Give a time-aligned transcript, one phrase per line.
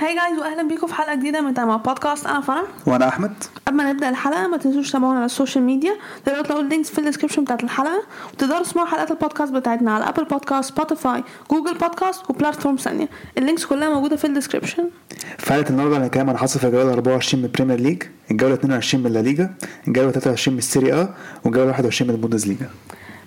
[0.00, 3.32] Hi guys وأهلا بيكم في حلقة جديدة من تمام بودكاست أنا فرح وأنا أحمد.
[3.66, 5.92] قبل ما نبدأ الحلقة ما تنسوش تتابعونا على ال social media.
[6.24, 8.02] تقدروا تلاقوا ال links في ال description بتاعت الحلقة.
[8.32, 13.08] وتقدروا تسمعوا حلقات البودكاست بتاعتنا على ابل بودكاست سبوتيفاي جوجل بودكاست و platforms ثانية.
[13.38, 14.90] ال links كلها موجودة في ال description
[15.38, 19.12] في حلقه النهارده هنتكلم عن حصل في الجولة 24 من البريمير ليج الجولة 22 من
[19.12, 19.54] لا ليجا
[19.88, 21.14] الجولة 23 من السيري ا
[21.44, 22.70] والجولة 21 من البوندس ليجا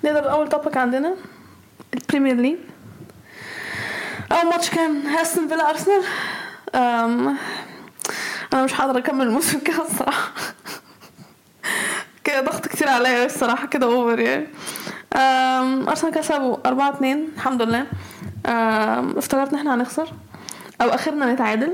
[0.06, 1.14] نبدا باول topic عندنا
[1.94, 2.56] البريمير ليج
[4.32, 6.02] أول ماتش كان استون فيلا ارسنال
[6.76, 7.38] أم،
[8.54, 10.32] أنا مش هقدر أكمل الموسم كده الصراحة.
[12.24, 14.48] كده ضغط كتير عليا الصراحة كده over يعني.
[15.90, 17.86] أرسنال كسبوا 4 2 الحمد لله.
[19.18, 20.14] افتكرت إن إحنا هنخسر
[20.82, 21.72] أو آخرنا نتعادل.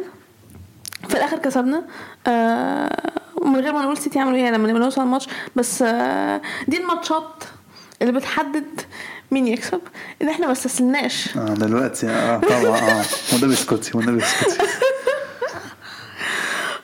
[1.09, 1.83] في الآخر كسبنا.
[2.27, 3.11] آه
[3.45, 5.27] من غير ما نقول سيتي عملوا إيه لما نبقى نوصل الماتش.
[5.55, 7.43] بس آه دي الماتشات
[8.01, 8.81] اللي بتحدد
[9.31, 9.81] مين يكسب؟
[10.21, 14.57] ان إحنا ما استسلمناش آه دلوقتي آه طبعا آه والنبي اسكتي والنبي اسكتي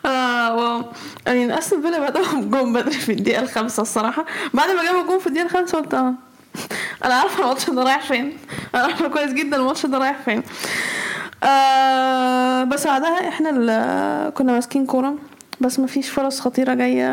[0.06, 0.84] آه و...
[1.28, 4.26] يعني أستون فيلا بدأوا جون بدري في الدقيقة الخامسة الصراحة.
[4.54, 6.14] بعد ما جابوا جون في الدقيقة الخامسة قلت آه
[7.06, 8.38] أنا عارفة الماتش ده رايح فين.
[8.76, 10.44] أنا عارفة كويس جدا الماتش ده رايح فين.
[11.44, 13.50] آه بس بعدها إحنا
[14.30, 15.16] كنا ماسكين كورة.
[15.62, 17.10] بس ما فيش فرص خطيرة جاية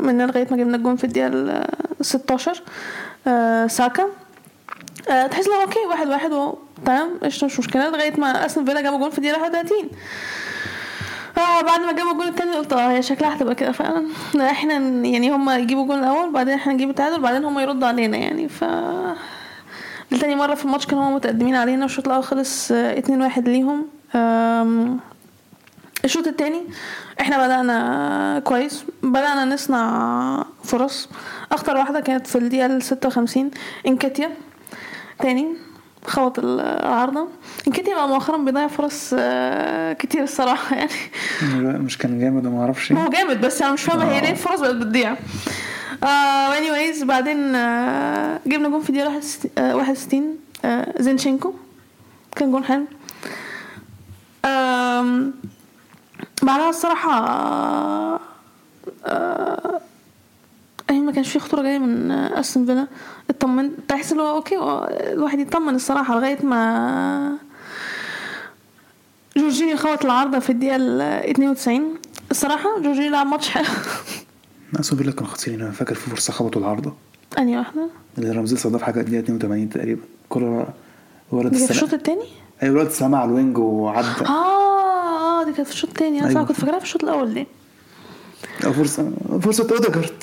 [0.00, 1.66] مننا لغاية ما جبنا الجون في الدقيقة ال
[2.00, 2.62] 16
[3.26, 4.06] آه ساكا.
[5.08, 8.80] آه تحس لو okay واحد واحد و- تمام قشطة مش مشكلة لغاية ما استون فيلا
[8.80, 9.76] جابوا جون في الدقيقة 31
[11.38, 14.06] آه بعد ما جابوا الجول التاني قلت آه هي شكلها هتبقى كده فعلا.
[14.50, 14.74] إحنا
[15.06, 18.64] يعني هم يجيبوا الجول الأول بعدين إحنا نجيب التعادل بعدين هم يردوا علينا يعني ف
[20.10, 23.86] لتاني مرة في الماتش كانوا هم متقدمين علينا والشوط الأول خلص آه، اتنين واحد ليهم.
[26.04, 26.62] الشوط التاني
[27.20, 31.08] إحنا بدأنا كويس بدأنا نصنع فرص.
[31.52, 33.50] أخطر واحدة كانت في الدقيقة الستة وخمسين
[33.86, 34.30] إنكاتيا.
[35.18, 35.46] تاني
[36.06, 37.28] خبط العارضة
[37.66, 40.90] انكاتيا بقى مؤخرا بيضيع فرص آه، كتير الصراحة يعني.
[41.78, 42.92] مش كان جامد وما أعرفش.
[42.92, 45.16] هو جامد بس أنا مش فاهمة هي ليه الفرص بقت بتضيع.
[46.04, 49.20] آه anyways بعدين آه جبنا جون في دقيقة
[49.74, 51.52] 61 آه زينشينكو.
[52.36, 52.84] كان جون حلو.
[56.42, 58.20] بعدها الصراحة آه
[59.06, 59.55] آه يعني
[61.06, 62.86] ما كانش في خطورة جاية من أستون فيلا.
[63.30, 64.56] اطمنت تحس اللي هو okay
[65.12, 67.36] الواحد يطمن الصراحة لغاية ما
[69.36, 71.94] جورجينيو خبط العارضة في الدقيقة ال 92
[72.30, 73.64] الصراحة جورجينيو لعب ماتش حلو.
[74.72, 76.92] أستون فيلا كانوا خاسرين أنا فاكر في فرصة خبطوا العارضة.
[77.38, 77.88] أنهي واحدة؟
[78.18, 80.02] اللي رمزي صدف حاجة الدقيقة 82 تقريبا.
[80.28, 80.74] كرة
[81.32, 82.24] ولد في الشوط التاني؟
[82.62, 84.06] أيوه الولد السلام على الوينج وعدى.
[84.26, 86.20] آه آه دي كانت في الشوط التاني.
[86.20, 86.44] أنا أيوة.
[86.44, 87.46] كنت فاكراها في الشوط الأول دي.
[88.60, 89.10] فرصه
[89.42, 90.22] فرصة أوديجارد.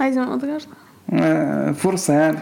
[0.00, 0.62] عايز من اوديجارد
[1.12, 2.38] آه، فرصة يعني.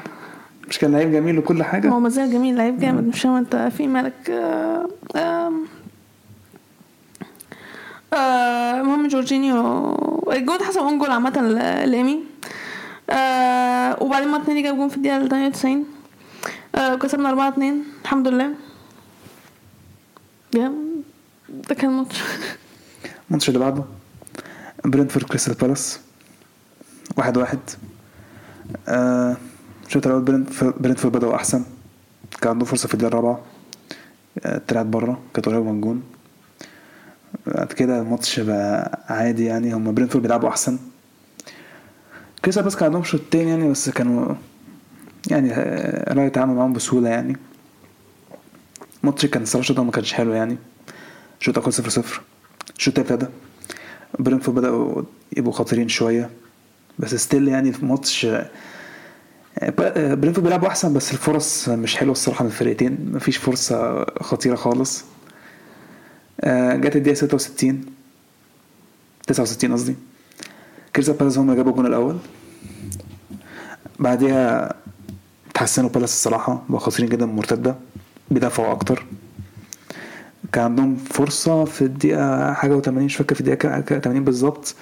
[0.69, 3.05] مش كان لعيب جميل وكل حاجة؟ هو مازال جميل لعيب جامد.
[3.09, 5.65] مش فاهم انت في مالك آه، آم،
[8.15, 9.93] آه، المهم جورجينيو.
[10.33, 12.21] الجول ده حسب own goal عامة ل- لإيمي
[13.11, 15.85] آه، وبعدين مارتينيلي جاب جون في الدقيقة 98
[16.75, 18.51] آه، وكسبنا 4 2 الحمد لله.
[20.55, 20.73] يا
[21.49, 22.23] ده كان ماتش.
[23.31, 23.85] الماتش اللي بعده
[24.85, 26.01] برينتفورد كريستال بالاس.
[27.17, 27.59] واحد واحد.
[28.89, 29.37] آه
[29.87, 31.65] الشوط الأول برينتف- برينتفورد بدأوا أحسن.
[32.41, 33.41] كان عندهم فرصة في الدقيقة الرابعة.
[34.45, 36.03] آه، طلعت بره كانت قريبة من الجون.
[37.47, 40.79] بعد كده الماتش بقى عادي يعني هم برينتفورد بيلعبوا أحسن.
[42.45, 44.35] كريستال بالاس كان عندهم شوطين يعني بس كانوا
[45.31, 47.37] يعني آه، رايا يتعامل معاهم بسهولة يعني.
[49.03, 50.57] الماتش كان الصراحة الشوط ما كانش حلو يعني.
[51.41, 52.21] الشوط الأول 0 0
[52.77, 53.27] الشوط ابتدى.
[54.19, 55.03] برينفورد بدأوا
[55.37, 56.31] يبقوا خطيرين شوية.
[56.99, 58.27] بس still يعني في ماتش
[59.99, 63.11] برينفورد بيلعبوا أحسن بس الفرص مش حلوة الصراحة من الفرقتين.
[63.15, 65.05] مفيش فرصة خطيرة خالص.
[66.41, 67.85] آه، جت الدقيقة 66
[69.27, 69.95] 69 قصدي.
[70.97, 72.17] كريستال بالاس هم اللي جابوا الجون الأول.
[73.99, 74.75] بعديها
[75.55, 77.75] تحسنوا بالاس الصراحة بقوا خاسرين جدا المرتدة
[78.31, 79.07] بيدافعوا أكتر.
[80.53, 84.75] كان عندهم فرصة في الدقيقة حاجة و80 مش فاكر في الدقيقة كا- 80 بالظبط.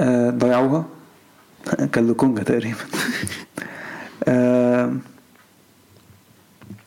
[0.00, 0.84] آه، ضيعوها.
[1.92, 2.78] كان لوكونجا تقريبا.
[4.28, 4.92] آه،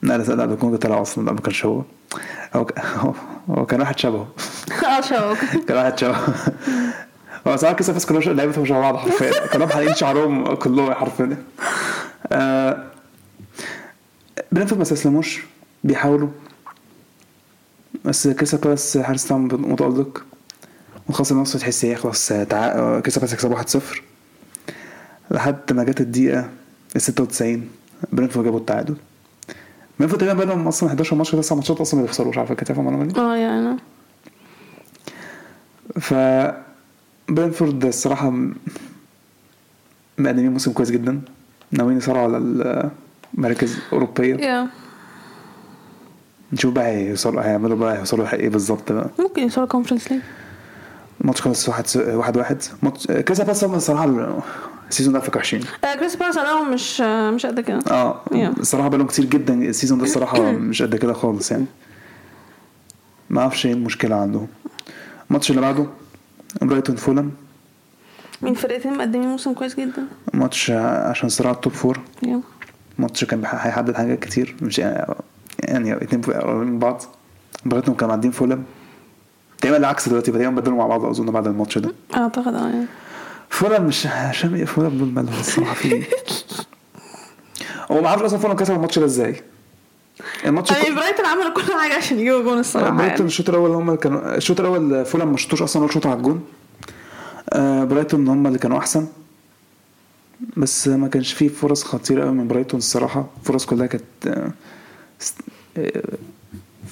[0.01, 1.81] لا لا لا لوكونجا طلع أصلا لا ما كانش هو.
[2.55, 2.67] هو
[3.49, 4.27] هو- كان واحد شبهه.
[4.85, 6.33] آه شوك كان واحد شبهه.
[7.47, 9.47] هو ساعات كده بس كلهم لعيبتهم شبه بعض حرفيا.
[9.47, 11.37] كلهم حالقين شعرهم كلهم حرفيا.
[12.31, 12.83] آه،
[14.51, 15.39] برينفورد ما استسلموش.
[15.83, 16.29] بيحاولوا.
[18.05, 20.23] بس كريستال بالاس حارس متألق
[21.09, 22.99] وخلاص النص تحس إيه خلاص تع...
[22.99, 24.01] كريستال بالاس يكسبوا 1-0
[25.31, 26.49] لحد ما جت الدقيقة
[26.95, 27.69] ال 96
[28.13, 28.95] برينفورد جابوا التعادل.
[29.99, 33.05] برينفورد تقريبا بقالهم أصلا 11 ماتش 9 ماتشات أصلا ما بيخسروش على فكرة تعرف المعلومه
[33.05, 33.77] دي آه يعني.
[35.99, 36.13] ف
[37.29, 38.55] برينفورد الصراحة م-
[40.17, 41.21] مقدمين موسم كويس جدا.
[41.71, 42.37] ناويين يصارعوا على
[43.37, 44.67] المراكز الاوروبيه يا
[46.53, 49.09] نشوف بقى هيوصلوا هيعملوا بقى هيوصلوا إيه بالظبط بقى.
[49.19, 50.21] ممكن يوصلوا كونفرنس ليج
[51.21, 52.57] الماتش خلص واحد واحد واحد.
[52.83, 54.27] ماتش كذا بس هم الصراحه
[54.89, 55.61] ال season ده فاكر وحشين.
[55.83, 57.79] آه كريستال بالاس أنا مش آه مش قد كده.
[57.91, 58.21] آه.
[58.59, 61.65] الصراحه بقالهم كتير جدا السيزون ده الصراحه مش قد كده خالص يعني.
[63.29, 64.47] ما أعرفش إيه المشكلة عندهم.
[65.29, 65.85] الماتش اللي بعده
[66.61, 67.31] برايتون فولم
[68.41, 71.99] من فرقتين مقدمين موسم كويس جدا؟ ماتش عشان صراع ال top four
[72.99, 75.13] ماتش كان هيحدد حاجات كتير مش يعني
[75.59, 77.01] يعني اتنين قريبين من بعض.
[77.65, 78.63] برايتون كانوا معدين فولم
[79.61, 81.93] تقريبا العكس دلوقتي تقريبا بدلوا مع بعض أظن بعد الماتش ده.
[82.15, 82.85] أعتقد آه يعني.
[83.79, 86.03] مش عشان فولم دول مالهم الصراحة في
[87.91, 89.41] هو ما أعرفش أصلا فولم كسب الماتش ده إزاي.
[90.45, 93.25] الماتش يعني برايتون عملوا كل حاجة عشان يجيبوا جون الصراحة برايتون يعني.
[93.25, 96.41] الشوط الأول هم اللي كانوا الشوط الأول فولم ما شطوش أصلا ولا شوط على الجون.
[97.53, 99.07] آه، برايتون هم اللي كانوا أحسن.
[100.57, 103.27] بس ما كانش فيه فرص خطيرة قوي من برايتون الصراحة.
[103.41, 104.51] الفرص كلها كانت آه،
[105.77, 106.01] آه،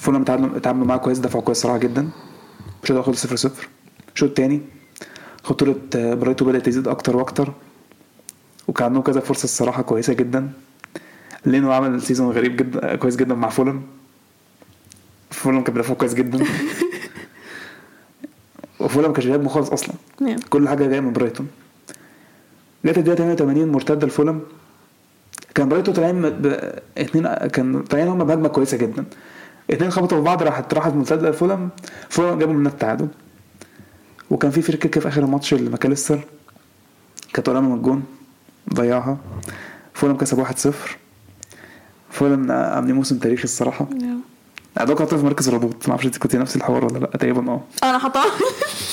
[0.08, 2.08] اتعاملوا اتعاملوا معاه كويس دفعوا كويس صراحة جدا.
[2.82, 3.68] الشوط الأول خلص 0 0
[4.14, 4.60] الشوط الثاني
[5.42, 7.52] خطورة آه، برايتون بدأت تزيد أكتر وأكتر
[8.68, 10.52] وكان عندهم كذا فرصة الصراحة كويسة جدا.
[11.46, 13.82] لينو عمل season غريب جدا كويس جدا مع فولم
[15.30, 16.44] فولم كان بيدافع كويس جدا.
[18.80, 19.94] وفولم كانش بيهاجموا خالص أصلا.
[20.20, 20.42] يعني.
[20.50, 21.48] كل حاجة جاية من برايتون.
[22.84, 24.40] جت الدقيقة 88 مرتدة لفولم
[25.54, 26.46] كان برايتون طالعين ب...
[26.98, 29.04] اتنين كان طالعين هم بهجمة كويسة جدا.
[29.70, 31.68] اتنين خبطوا في بعض راحت راحت مرتده لفولم
[32.08, 33.08] فولم جابوا منها التعادل.
[34.30, 36.20] وكان في free kick في آخر الماتش لماكاليستر
[37.32, 38.02] كانت قريبه من الجون
[38.74, 39.18] ضيعها.
[39.94, 40.70] فولم كسب 1-0
[42.10, 43.88] فولم عاملين موسم تاريخي الصراحة.
[44.02, 44.18] Yeah.
[44.78, 47.06] أتوقع في مركز الهبوط ما أعرفش انت كنت نفس الحوار ولا لأ.
[47.06, 47.60] تقريبا آه.
[47.84, 48.24] أنا حطها.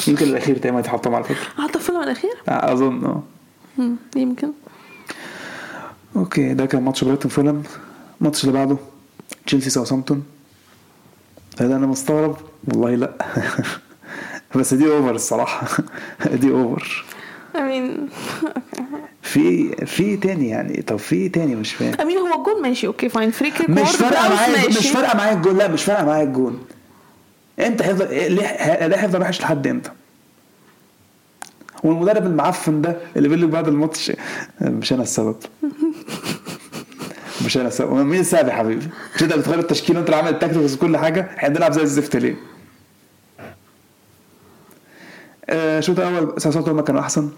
[0.07, 1.43] يمكن الأخير تقريبا يتحطم على فكرة.
[1.57, 3.23] حطها الفيلم الأخير؟ أظن آه.
[4.15, 4.51] يمكن.
[6.15, 7.63] Okay ده كان ماتش برايتون فولم.
[8.21, 8.77] الماتش اللي بعده
[9.45, 10.23] تشيلسي ساوثهامبتون
[11.59, 12.37] هذا أنا مستغرب.
[12.67, 13.13] والله لا.
[14.55, 15.67] بس دي over الصراحة.
[16.41, 17.05] دي over
[17.55, 18.11] mean
[19.21, 20.81] في في تاني يعني.
[20.81, 21.93] طب في تاني مش فاهم.
[21.93, 24.89] Mean هو الجون ماشي okay fine free kick مش فارقة معايا مش.
[24.89, 25.57] فارقة معايا الجون.
[25.57, 26.59] لا مش فارقة معايا الجون.
[27.59, 28.27] انت هيفضل ليه
[28.87, 29.91] ليه هيفضل وحش لحد إمتى؟
[31.83, 34.11] والمدرب المعفن ده اللي بيقول لك بعد الماتش
[34.61, 35.35] مش أنا السبب.
[37.45, 40.73] مش أنا السبب مين يا حبيبي؟ مش أنت بتغير التشكيله وأنت اللي عامل ال tactics
[40.73, 42.35] وكل حاجة؟ إحنا بنلعب زي الزفت ليه؟
[45.49, 47.29] آه، الشوط الأول ساوثهامبتون هم كانوا أحسن.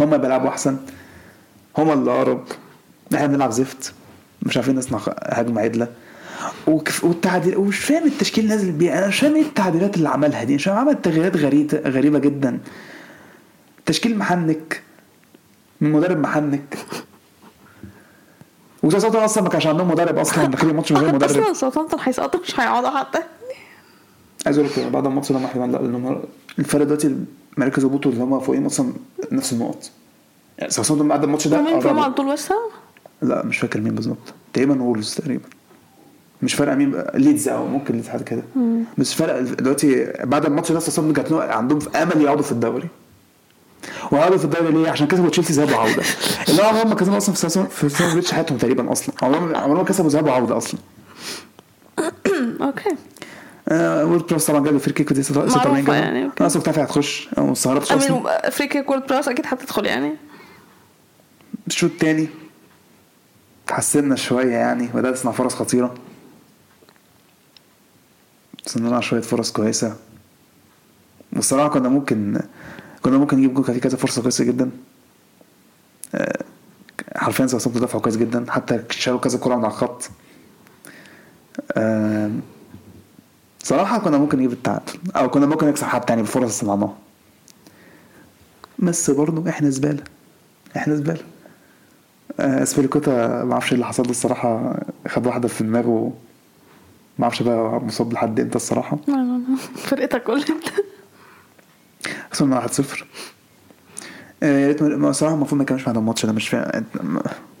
[0.00, 0.76] هم بيلعبوا أحسن.
[1.78, 2.44] هم اللي أقرب.
[3.14, 3.92] إحنا بنلعب زفت.
[4.42, 5.88] مش عارفين نصنع هجمة عدلة.
[6.66, 8.98] وكف- والتعديل ومش فاهم التشكيل نازل بيه.
[8.98, 10.54] أنا مش فاهم إيه التعديلات اللي عملها دي.
[10.54, 12.58] مش عمل تغييرات غريبه غريبة جدا.
[13.86, 14.82] تشكيل محنك.
[15.80, 16.78] من مدرب محنك.
[18.82, 20.44] وساوثهامبتون أصلا ما كانش عندهم مدرب أصلا.
[20.44, 21.30] داخلين الماتش من غير مدرب.
[21.30, 23.18] أصلا ساوثهامبتون هيسقطوا مش هيقعدوا حتى.
[24.46, 26.20] عايز أقول لك بعد الماتش ده إحنا لا لأن
[26.58, 27.16] الفرق دلوقتي
[27.56, 28.92] مركز هبوطه اللي هم فوقين أصلا
[29.32, 29.90] نفس النقط
[30.58, 31.98] يعني بعد الماتش ده مين فيهم.
[31.98, 32.56] على طول وسام
[33.22, 34.16] لا مش فاكر مين بالظبط.
[34.52, 35.44] تقريبا وولز تقريبا.
[36.42, 37.02] مش فارقة مين.
[37.14, 38.42] ليدز أو ممكن ليدز حاجة كده.
[38.98, 42.88] بس فرق دلوقتي بعد الماتش ده ساوثهامبتون جات له- عندهم أمل يقعدوا في الدوري.
[44.12, 46.02] وقعدوا في الدوري ليه؟ عشان كسبوا تشيلسي ذهاب وعودة.
[46.48, 49.14] اللي هو هم كسبوا أصلا في ساوثهامبتون في ساوثهامبتون بريدج حياتهم تقريبا أصلا.
[49.22, 50.80] عمرهم عمرهم ما كسبوا ذهاب وعودة أصلا.
[52.66, 52.90] Okay.
[53.68, 55.96] آه وورد براوس طبعا جاب free kick ودي 86 معروفة جابها.
[55.96, 56.34] يعني، okay.
[56.40, 58.10] أنا أصلا كنت هتخش ما استغربتش أصلا.
[58.10, 60.16] I mean free kick وورد براوس أكيد هتدخل يعني.
[61.66, 62.28] الشوط التاني
[63.66, 64.86] تحسنا شوية يعني.
[64.86, 65.94] بدأت تصنع فرص خطيرة.
[68.66, 69.96] صنعنا شوية فرص كويسة.
[71.32, 72.40] والصراحة كنا ممكن
[73.02, 74.70] كنا ممكن نجيب جول كان في كذا فرصة كويسة جدا.
[76.14, 76.44] آه،
[77.16, 78.46] حرفيا ساوثهامبتون دفعوا كويس جدا.
[78.50, 80.10] حتى شالوا كذا كرة من على الخط.
[81.72, 82.30] آه،
[83.62, 84.92] صراحة كنا ممكن نجيب التعادل.
[85.16, 86.96] أو كنا ممكن نكسب يعني بالفرص اللي صنعناها
[88.78, 90.04] بس برضه إحنا زبالة.
[90.76, 91.22] إحنا زبالة.
[92.40, 94.80] آه، اسبيليكوتا ما أعرفش إيه اللي حصل له الصراحة.
[95.08, 96.12] خد واحدة في دماغه.
[97.18, 98.98] ما أعرفش بقى مصاب لحد إمتى الصراحة.
[99.88, 100.44] فرقتك كلها
[102.32, 102.82] خسرنا 1-0
[104.42, 106.84] آه، يا ريت الصراحه المفروض ما يكملش بعد الماتش ده مش فاهم.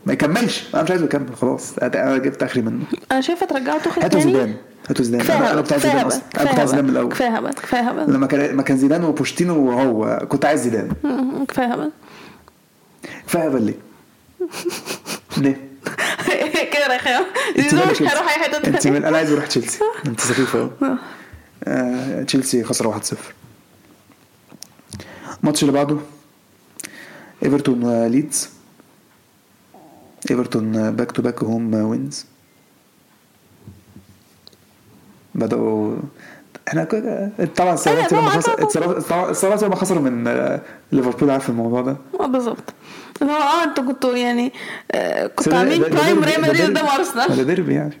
[0.06, 0.64] ما- يكملش.
[0.74, 1.78] أنا مش عايزه يكمل خلاص.
[1.78, 2.84] أنا جبت آخري منه.
[3.12, 4.54] أنا شايفة ترجعوا توخيل هاتوا زيدان.
[4.88, 5.26] هاتوا زيدان.
[5.42, 6.22] أنا كنت عايز زيدان أصلا.
[6.40, 7.08] أنا كنت عايز زيدان من الأول.
[7.12, 8.14] كفاية هبل كفاية هبل.
[8.14, 10.92] لما كان ما كان زيدان وبوشتينو وهو كنت عايز زيدان.
[11.48, 11.90] كفاية هبل.
[13.26, 13.74] كفاية هبل ليه؟
[15.36, 15.68] ليه؟
[16.72, 16.88] كده
[17.58, 19.78] زيزو مالك مش؟ هيروح أي حتة انت أنا عايز أروح تشيلسي.
[20.06, 20.70] انت سخيفه قوي
[21.64, 23.14] آه، تشيلسي خسر 1-0
[25.40, 25.96] الماتش اللي بعده
[27.44, 28.48] إيفرتون وليدز
[30.30, 32.26] إيفرتون باك تو باك هوم وينز
[35.34, 35.96] بدأوا
[36.68, 36.84] إحنا
[37.56, 37.76] طبعا طبعاً،
[38.12, 40.60] لما خسر لما خسروا من آه،
[40.92, 41.96] ليفربول عارف الموضوع ده.
[42.20, 42.74] آه بالظبط.
[43.22, 44.52] اللي هو آه أنتوا كنتوا يعني
[44.92, 46.62] آه، كنتوا ده- عاملين ده- ده برايم ريال ده مدريد.
[46.62, 48.00] قدام ده ارسنال ديربي يعني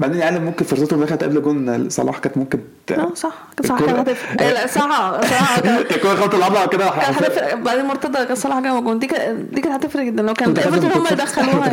[0.00, 2.60] بعدين يعني ممكن فرصتهم دخلت قبل جون صلاح كانت ممكن
[2.90, 3.32] آه صح
[3.66, 4.42] صح كانت هتفرق.
[4.42, 5.58] لا صح صح
[5.96, 6.84] الكورة خبطت العضله كده.
[6.88, 7.54] هتفرق.
[7.54, 8.98] بعدين مرتضى كان صلاح جاب جون.
[8.98, 10.22] دي كانت دي كانت هتفرق جدا.
[10.22, 11.16] لو كان إيفرتون هم اللي.
[11.16, 11.68] دخلوها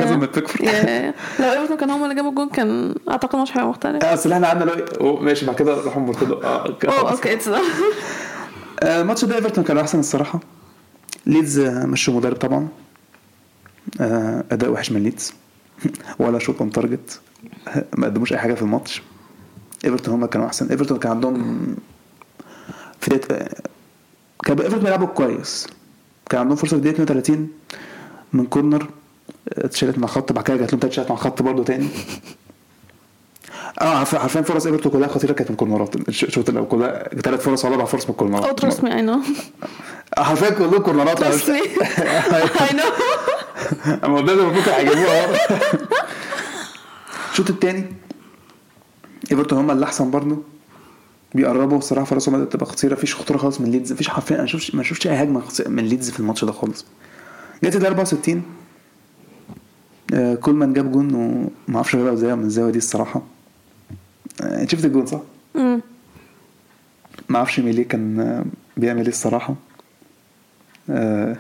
[0.60, 1.14] يعني.
[1.40, 4.06] لو إيفرتون كان هم اللي جابوا الجون كان أعتقد مش هيبقى مختلف.
[4.06, 4.72] اصل إحنا قعدنا
[5.22, 6.66] ماشي بعد كده راحوا مرتضى آه.
[7.12, 7.48] أوكي اتس
[8.84, 10.40] آه، الماتش ده إيفرتون كان أحسن الصراحة.
[11.26, 12.68] ليدز مشوا مدرب طبعا.
[14.02, 15.34] آه، أداء وحش من ليدز.
[16.20, 17.20] ولا shot on target
[17.98, 19.02] ما قدموش أي حاجة في الماتش.
[19.86, 20.68] إيفرتون هم كانوا أحسن.
[20.70, 21.66] إيفرتون كان عندهم
[23.00, 23.50] في دقيقة آه،
[24.46, 25.68] كان إيفرتون بيلعبوا كويس.
[26.30, 27.50] كان عندهم فرصة في دقيقه 32
[28.34, 28.84] من corner.
[28.84, 30.32] آه، اتشالت مع خط.
[30.32, 31.88] بعد كده جات لهم اتشالت مع خط برضه تاني.
[33.82, 37.42] آه عارفين فرص ايفرتون كلها خطيرة كانت من corner ات الش- الشوط الأول كلها ثلاث
[37.44, 39.22] فرص ولا أربع فرص من أو ال corner ات trust me I know
[40.18, 42.84] حرفيا كلهم corner ات trust me I know
[44.04, 45.36] أما ده المفروض هيجيبوها
[47.32, 47.86] الشوط الثاني
[49.32, 50.38] إيفرتون هم اللي أحسن برضه
[51.36, 52.94] بيقربوا الصراحه فرصهم بدأت تبقى خطيرة.
[52.94, 53.92] مفيش خطورة خالص من ليدز.
[53.94, 56.86] مفيش حرفيا أنا ما شفتش أي هجمة من ليدز في الماتش ده خالص.
[57.64, 58.44] جت ال 64
[60.14, 63.22] آه، كولمان جاب جون وما أعرفش جابها إزاي من الزاويه دي الصراحة.
[64.68, 65.20] شفت الجون صح؟
[65.56, 65.82] مم.
[67.30, 68.46] ما أعرفش ميليه كان
[68.78, 69.56] بيعمل إيه الصراحة
[70.90, 71.36] آه،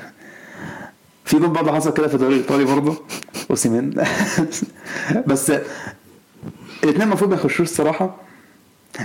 [1.26, 2.98] في جون برضه حصل كده في الدوري الايطالي برضه
[3.50, 3.90] أوسيمين
[5.28, 5.50] بس
[6.84, 8.16] الاثنين المفروض ما يخشوش الصراحة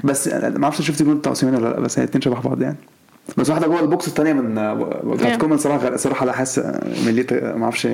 [0.04, 2.76] بس ما أعرفش شفت الجون بتاع أوسيمين ولا لأ بس الاثنين شبه بعض يعني
[3.36, 4.54] بس واحدة جوه ال box الثانية من
[5.14, 5.40] بتاعت Yeah.
[5.40, 6.58] كولمان صراحة صراحة لا حاسس
[7.06, 7.86] ميليه ما أعرفش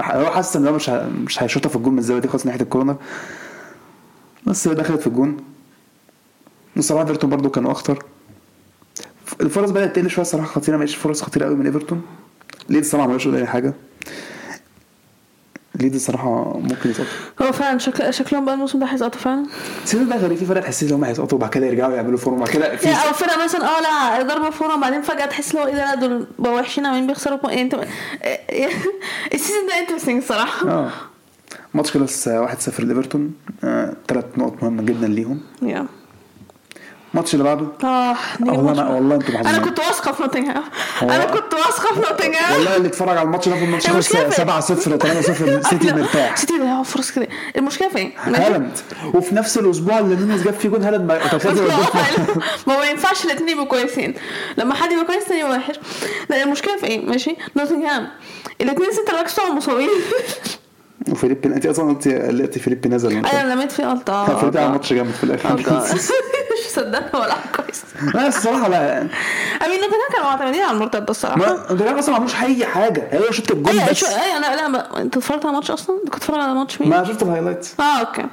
[0.00, 0.88] هو حاسس إن هو مش
[1.26, 2.96] مش هيشوطها في الجون من الزاويه دي خالص ناحية ال corner
[4.46, 5.36] بس دخلت في الجون.
[6.76, 8.02] الصراحه إيفرتون برضو كانوا أخطر.
[9.40, 12.02] الفرص بدأت تقل شوية الصراحه خطيرة مش فرص خطيرة قوي من إيفرتون.
[12.68, 13.74] ليدز الصراحه ما أي حاجة.
[15.80, 17.12] ليدز الصراحه ممكن يسقطوا
[17.42, 19.46] هو فعلا شكل شكلهم بقى الموسم ده هيسقطوا فعلا؟
[19.84, 22.38] سيبك بقى غريب في فرق تحس إن هم هيسقطوا وبعد كده يرجعوا يعملوا form ة.
[22.38, 25.66] بعد كده في أو فرقة مثلا آه لا ضربة form ة وبعدين فجأة تحس لو
[25.66, 27.74] إيه ده دول بقوا وحشين عمالين بيخسروا يعني أنت
[29.34, 30.90] ال season ده interesting الصراحه آه.
[31.74, 32.30] ماتش خلص 1-0
[32.80, 33.34] ليفرتون
[34.08, 35.40] ثلاث نقط مهمة جدا ليهم.
[35.62, 35.86] Yeah.
[37.14, 40.62] الماتش اللي بعده؟ آه دي والله ما والله أنتوا أنا كنت واثقة في نوتنجهام
[41.02, 44.14] هو- أنا كنت واثقة في نوتنجهام والله اللي اتفرج على الماتش ده في الماتش خلص
[44.14, 46.36] المشكلة في- 7-0 3-0 سيتي مرتاح.
[46.36, 48.70] سيتي ده فرص كده المشكلة في إيه؟ هالاند.
[49.14, 53.48] وفي نفس الأسبوع اللي نونيز جاب فيه جون هالاند ما تخيل هو- ما ينفعش الاثنين
[53.48, 54.14] يبقوا كويسين.
[54.58, 55.74] لما حد يبقى كويس يبقى وحش.
[56.30, 58.08] لا المشكلة في إيه ماشي نوتنجهام
[58.60, 59.88] الاثنين باكس بتوعهم مصابين.
[61.10, 64.92] وفيليبي أنت أصلا قلت قلت فيليبي نزل الماتش أنا لميت في غلطه فيليبي عمل ماتش
[64.92, 65.54] جامد في الآخر.
[66.56, 67.82] مش صدقت ولا كويس.
[68.14, 68.98] لا الصراحة لا.
[69.00, 71.36] أمين نوتنجهام كانوا معتمدين على المرتد الصراحة.
[71.36, 73.08] ما أصلا ما عملوش أي حاجة.
[73.10, 74.04] هي شفت الجون أيوه بس.
[74.04, 75.00] أيوه أنا لا ما...
[75.00, 78.26] أنت اتفرجت على الماتش أصلا؟ كنت بتتفرج على ماتش مين؟ ما شفت الهايلايت آه أوكي.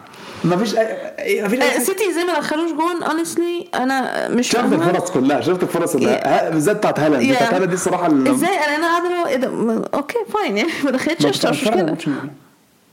[0.43, 4.73] ما فيش اي ما فيش أي آه، زي ما دخلوش جون اونستلي أنا مش شفت
[4.73, 7.31] الفرص كلها شفت الفرص اللي بالذات بتاعت هالاند.
[7.31, 10.69] بتاعت هالاند دي الصراحة إزاي؟ أنا أنا قاعدة ما- أوكي فاين يعني.
[10.85, 11.97] ما دخلتش مش مشكلة.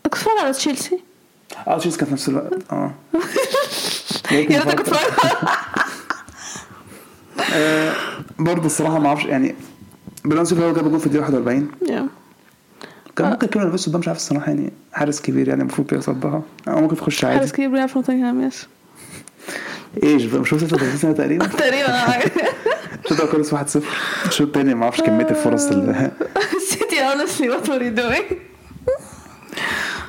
[0.03, 1.01] كنت على تشيلسي
[1.69, 2.95] آه تشيلسي كان في نفس الوقت آه
[4.31, 4.97] يا ريتك كنت
[8.39, 9.55] برضه الصراحه ما أعرفش يعني
[10.25, 12.07] بلانسي هو جاب جول في الدقيقه 41 يا.
[13.17, 16.81] كان ممكن كيلو نفسه ده مش عارف الصراحه يعني حارس كبير يعني المفروض يصدها أو
[16.81, 18.67] ممكن تخش حارس عادي كبير بيلعب في نوتنجهام يس
[20.03, 22.17] إيش مش 36 سنه تقريبا تقريبا.
[23.05, 23.85] الشوط الأول خلص 1-0
[24.27, 26.11] الشوط الثاني ما أعرفش كميه الفرص اللي
[26.69, 28.35] سيتي honestly what were you doing؟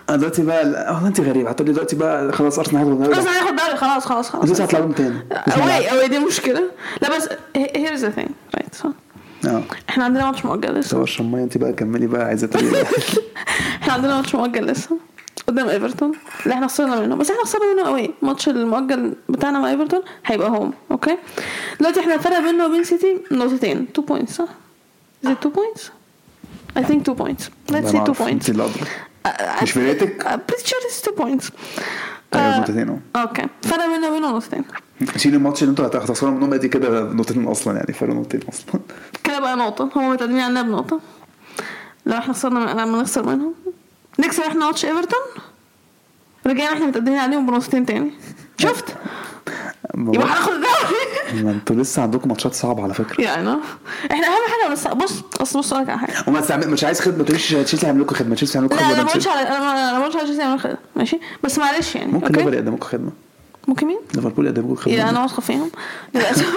[0.09, 3.77] أنا دلوقتي بقى آه انت غريب هتقولي دلوقتي بقى خلاص ارسنال هياخد الدوري هناخد دوري
[3.77, 4.49] خلاص خلاص خلاص.
[4.49, 5.25] بس هتلعبهم تاني.
[5.31, 6.63] أوي أوي دي مشكلة.
[7.01, 7.29] لا بس
[8.03, 8.87] the thing right so.
[9.47, 9.63] آه.
[9.89, 10.97] إحنا عندنا ماتش مؤجل لسه.
[10.97, 12.83] هو الشمايه انت بقى كملي بقى عايزة تقولي إيه؟
[13.81, 14.97] إحنا عندنا ماتش مؤجل لسه
[15.47, 16.11] قدام إيفرتون.
[16.43, 17.15] اللي إحنا خسرنا منه.
[17.15, 21.17] بس إحنا خسرنا منه قوي الماتش المؤجل بتاعنا مع إيفرتون هيبقى home okay
[21.79, 23.87] دلوقتي إحنا الفرق بيننا وبين سيتي نقطتين.
[23.95, 24.47] 2 points صح؟
[25.25, 25.81] Is it 2 points?
[26.79, 27.43] I think 2 points.
[27.71, 28.49] Let's والله say ما 2 أعرف، points.
[29.63, 31.51] مش فرقتك؟ Pretty sure it's 2 points.
[32.35, 34.63] أيوه نقطتين اهو okay فرق بيننا وبينه نقطتين
[35.17, 38.81] شيل الماتش اللي أنتوا هتخسروا منهم دي كده نقطتين أصلا يعني فرق نقطتين أصلا
[39.23, 40.99] كده بقى نقطة هما متقدمين عننا بنقطة
[42.05, 43.53] لو إحنا خسرنا لما نخسر منهم
[44.19, 45.19] نكسب إحنا ماتش ايفرتون
[46.47, 48.11] رجعنا إحنا متقدمين عليهم بنقطتين تاني
[48.57, 48.85] شفت
[49.97, 51.43] يبقى هناخد الدوري.
[51.43, 53.21] ما أنتوا لسه عندكم ماتشات صعبة على فكرة.
[53.23, 53.57] يعني
[54.11, 56.23] إحنا أهم حاجة بس بص أصل بص أقول لك على حاجة.
[56.27, 58.93] وما تستعمل مش عايز خدمة تقوليش تشيلسي هيعمل لكم خدمة تشيلسي هيعمل لكم لا خدمة
[58.93, 62.11] أنا ما بقولش على أنا ما بقولش على تشيلسي يعمل كده ماشي؟ بس معلش يعني
[62.11, 63.11] ممكن okay؟ ليفر يقدم لكم خدمة.
[63.67, 64.95] ممكن مين؟ ليفربول يقدم لكم خدمة.
[64.95, 65.71] لا أنا واثقة فيهم.
[66.15, 66.55] للاسف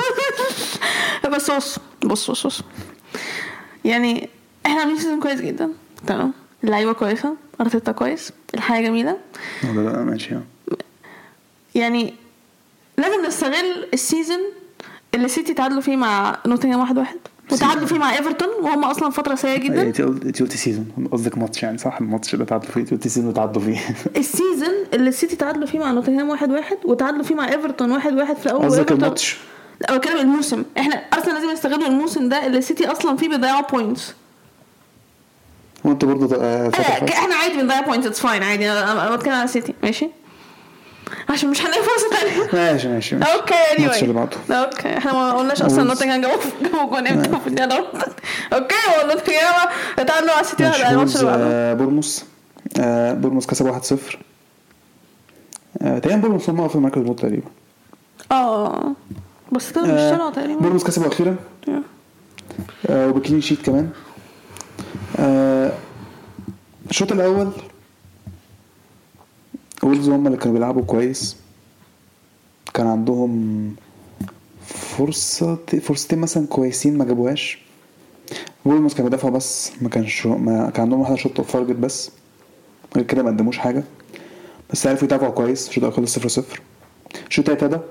[1.35, 2.61] بس بص بص بص بص.
[3.85, 4.29] يعني
[4.67, 5.71] إحنا عاملين season كويس جدا
[6.07, 6.33] تمام؟
[6.65, 9.17] اللعيبة كويسة أرتيتا كويس الحياة جميلة.
[9.65, 10.35] لا لا ماشي.
[11.75, 12.15] يعني
[12.99, 14.41] لازم نستغل ال season
[15.15, 17.17] اللي سيتي تعادلوا فيه مع نوتنجهام واحد واحد.
[17.53, 19.83] وتعادلوا فيه مع إيفرتون وهم أصلا فترة سيئة جدا.
[19.83, 20.03] انت
[20.43, 20.87] قلت season.
[21.13, 23.81] قصدك ماتش يعني صح؟ الماتش اللي تعادلوا فيه انت قلتي season تعادلوا فيه.
[24.21, 28.15] ال season اللي السيتي تعادلوا فيه مع نوتنجهام واحد واحد وتعادلوا فيه مع إيفرتون واحد
[28.15, 29.37] واحد في الأول قصدك الماتش.
[29.81, 30.65] لا بتكلم الموسم.
[30.79, 34.15] إحنا أرسنال لازم يستغلوا الموسم ده اللي السيتي أصلا فيه بيضيعوا points
[35.85, 37.11] وأنتوا برضه آه، خلاص.
[37.11, 38.73] إحنا عادي بنضيع بوينتس اتس فاين عادي.
[38.73, 40.09] أنا بتكلم على السيتي ماشي؟
[41.35, 43.33] عشان مش هنلاقي فرصه تانية ماشي ماشي ماشي.
[43.33, 44.05] أوكي اللي anyway.
[44.05, 44.37] بعده.
[44.51, 45.91] أوكي إحنا ما قلناش أصلا وولز.
[45.91, 47.77] نوتنجهام جابوا جابوا جون إمتى في الدقيقه.
[48.53, 51.45] أوكي هو نوتنجهام اتعادلوا على السيتي على الماتش اللي بعده.
[51.47, 52.25] آه، بورموس.
[52.81, 54.19] آه، بورموس كسب 1-0
[55.83, 57.49] آه، تقريبا بورموس هم في المركز البطل تقريبا.
[58.33, 58.93] آه
[59.53, 60.61] بس كده مش طلعوا تقريبا.
[60.61, 61.37] بورموس كسبوا أخيرا.
[62.91, 63.91] وب clean sheet كمان.
[66.91, 67.51] الشوط الأول
[69.85, 71.37] وولز هم اللي كانوا بيلعبوا كويس.
[72.75, 73.75] كان عندهم
[74.67, 77.59] فرصة فرصتين مثلا كويسين ما جابوهاش.
[78.65, 82.11] وبورنموث كانوا بيدافعوا بس ما كانش ما كان عندهم واحدة shot off target بس.
[82.97, 83.85] غير كده ما قدموش حاجة.
[84.71, 85.69] بس عرفوا يدافعوا كويس.
[85.69, 86.61] الشوط الأول خلص 0 0
[87.29, 87.83] الشوط التاني ابتدى.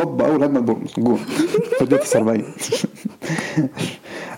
[0.00, 1.18] هوب أول هجمة لبورموس جول
[1.78, 2.44] في الدقيقة 49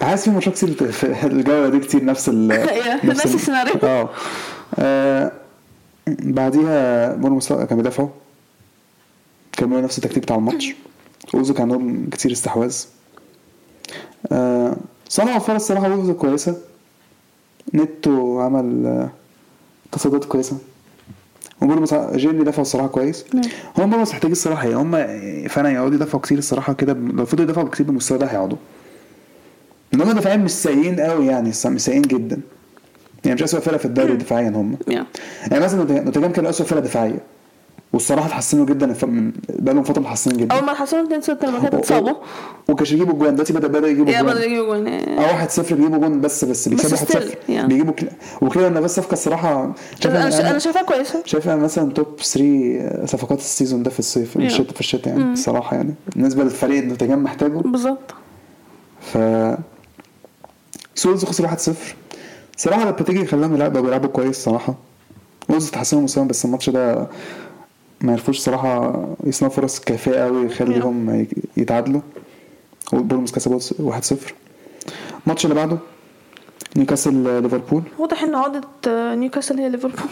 [0.02, 2.04] حاسس في ماتشات كتير في الجولة دي كتير.
[2.04, 2.48] نفس ال
[3.04, 3.74] نفس ال- السيناريو.
[3.82, 4.10] آه.
[4.78, 5.32] آه،
[6.06, 8.08] بعديها بورموس كانوا بيدافعوا
[9.52, 10.74] كملوا نفس التكتيك بتاع الماتش.
[11.34, 12.76] اوزو كان عندهم كتير استحواذ.
[14.32, 14.76] آه،
[15.08, 16.56] صنعوا فرص صراحة اوزو كويسة.
[17.74, 19.10] نتو عمل آه،
[19.92, 20.58] تصديات كويسة.
[21.62, 23.24] وبورموس جيرني دفعوا الصراحة كويس.
[23.34, 23.44] نعم.
[23.78, 24.90] هم بورموس محتاجين الصراحة يعني هم
[25.48, 26.92] فعلا يقعدوا يدافعوا كتير الصراحة كده.
[26.92, 28.58] لو فضلوا يدافعوا كتير بالمستوى ده هيقعدوا.
[29.94, 32.40] ان هم دفاعيا مش سيئين قوي يعني مش سيئين جدا.
[33.24, 34.76] يعني مش اسوء فرقة في الدوري دفاعيا هم.
[34.88, 37.18] يعني مثلا نوتنجهام كانوا اسوء فرقة دفاعية.
[37.92, 40.54] والصراحة اتحسنوا جدا من بقالهم فترة محسنين جدا.
[40.54, 42.14] أول ما حصلوا 2 6 لما كانت اتصابوا.
[42.68, 44.36] وكانش يجيبوا جوان دلوقتي بدا بدأ يجيبوا جوان.
[44.42, 44.76] يجيبوا
[45.18, 46.68] آه 1 0 بيجيبوا جون بس بس.
[46.68, 47.64] بيكسبوا 1 still، 0 yeah.
[47.66, 48.10] بيجيبوا كلا
[48.42, 51.22] وكده أنا بس صفقة الصراحة شايف أنا شا- أنا أنا- شايفاها كويسة.
[51.24, 54.40] شايفها مثلا توب 3 صفقات السيزون ده في الصيف Yeah.
[54.40, 55.94] الشتاء في الشتاء يعني الصراحة يعني.
[56.16, 57.52] بالنسبة للفريق اللي محتاجه.
[57.58, 58.14] بالظبط.
[59.00, 59.18] ف
[60.94, 61.94] سولز خسر 1 0
[62.62, 64.74] صراحة لما تيجي خلاهم يلعبوا بيلعبوا كويس صراحة.
[65.48, 67.06] وولز تحسنوا مستواهم بس الماتش ده
[68.00, 72.00] ما عرفوش صراحة يصنعوا فرص كافية قوي يخليهم يتعادلوا.
[72.92, 74.34] وبورنموث كسبوا 1 0
[75.26, 75.78] الماتش اللي بعده
[76.76, 77.82] نيوكاسل ليفربول.
[77.98, 80.10] واضح إن عقدة آه، نيوكاسل هي ليفربول.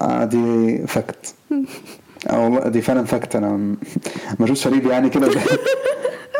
[0.00, 1.34] آه، دي fact
[2.30, 3.76] آه والله دي فعلا fact أنا
[4.38, 5.30] ما شفتش فريق يعني كده.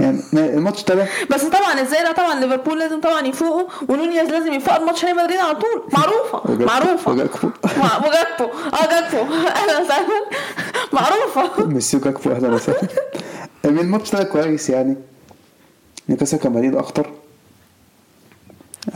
[0.00, 4.74] يعني الماتش ابتدى بس طبعا إزاي لا طبعا ليفربول لازم طبعا يفوقوا ونونيز لازم يفوق
[4.74, 5.82] الماتش ريال مدريد على طول.
[5.92, 7.12] معروفة وجاكبو- معروفة.
[7.12, 7.48] وجاكبو.
[8.06, 8.44] وجاكبو.
[8.76, 9.34] آه جاكبو.
[9.60, 10.06] أهلا وسهلا
[10.92, 11.64] معروفة.
[11.66, 12.88] ميسيو جاكبو أهلا وسهلا.
[13.64, 14.96] من الماتش ابتدى كويس يعني.
[16.08, 17.10] نيوكاسل كان بادئين اخطر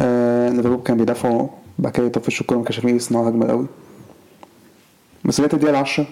[0.01, 1.49] آه ليفربول كان بيدافعوا.
[1.79, 3.67] بعد كده يطفشوا الكورة ما كانش عارفين يصنعوا هجمة قوي.
[5.25, 6.07] بس لغايه الدقيقة 10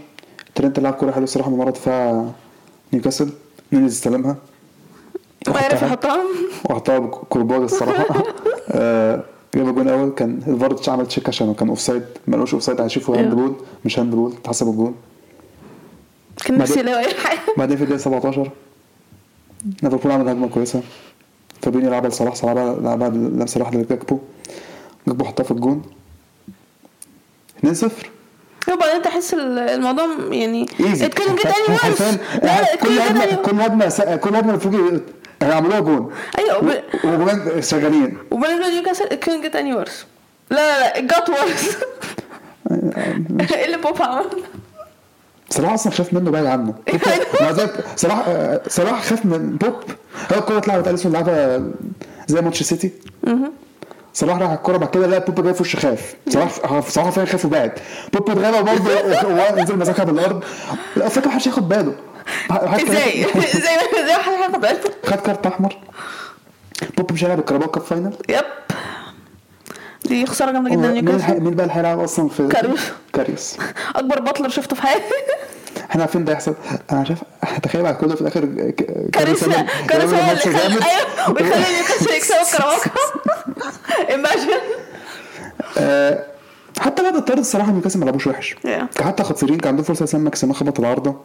[0.55, 2.27] ترنت لعب كورة حلوة الصراحة من ورا دفاع
[2.93, 3.31] نيوكاسل.
[3.73, 4.37] نونيز استلمها.
[5.49, 6.21] ما يعرف يحطها.
[6.65, 8.05] وحطها بكرباج الصراحة.
[8.71, 9.23] آه،
[9.55, 13.55] جاب الجون الأول كان الفاردتش عمل check عشان كان offside ما لقوش offside هيشوفوا handball
[13.85, 14.95] مش hand ball اتحسب الجون.
[16.45, 17.39] كان نفسي يلاقي أي حاجة.
[17.57, 18.51] بعدين في الدقيقة 17
[19.83, 20.83] ليفربول عمل هجمة كويسة.
[21.63, 24.19] فابينيو لعبها لصلاح صلاح لعبها لمسة واحدة لجاكبو.
[25.09, 25.83] جاكبو حطها في الجون.
[27.59, 28.11] 2 0
[28.73, 33.61] وبعدين تحس ال- الموضوع يعني it couldn't get any worse لا لا كل اتكلم كل
[33.61, 35.01] هجمة كل هجمة المفروض
[35.43, 40.05] هيعملوها جون أيوه وجوان شغالين وبالنسبه لنيوكاسل it couldn't get any worse
[40.51, 41.75] لا لا لا it got worse
[43.53, 44.25] إيه اللي بوب عمل
[45.51, 46.75] صلاح أصلا خاف منه بعيد عنه
[47.97, 48.27] صلاح
[48.69, 49.75] صلاح خاف من بوب
[50.33, 51.63] هو الكوره اتلعبت اليسون لعبها
[52.27, 52.91] زي ماتش سيتي
[54.15, 56.51] صلاح راح الكوره بعد كده لقى بوب جاي في وشه خاف صلاح
[56.89, 57.73] صلاح فعلا خاف وبعد
[58.13, 60.45] بوب اتغلب برضه ونزل مسكها بالارض
[60.97, 61.95] لا فاكر محدش ياخد باله
[62.53, 65.77] إزاي؟ إزاي؟ إزاي هياخد باله خد كارت أحمر.
[66.97, 68.17] بوب مش هيلعب الكاراباو Cup final.
[68.29, 68.45] Yep.
[70.05, 71.41] دي خسارة جامدة جدا نيوكاسل.
[71.41, 72.81] مين بقى اللي هيلعب أصلا في كاريوس.
[73.13, 73.57] كاريوس؟
[73.97, 75.05] أكبر bottler شفته في حياتي.
[75.91, 76.55] إحنا عارفين ده يحصل
[76.93, 77.19] أنا شايف
[77.63, 80.91] تخيل بعد كل ده في الآخر ك- كاريوس يعمل- كاريوس يعمل هو اللي خلى.
[80.91, 81.31] أيوه.
[81.31, 82.91] ويخلي نيوكاسل يكسبوا الكاراباو
[84.11, 84.49] imagine
[85.79, 86.25] آه،
[86.81, 88.55] حتى بعد الطرد الصراحة نيوكاسل ما لعبوش وحش.
[88.67, 89.03] Yeah.
[89.03, 91.17] حتى خطيرين كان عندهم فرصة سان ماكسيمان خبط العارضة.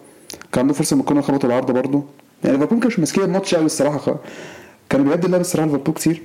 [0.51, 2.03] كان عنده فرصة مكونه خبط العارضه برضه.
[2.43, 4.15] يعني ليفربول كانش ماسكين الماتش قوي الصراحة.
[4.89, 6.21] كانوا بيهدوا اللعب الصراحة ليفربول كتير.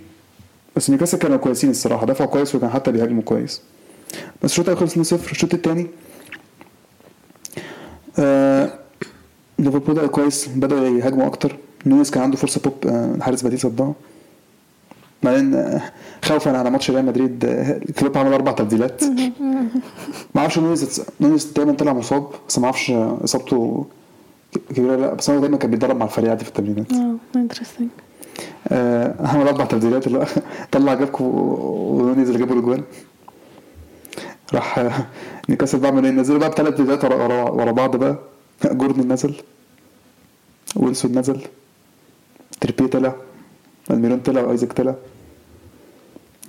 [0.77, 3.61] بس نيوكاسل كانوا كويسين الصراحة دافعوا كويس وكان حتى بيهاجموا كويس.
[4.43, 5.87] بس الشوط الأول خلص 2-0 الشوط الثاني
[8.19, 8.79] آه...
[9.59, 11.57] ليفربول بقى كويس بدأوا يهاجموا أكتر.
[11.87, 13.95] نونيز كان عنده فرصة بوب آه، الحارس بديل صدها.
[15.23, 15.83] بعدين آه،
[16.25, 19.03] خوفا على ماتش ريال مدريد آه، كلوب عمل أربع تبديلات.
[20.35, 23.87] ما أعرفش نونيز نونيز دايما طلع مصاب بس ما أعرفش اصابته
[24.71, 26.93] كبيرة لأ بس هو دايما كان بيتدرب مع الفريق في التمرينات.
[26.93, 27.89] آه interesting
[29.21, 30.27] عمل أربع تبديلات اللي
[30.73, 32.83] طلع جاكبو ونونيز اللي جابوا الأجوان.
[34.55, 35.07] راح آه،
[35.49, 38.19] نيوكاسل بقى إيه نزلوا بقى بثلاث تبديلات ورا, بعض بقى.
[38.65, 39.35] جوردن نزل
[40.77, 41.41] ويلسون نزل
[42.61, 43.15] تريبيه طلع
[43.91, 44.95] ألميرون طلع وآيزاك طلع.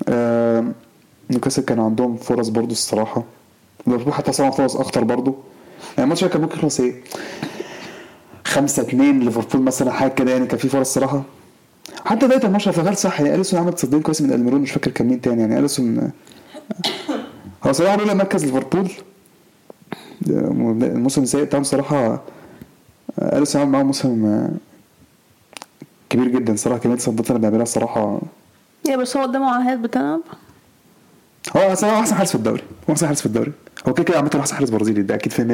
[0.09, 0.65] آه،
[1.31, 3.23] نيوكاسل كان عندهم فرص برضو الصراحة.
[3.87, 5.35] ليفربول حتى صنع فرص اخطر برضو.
[5.97, 7.03] يعني الماتش كان ممكن يخلص إيه؟
[8.45, 11.23] 5 2 ليفربول مثلا حاجة كده يعني كان في فرص صراحة.
[12.05, 15.07] حتى بداية الماتش فغال صح يعني أليسون عمل تصديين كويس من ألميرون مش فاكر كان
[15.07, 15.59] مين تاني يعني.
[15.59, 16.11] أليسون
[17.63, 18.91] هو صراحة لولا مركز ليفربول.
[20.27, 22.21] الموسم السيء بتاعهم صراحة.
[23.21, 24.47] أليسون عمل معاهم موسم
[26.09, 28.19] كبير جدا صراحة كمية تصديات اللي بيعملها الصراحه
[28.89, 30.19] يا بس هو قدامه عهاد بتلعب؟
[31.57, 33.51] هو صراحة أحسن حارس في الدوري هو أحسن حارس في الدوري.
[33.87, 35.45] هو كده كده عامة أحسن حارس برازيلي ده أكيد في 100%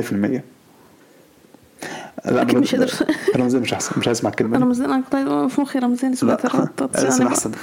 [2.25, 2.91] لا أكيد مش قادر.
[3.35, 4.63] رمزان مش أحسن مش عايز اسمع الكلمة دي.
[4.63, 5.15] رمزان أنا كنت
[5.53, 6.37] في مخي رمزان لا،
[6.99, 7.51] أليسون أحسن.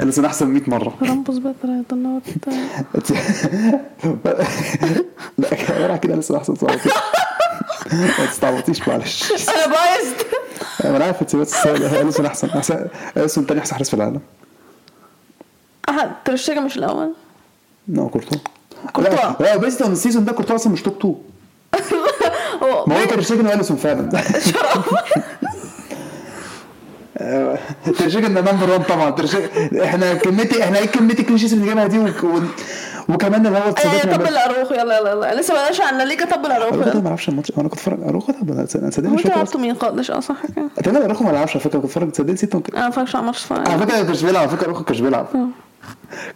[0.00, 0.94] أليسون أحسن 100 مرة.
[1.02, 2.20] رامبوس باتر هيطلعوا
[5.38, 6.78] لا أنا كده لسه أحسن صراحة
[8.18, 9.32] ما تستعبطيش معلش.
[9.48, 10.14] أنا بايظ
[10.96, 12.48] أنا عارف أنت بس أليسون أحسن.
[12.48, 14.20] أحسن أليسون تاني أحسن حارس في العالم.
[16.24, 17.12] ترشيجا مش الأول.
[17.90, 18.38] نو كورتوا.
[18.92, 19.14] كورتوا.
[19.16, 21.14] لا لا بيست اون السيزون ده كورتوا أصلا مش توب 2
[22.62, 24.10] هو ما هو تير شيجن وأليسون فعلا.
[27.18, 27.58] آه،
[27.98, 29.14] تير شيجن ده نمبر 1 طبعا.
[29.84, 31.98] إحنا كميتي إحنا إيه كميتي كلين شيتس اللي جايبها دي.
[33.08, 35.40] وكمان اللي هو إيه تصدقنا طبل اروخو يلا يلا يلا.
[35.40, 37.52] لسه بلاش عن لا ليجا طبل اروخو اروخو ده ما أعرفش الماتش.
[37.58, 41.04] أنا كنت اتفرج اروخو ده أنا صدقني مش فاكر مين؟ قادش آه صح كده أتمنى
[41.04, 41.78] اروخو ما لعبش على فكرة.
[41.78, 44.66] كنت اتفرج تصدقني نسيت أنا ما فاكرش على ماتش على فكرة كانش بيلعب على فكرة
[44.66, 45.26] أروخو كانش بيلعب.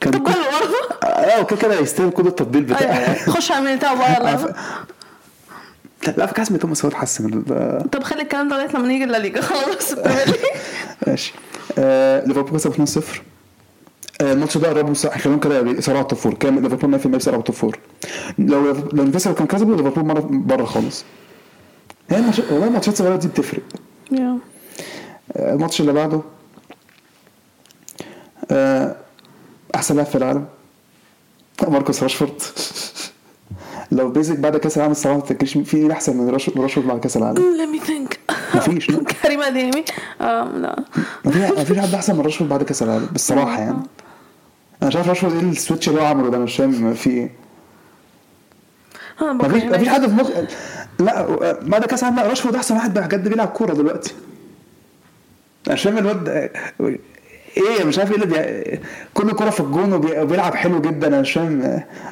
[0.00, 3.14] كان طب كله برضه؟ آه أوكي كده يستاهل كود التطبيل بتاعه أيوة.
[3.14, 4.38] خش الميل بتاعه بقى
[6.16, 7.42] لا فاكر اسمه توماس هو اتحسن
[7.92, 9.40] طب خلي الكلام ده لغاية لما نيجي لا ليجا.
[9.50, 10.35] خلاص ليج.
[11.07, 11.33] ماشي.
[11.78, 13.04] آه ليفربول كسب 2-0
[14.20, 16.35] آه، الماتش ده قربوا خليهم كده يصارعوا التوب فور.
[16.35, 17.78] كام؟ ليفربول 100% يصارعوا التوب فور.
[18.38, 21.04] لو لو نيوكاسل كان كسبوا ليفربول مره بره خالص.
[22.11, 23.62] هي الماتش والله الماتشات الصغيره دي بتفرق.
[24.12, 24.40] آه،
[25.54, 26.20] الماتش اللي بعده
[28.50, 28.96] آه،
[29.75, 30.45] أحسن لاعب في العالم.
[31.69, 32.43] ماركوس راشفورد.
[33.93, 36.87] لو بيزك بعد كأس العالم الصراحة ما تفكرش في مين أحسن من راش- من راشفورد
[36.87, 38.35] بعد كأس العالم؟ Let me think.
[38.57, 38.87] مفيش.
[39.23, 39.85] كريم اديمي
[40.21, 40.85] آم، لا.
[41.25, 43.79] مفيش حد أحسن من راشفورد بعد كأس العالم بالصراحه يعني.
[44.83, 47.11] أنا مش عارف راشفورد إيه ال switch اللي هو عمله ده أنا مش فاهم في
[47.11, 47.31] إيه.
[49.23, 49.89] أنا مفيش مفيش.
[49.89, 50.29] حد في مخ
[50.99, 54.15] لا بعد كأس العالم لا راشفورد أحسن واحد بجد بيلعب كورة دلوقتي.
[55.67, 56.51] أنا مش فاهم الواد
[57.57, 58.79] إيه مش عارف إيه اللي بي...
[59.14, 61.61] كل كوره في الجون وبي- وبيلعب حلو جدا أنا مش فاهم.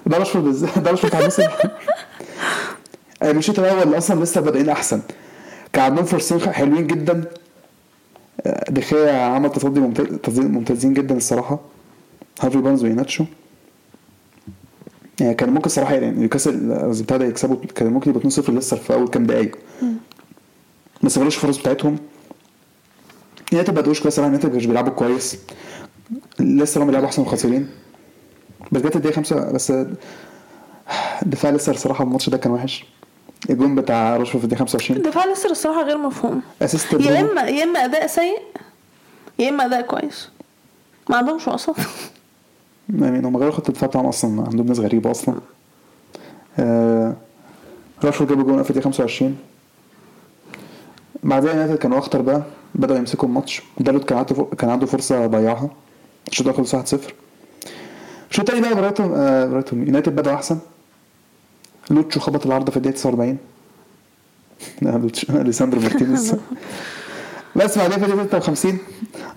[0.06, 1.14] ده راشفورد إزاي ده راشفورد
[3.22, 5.00] من الشوط الأول أصلا لسه بادئين أحسن.
[5.72, 7.24] كان عندهم فرصتين حلوين جدا.
[8.68, 11.60] دي خيا عمل تصدي ممتاز ممتازين جدا الصراحة.
[12.40, 13.24] هارفي بارنز وإيهيناتشو.
[15.20, 16.56] يعني كان ممكن الصراحة يعني نيوكاسل
[17.02, 19.56] بتاع ده يكسبوا كان ممكن يبقوا 2-0 لسه في أول كام دقايق.
[21.02, 21.96] ما استغلوش الفرص بتاعتهم.
[23.52, 25.36] يونايتد ما بدأوش كويس صراحة يونايتد مش بيلعبوا كويس.
[26.40, 27.70] لسه هم بيلعبوا أحسن من الخاسرين
[28.72, 29.72] بس جت الدقيقة خمسة بس
[31.22, 32.84] الدفاع لسه الصراحة الماتش ده كان وحش.
[33.50, 36.42] الجون بتاع راشفورد في الدقيقة 25 دفاع لسه الصراحة غير مفهوم.
[36.62, 37.20] assist يا.
[37.20, 38.38] اما يا إما أداء سيء
[39.38, 40.28] يا إما أداء كويس.
[41.10, 41.76] ما عندهمش وسط.
[43.00, 45.34] يعني هم غيروا خط الدفاع بتاعهم أصلا عندهم ناس غريبة أصلا.
[46.58, 47.14] آه
[48.04, 49.36] راشفورد جاب الجون في الدقيقة 25
[51.22, 52.42] بعدها يونايتد كانوا أخطر بقى.
[52.74, 53.62] بدأوا يمسكوا الماتش.
[53.80, 55.70] دالوت كان عنده كان عنده فرصة ضيعها.
[56.28, 56.98] الشوط الأول خلص 1-0
[58.30, 60.58] الشوط الثاني بقى برايتون آه برايتون يونايتد بدأوا أحسن.
[61.90, 63.38] لوتشو خبط العارضه في الدقيقة 49
[64.82, 66.34] لا، لوتشو اليساندرو مارتينيز.
[67.56, 68.78] بس بعدين في الدقيقة 56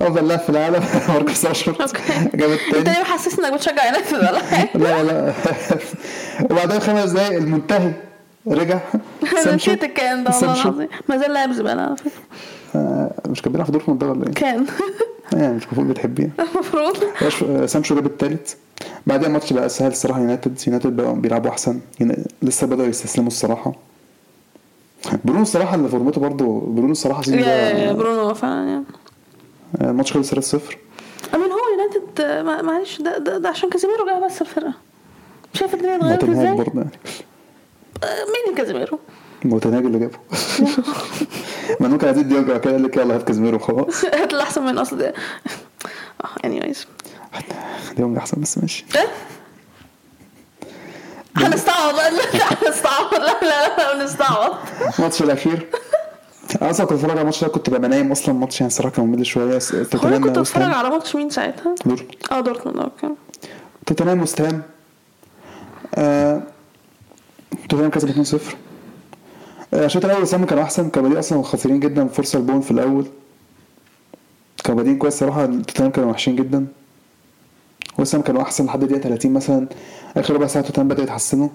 [0.02, 2.02] أفضل لاعب في العالم ماركوس okay.
[2.34, 5.34] جاب أنت التاني ليه محسسني إنك بتشجع يونايتد ولا حاجة لا لا.
[6.52, 7.94] وبعدها خمس دقايق المنتهي
[8.48, 8.80] رجع.
[9.44, 9.72] سانشو.
[9.72, 10.62] نسيت الكائن ده والله.
[10.64, 10.88] العظيم.
[11.10, 12.12] ما زال لاعب زبالة على فكرة.
[12.12, 12.65] آه،
[13.28, 14.66] مش كان بيلعب في دورتموند ده ولا إيه؟ كان.
[15.34, 16.30] يعني مش المفروض بتحبيه.
[16.54, 16.96] المفروض.
[17.50, 18.58] آه، سانشو جاب التالت.
[19.08, 20.20] بعدين الماتش بقى سهل الصراحة.
[20.20, 21.80] يونايتد يونايتد بقوا بيلعبوا أحسن.
[22.42, 23.74] لسه بدأوا يستسلموا الصراحة.
[25.26, 28.84] برونو الصراحة اللي فورمته برضه برونو الصراحة ال season يا ده برونو فعلا يعني.
[29.82, 30.58] آه، الماتش خلص 3-0
[31.34, 34.74] امين هو يونايتد آه، معلش ده, ده, ده عشان كازيميرو جه بس الفرقة.
[35.54, 36.72] شايف الدنيا اتغيرت إزاي؟ برضه.
[36.76, 36.90] يعني
[38.04, 39.00] آه، مين كازيميرو؟
[39.46, 40.18] مو تنهاج اللي جابه.
[41.80, 44.06] ما ممكن عايزين دي يونج بعد كده قال لك يلا هات كازيميرو وخلاص.
[44.22, 45.14] هات اللي احسن من أصل ده.
[46.24, 46.88] آه اني وايز
[47.98, 48.86] ديونج احسن بس ماشي.
[51.36, 51.96] هنستعوض.
[51.96, 52.10] لا
[52.68, 53.14] هنستعوض.
[53.14, 54.54] لا لا لا هنستعوض.
[55.00, 55.68] الماتش الأخير.
[56.62, 59.06] أنا أصلا كنت بتفرج على الماتش ده كنت ببقى نايم أصلا الماتش يعني الصراحه كان
[59.06, 59.46] ممل شوية.
[59.74, 62.16] أنا توتنهام كنت بتفرج على ماتش مين ساعتها؟ دورتموند.
[62.32, 63.16] آه دورتموند أوكي.
[63.86, 64.62] توتنهام وست هام.
[65.96, 66.42] آه،
[67.70, 68.40] توتنهام كسب 2-0 آه،
[69.76, 70.90] الشوط الأول وسام كانوا أحسن.
[70.90, 72.08] كانوا بادئين أصلا خاسرين جدا.
[72.08, 73.06] فرصه لبون في الأول.
[74.64, 75.46] كانوا بادئين كويس صراحة.
[75.46, 76.68] توتنهام كانوا وحشين جدا.
[77.98, 79.68] وست هام كانوا أحسن لحد دقيقة 30 مثلا.
[80.18, 81.50] آخر ربع ساعة توتنهام بدأوا يتحسنوا.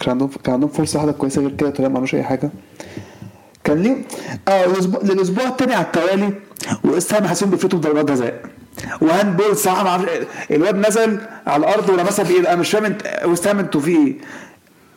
[0.00, 1.40] كان عندهم كان عندهم فرصة واحدة كويسة.
[1.40, 2.50] غير كده توتنهام ما عملوش أي حاجة.
[3.64, 3.96] كان ليه
[4.48, 4.66] آه
[5.02, 6.32] للأسبوع الثاني على التوالي.
[6.84, 8.42] وست هام حاسين بيفوتوا بضربات جزاء.
[9.00, 10.06] و hand ball الصراحه ما أعرفش
[10.50, 12.48] الواد نزل على الأرض ولمسها بإيده.
[12.52, 14.16] أنا مش فاهم انت وست هام أنتوا في إيه؟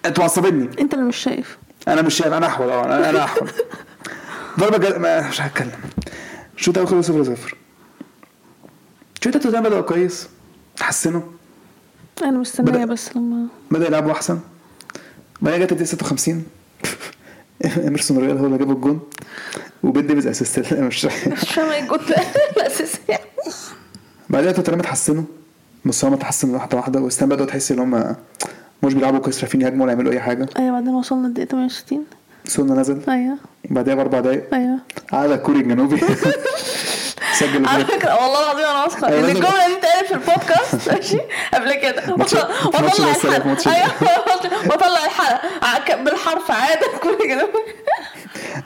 [0.06, 1.58] أنتوا معصبيني أنت اللي مش شايف.
[1.88, 3.50] أنا مش شايف أنا أحول آه أنا أنا أحول.
[4.60, 5.72] ضربة جزاء ما- مش هتكلم.
[6.58, 7.56] الشوط الأول خلص 0 0
[9.20, 10.28] الشوط الثاني بدأوا كويس.
[10.78, 11.22] تحسنوا.
[12.24, 14.40] أنا مستنية بس لما بدأ يلعبوا أحسن.
[15.42, 16.46] بعدين جت الدقيقة 56
[17.88, 19.00] اميرسون ريال هو اللي جاب الجون.
[19.84, 20.74] وبين ديفيز assist.
[20.74, 22.16] مش مش فاهمة إيه الجول ده.
[22.58, 23.00] الاساسي
[24.30, 25.24] بعدها توتنهام اتحسنوا.
[25.86, 27.00] مستواهم اتحسن واحدة واحدة.
[27.00, 28.16] ووست هام بدأوا تحس إن هم
[28.84, 30.46] مش بيلعبوا كويس عارفين يهاجموا ولا يعملوا أي حاجة.
[30.60, 32.06] أيوه بعدين وصلنا الدقيقه 68
[32.46, 33.38] سونا نزل؟ أيوه.
[33.70, 34.78] بعدها بأربع دقايق؟ أيوه.
[35.14, 35.98] على كوري الجنوبي
[37.40, 37.86] سجل على.
[37.86, 39.08] فكرة والله العظيم أنا واثقة.
[39.08, 41.18] أيوة، إن الجملة دي اتقالت في البودكاست ماشي؟
[41.54, 42.04] قبل كده.
[42.66, 43.90] واطلع الحلقة أيوه
[44.70, 47.50] واطلع الحلقة بالحرف عادة كل كده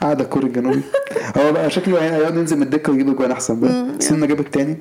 [0.01, 0.81] قاعد كوري الجنوبي
[1.37, 3.85] هو بقى شكله هيقعد ينزل من الدكة ويجيب اجوان أحسن بقى.
[3.99, 4.77] سنة جاب التاني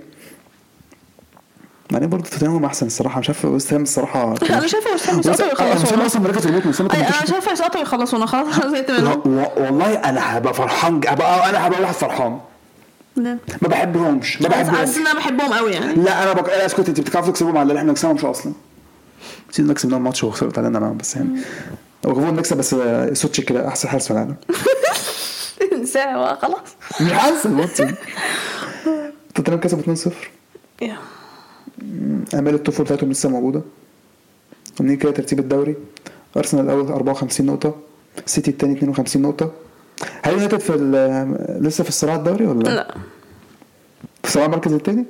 [1.90, 3.20] بعدين برضه توتنهام أحسن الصراحة.
[3.20, 6.80] مش عارف وست هام الصراحة أنا شايفة يسقطوا وست هام ويخلصونا أصلا مركز الهجوم وست
[6.80, 9.22] هام كان أي- أنا شايفة يسقطوا خلاص زهقت منهم.
[9.56, 12.40] والله أنا هبقى فرحان هبقى أنا هبقى واحد فرحان؟
[13.16, 14.78] ما بحبهمش ما بحبهمش.
[14.78, 15.94] حاسس إن أنا بحبهم قوي يعني.
[15.94, 16.48] لا أنا بك...
[16.48, 18.52] لا اسكت أنت بتعرفوا تكسبهم على اللي إحنا نكسبهمش أصلا.
[19.50, 21.28] سيدنا كسبناهم ماتش وخسرت علينا معاهم بس يعني.
[22.04, 24.36] وغفور نكسب بس آه، سوتشي كده أحسن حارس في العالم.
[25.72, 26.58] انساه خلاص.
[27.00, 27.82] مش حاسس الماتش
[29.34, 30.12] توتنهام كسب 2-0
[30.82, 30.96] يا.
[32.34, 33.62] امال الطفل بتاعتهم لسه موجودة.
[34.80, 35.76] ومنين كده ترتيب الدوري.
[36.36, 37.74] أرسنال الأول 54 نقطة.
[38.26, 39.52] السيتي الثاني 52 نقطة.
[40.22, 40.72] هل يونايتد في
[41.60, 42.94] لسه في الصراع الدوري ولا؟ لا.
[44.22, 45.04] في صراع المركز الثاني؟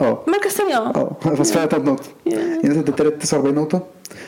[0.00, 0.24] آه.
[0.28, 0.90] مركز ثاني آه.
[0.96, 1.16] آه.
[1.40, 2.04] بس فرق ثلاث نقط.
[2.64, 3.82] يونايتد الثالث 49 نقطة.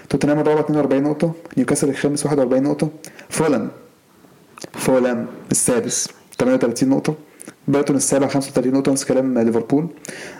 [0.08, 1.32] توتنهام الرابع 42 نقطة.
[1.56, 2.88] نيوكاسل الخامس 41 نقطة.
[3.28, 3.68] فولهام
[4.72, 7.14] فولهام السادس 38 نقطة.
[7.68, 9.86] برايتون السابع 35 نقطة نفس كلام ليفربول.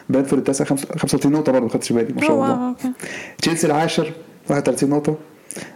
[0.09, 2.75] برنتفورد التاسع 35 نقطة برضه ما خدتش بالي ما شاء الله.
[3.39, 4.13] تشيلسي العاشر
[4.51, 5.15] 31 نقطة.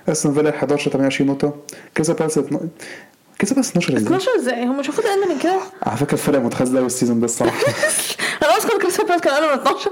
[0.09, 1.53] أستون فيلا 11 28 نقطة.
[1.97, 6.13] كريستال بالاس كريستال بالاس 12 إزاي؟ 12 إزاي؟ هم شافوه أقل من كده؟ على فكرة
[6.13, 7.59] الفرق متخاذ قوي السيزون ده الصراحة.
[8.43, 9.91] أنا اذكر كريستال بالاس كان أقل من 12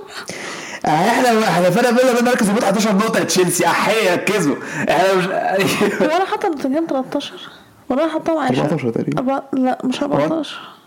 [0.86, 3.66] إحنا إحنا فرق بينا وبين مركز الهبوط 11 نقطة تشيلسي.
[3.66, 4.56] أحيي ركزوا.
[4.88, 7.32] إحنا مش هو أنا حاطة نوتنجهام 13
[7.88, 9.42] ولا حاطاهم 10 14 تقريبا.
[9.52, 10.79] لا مش 14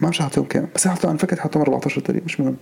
[0.00, 2.56] ما مش هحطهم كام بس هحطهم أنا فاكر هحطهم 14 تقريبا مش مهم.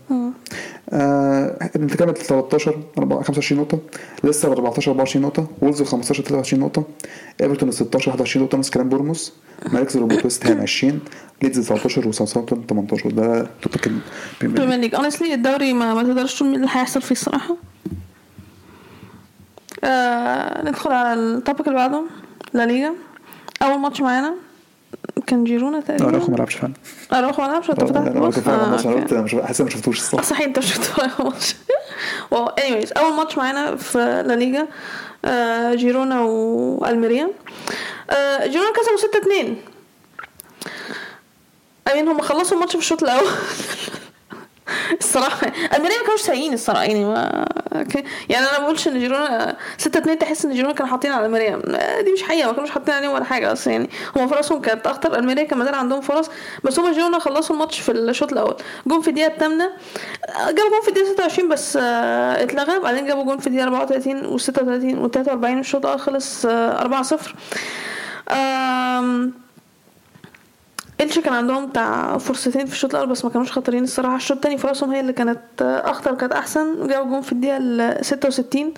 [0.92, 1.68] آه.
[1.77, 3.79] انت كامل 13 أربعة- 25 نقطة
[4.25, 6.85] لسه 14 24 نقطة وولفز 15 23 نقطة
[7.40, 9.33] إيفرتون 16 21 نقطة نفس كلام بورنموث
[9.73, 11.01] مراكز الهبوط ويست هام 20
[11.42, 13.90] ليدز 19 وساوثهامبتون 18 ده topic
[14.42, 14.95] البريمير ليج.
[14.94, 17.57] honestly الدوري ما, ما تقدرش تقول اللي هيحصل فيه الصراحة.
[19.85, 22.03] آه ندخل على التوبيك اللي بعده
[22.55, 22.92] لا ليجا.
[23.62, 24.35] أول ماتش معانا.
[25.26, 26.10] كان جيرونا تقريبا.
[26.10, 26.72] راخو ما لعبش فعلا
[27.12, 30.26] أروح ما ألعبش أنت فتحت فاهم آه، الماتش أنا مش حاسس ما شفتوش الصراحة.
[30.30, 31.56] صحيح أنت شفت ماتش.
[32.30, 34.66] واو انيويز أول ماتش معانا في لا ليجا
[35.24, 37.28] آه جيرونا وألميريا.
[38.10, 39.56] آه جيرونا كسبوا 6 2
[41.92, 43.28] امين هم خلصوا الماتش في الشوط الأول.
[45.00, 47.44] الصراحة ألميريا ما كانوش سيئين الصراحة يعني ما
[47.76, 48.05] okay.
[48.28, 51.56] يعني أنا ما بقولش إن جيرونا 6 2 تحس إن جيرونا كانوا حاطين على الميريا
[52.04, 53.90] دي مش حقيقة ما كانوش حاطين عليهم ولا حاجة أصلا يعني.
[54.16, 55.18] هم فرصهم كانت أخطر.
[55.18, 56.30] الميريا كان مازال عندهم فرص
[56.64, 58.56] بس هم جيرونا خلصوا الماتش في الشوط الأول.
[58.87, 59.70] جون في الدقيقة الثامنه
[60.46, 62.78] جابوا جون في الدقيقة 26 بس آه، اتلغى.
[62.78, 67.35] بعدين جابوا جون في الدقيقة 34 و36 و43 والشوط الأول خلص 4 0
[71.02, 74.16] إلشا كان عندهم بتاع فرصتين في الشوط الأول بس ما كانوش خطرين الصراحة.
[74.16, 76.86] الشوط التاني فرصهم هي اللي كانت أخطر كانت أحسن.
[76.86, 78.74] جابوا جون في الدقيقة ال 66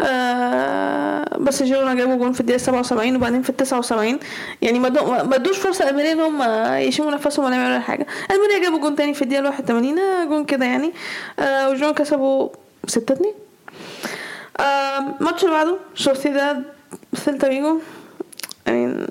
[0.00, 4.18] آه بس جيرونا جابوا جون في الدقيقة 77 وبعدين في ال 79
[4.62, 6.42] يعني ما دو- ما ادوش فرصة لألميريا إن هم
[6.78, 8.06] يشموا نفسهم ولا يعملوا أي حاجة.
[8.30, 10.92] الميريا جابوا جون تاني في الدقيقة 81 آه، جون كده يعني.
[11.38, 12.48] آه وجيرونا كسبوا
[12.86, 13.34] 6 2
[14.60, 16.62] آه الماتش اللي بعده سوسيداد
[17.14, 17.78] سيلتا فيجو.
[18.66, 19.06] يعني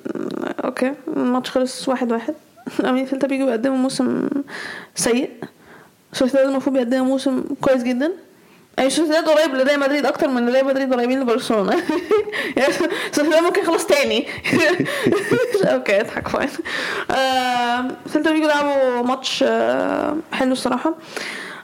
[0.65, 0.93] أوكي.
[1.07, 2.35] الماتش خلص واحد واحد.
[2.89, 4.29] I mean سيلتا فيجو بيقدموا موسم
[4.95, 5.29] سيء.
[6.13, 8.11] سوسيداد المفروض بيقدموا موسم كويس جدا.
[8.77, 11.73] يعني سوسيداد قريب لريال مدريد أكتر من ريال مدريد قريبين لبرشلونة.
[12.57, 12.73] يعني
[13.11, 14.27] سوسيداد ممكن يخلص تاني.
[15.73, 16.49] أوكي اضحك فاين
[17.11, 20.95] آه، سيلتا فيجو لعبوا ماتش آه، حلو الصراحة.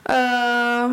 [0.08, 0.90] آه،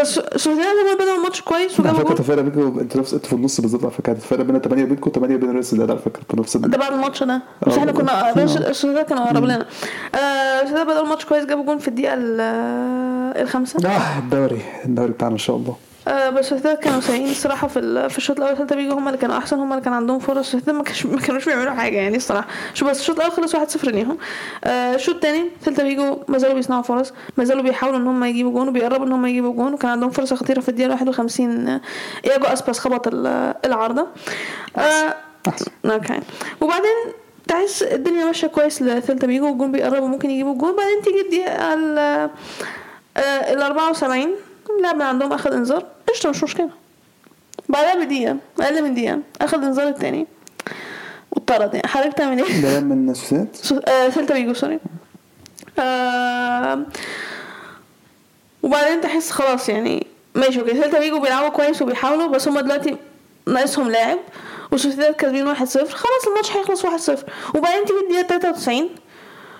[0.00, 3.34] بس سوسيداد هم بدأوا الماتش كويس على وجابوا فكرة الفرق بينكم أنتوا نفس أنتوا في
[3.36, 6.40] النص بالظبط على فكرة الفرق بين 8 بينكم 8 بين ريال سوسيداد على فكرة في
[6.40, 7.42] نفس ده بعد الماتش ده.
[7.66, 8.42] بس آه إحنا كنا.
[8.42, 9.66] السوسيداد كانوا أقرب لنا.
[10.14, 12.40] آه، السوسيداد بدأوا الماتش كويس جابوا جون في الدقيقة ال-
[13.42, 13.88] الخامسة.
[13.88, 15.76] آه الدوري الدوري بتاعنا إن شاء الله.
[16.08, 19.36] آه بس السوسيداد كانوا سيئين الصراحة في في الشوط الأول سيلتا فيجو هم اللي كانوا
[19.38, 20.54] أحسن هم اللي كان عندهم فرص.
[20.54, 22.48] ما كانش ما كانوش بيعملوا حاجة يعني الصراحة.
[22.74, 24.18] so بس الشوط الأول خلص 1-0 ليهم.
[24.64, 28.52] آه الشوط الثاني سيلتا فيجو ما زالوا بيصنعوا فرص ما زالوا بيحاولوا إن هم يجيبوا
[28.52, 31.80] جون وبيقربوا إن هم يجيبوا جون وكان عندهم فرصة خطيرة في الدقيقة 51 آه،
[32.26, 34.06] ياجو أسباس خبط ال- العارضة.
[34.76, 35.14] آه
[35.48, 35.70] أحسن.
[35.84, 36.20] okay.
[36.60, 36.96] وبعدين
[37.48, 40.76] تحس الدنيا ماشية كويس لسيلتا فيجو والجون بيقربوا ممكن يجيبوا الجون.
[40.76, 41.98] بعدين تيجي الدقيقة ال
[43.52, 44.28] ال 74
[44.78, 45.84] اللاعب من عندهم آخذ إنذار.
[46.08, 46.70] قشطة مش مشكلة.
[47.68, 50.26] بعدها بدقيقة أقل من دقيقة آخذ إنذار التاني.
[51.30, 51.88] واتطرد يعني.
[51.88, 54.78] حضرتك تعمل إيه؟ ده من سوسيداد so- آه، سيلتا فيجو sorry.
[55.78, 56.82] آه
[58.62, 60.06] وبعدين تحس خلاص يعني.
[60.34, 60.70] ماشي okay.
[60.70, 62.96] سيلتا فيجو بيلعبوا كويس وبيحاولوا بس هما دلوقتي
[63.46, 64.18] ناقصهم لاعب.
[64.72, 65.58] وسوسيداد كاسبين 1-0
[65.94, 68.88] خلاص الماتش هيخلص 1-0 وبعدين تيجي الدقيقة 93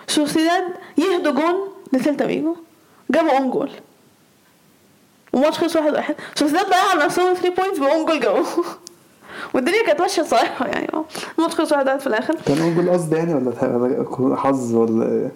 [0.07, 0.65] سوسيداد
[0.99, 1.55] يهدوا جون
[1.93, 2.57] لسيلتا فيجو
[3.11, 3.71] جابوا own goal
[5.33, 5.81] والماتش خلص 1-1
[6.35, 8.45] سوسيداد ضيعوا على نفسهم 3 points ب own goal جابوه.
[9.55, 10.89] والدنيا كانت ماشية صراحة يعني.
[10.95, 11.05] آه.
[11.39, 12.35] الماتش خلص 1-1 في الآخر.
[12.47, 15.33] كان own goal قصد يعني ولا حظ ولا إيه؟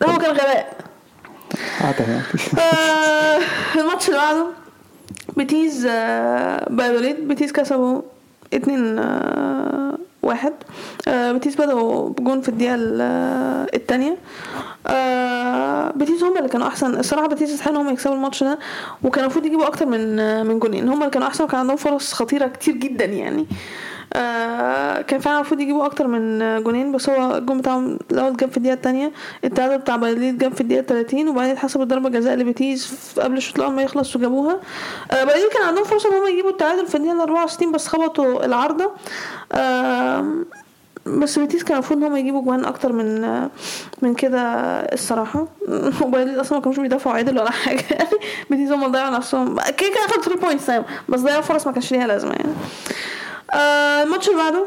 [0.00, 0.76] لا هو كان غباء.
[1.80, 2.22] يعني
[2.58, 3.40] آه،
[3.80, 4.46] الماتش اللي بعده
[5.36, 8.02] بيتيز آه، بايوليد بيتيز كسبوا
[8.54, 10.52] اتنين آه، واحد.
[11.08, 14.16] آه، بيتيز بدأوا بجون في الدقيقة ال- آه، التانية.
[14.86, 16.94] آه، بيتيز هم اللي كانوا أحسن.
[16.98, 18.58] الصراحة بيتيز يستحقوا هم يكسبوا الماتش ده
[19.02, 20.88] وكانوا المفروض يجيبوا أكتر من آه، من جونين.
[20.88, 23.46] هم اللي كانوا أحسن وكان عندهم فرص خطيرة كتير جدا يعني.
[24.12, 28.56] آه كان فعلا المفروض يجيبوا أكتر من جونين بس هو الجون بتاعهم الأول جاب في
[28.56, 29.12] الدقيقة الثانية
[29.44, 33.74] التعادل بتاع بايليد جاب في الدقيقة 30 وبعدين اتحسبت ضربة جزاء لبيتيز قبل الشوط الأول
[33.74, 34.60] ما يخلص وجابوها.
[35.10, 38.92] آه كان عندهم فرصة إن هم يجيبوا التعادل في الدقيقة 64 بس خبطوا العارضة.
[41.06, 43.40] بس بيتيز كان المفروض إن هم يجيبوا جوان أكتر من
[44.02, 44.40] من كده
[44.80, 45.46] الصراحة.
[46.02, 47.84] وبايليد أصلا ما كانوش بيدافعوا عدل ولا حاجة.
[47.90, 48.08] يعني
[48.50, 49.56] بيتيز هم ضيعوا نفسهم.
[49.56, 50.70] كده كده اخدوا 3 points
[51.08, 52.52] بس ضيعوا فرص ما كانش ليها لازمة يعني.
[53.54, 54.66] آه الماتش اللي بعده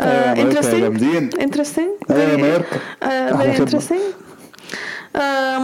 [0.00, 1.40] مايوركا انترستنج.
[1.40, 2.76] انترستنج مايوركا.
[3.02, 3.58] أحلى فيري خدمة.
[3.66, 4.00] انترستنج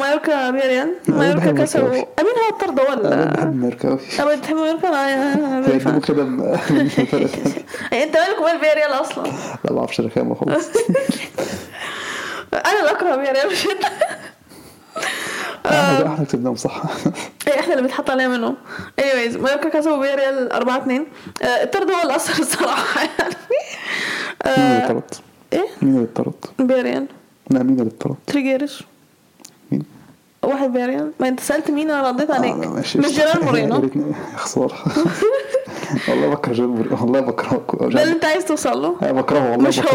[0.01, 1.89] مايوركا أنا مايوركا كسبوا.
[1.89, 4.89] مايوركا أمين هو الطرد أنا ولا ميركا قوي أبغى تحب مايوركا؟
[6.09, 7.55] كده التانية.
[7.93, 9.25] يعني أنت مالك ومال فياريال أصلا؟
[9.65, 10.67] لا ما أعرفش رخامه خالص
[12.55, 13.85] أنا اللي أكره فياريال مش انت
[15.67, 16.83] إحنا إحنا كسبناهم صح.
[17.49, 18.57] إيه، إحنا اللي بيتحط علينا منهم.
[19.01, 21.07] Anyways مايوركا كسبوا فياريال 4 2
[21.43, 23.35] الطرد هو اللي اثر الصراحة يعني.
[24.47, 25.15] مين اللي آه، اتطرد؟
[25.53, 27.07] إيه؟ مين اللي اتطرد؟ فياريال
[27.51, 28.85] لا مين اللي اتطرد؟ تريجيرش
[29.73, 29.83] مين؟
[30.43, 32.53] واحد فياريال ما أنت سألت مين أنا رديت عليك.
[32.53, 32.99] آه، ماشي.
[32.99, 33.75] مش جيرار يا مورينو.
[34.33, 34.75] يا خساره
[36.09, 36.97] والله بكره جيرار مورينو.
[37.01, 38.97] والله بكرهه ده اللي أنت عايز توصل له.
[39.03, 39.81] أنا بكرهه والله مش.
[39.81, 39.87] هو.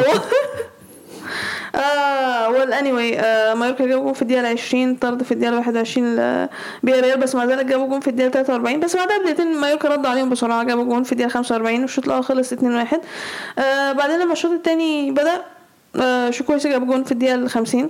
[1.75, 2.32] آه
[2.79, 3.11] اني واي
[3.55, 6.49] مايوركا جابوا جون في الدقيقة 20 طرد في الدقيقة 21 ل-
[6.83, 10.29] بياريال بس مع ذلك جابوا جون في الدقيقة 43 بس بعدها بدقيقتين مايوركا ردوا عليهم
[10.29, 12.57] بسرعة جابوا جون في الدقيقة 45 والشوط الأول خلص 2-1
[13.59, 15.41] آه بعدين لما الشوط الثاني بدأ
[16.01, 17.89] آه شوكويسي جاب جون في الدقيقة 50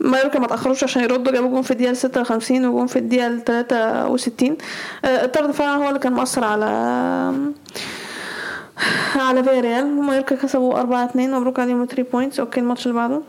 [0.00, 4.56] مايوركا ما تاخروش عشان يردوا جابوا جون في الدقيقة 56 وجون في الدقيقة 63
[5.04, 6.66] آه الطرد فعلا هو اللي كان مؤثر على
[9.28, 13.22] على فياريال ومايوركا كسبوا 4 2 مبروك عليهم 3 points okay الماتش اللي بعده.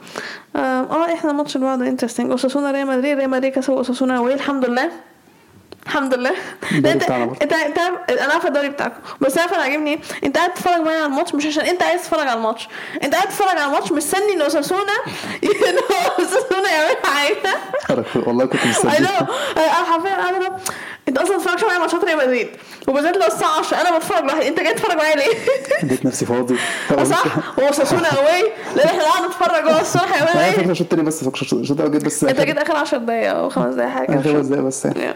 [0.56, 3.18] آه آه، إحنا الماتش اللي بعده interesting أوساسونا ريال مدريد.
[3.18, 4.92] ريال مدريد كسبوا أوساسونا والحمد لله.
[5.86, 6.32] الحمد لله.
[6.74, 6.86] انت.
[7.42, 7.80] انت انت
[8.10, 9.00] أنا عارفة الدوري بتاعكم.
[9.22, 12.28] بس أنا عاجبني إيه؟ انت قاعد تتفرج معايا على الماتش مش عشان انت عايز تتفرج
[12.28, 12.68] على الماتش.
[13.04, 14.82] انت قاعد تتفرج على الماتش مستني ان اوساسونا
[15.44, 15.78] ان
[16.20, 17.56] اوساسونا يعمل حاجة.
[18.28, 19.28] والله كنت مستني أنا
[19.86, 20.58] حرفيا بقى،
[21.08, 22.50] انت أصلا ما بتتفرجش معايا ماتشات ريال مدريد.
[22.88, 24.48] وبالذات لو الساعة 10 أنا بتفرج لوحدي.
[24.48, 25.34] انت جاي تتفرج معايا ليه؟
[25.88, 26.56] لقيت نفسي فاضي.
[27.04, 27.24] صح؟
[27.58, 29.68] واوساسونا اواي لأن إحنا قاعد نتفرج.
[29.74, 32.76] هو الصبح أنا إيه؟ فاكر شوط تاني بس فاكر شوط جيت بس انت جيت آخر
[32.76, 34.86] 10 دقايق أو خمس دقايق حاجة خمس دقايق بس.
[34.86, 35.16] يعني.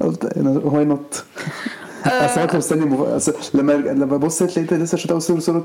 [0.00, 0.32] قلت
[0.64, 1.24] واي نوت
[2.06, 3.30] أصل أنا كنت مستني مف...
[3.54, 5.62] لما لما بصيت لقيت لسه الشوط الأول صفر صفر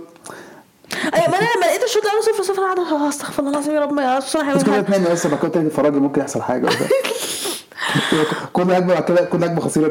[1.13, 3.79] أيوه ما أنا لما لقيت الشوط الأول صفر صفر قاعدة "آه، استغفر الله العظيم يا
[3.81, 6.69] رب ما بس هيعمل كنت اتمنى بعد كده تاني اتفرج ممكن يحصل حاجة
[8.53, 9.87] كنا اجمل كده كنا اجمل خسيرة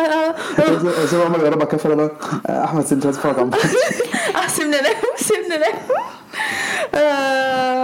[0.00, 2.10] أنا- زي ما عمر يا رب كفر أنا
[2.64, 3.64] أحمد عايز اتفرج على الماتش
[4.44, 5.74] آه، سيبنا نام سيبنا نام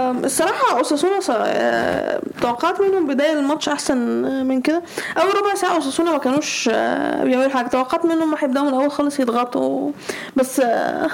[0.09, 3.97] آه، الصراحة أوساسونا ص- آه، توقعت منهم بداية الماتش أحسن
[4.47, 4.81] من كده.
[5.17, 7.67] أول ربع ساعة أوساسونا ما كانوش آه، بيعملوا حاجة.
[7.67, 9.91] توقعت منهم هيبدأوا من الأول خالص يضغطوا
[10.35, 11.09] بس آه،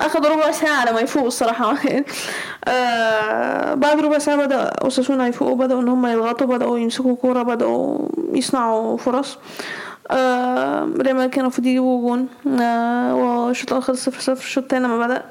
[0.00, 1.74] أخدوا ربع ساعة على ما يفوقوا الصراحة.
[2.68, 8.08] آه، بعد ربع ساعة بدأ أوساسونا يفوقوا بدأوا إن هم يضغطوا بدأوا يمسكوا كورة بدأوا
[8.32, 9.38] يصنعوا فرص.
[10.10, 12.28] آه، مدريد كانوا المفروض يجيبوا جون.
[12.60, 15.22] آه، والشوط الأول صفر صفر الشوط التاني لما بدأ.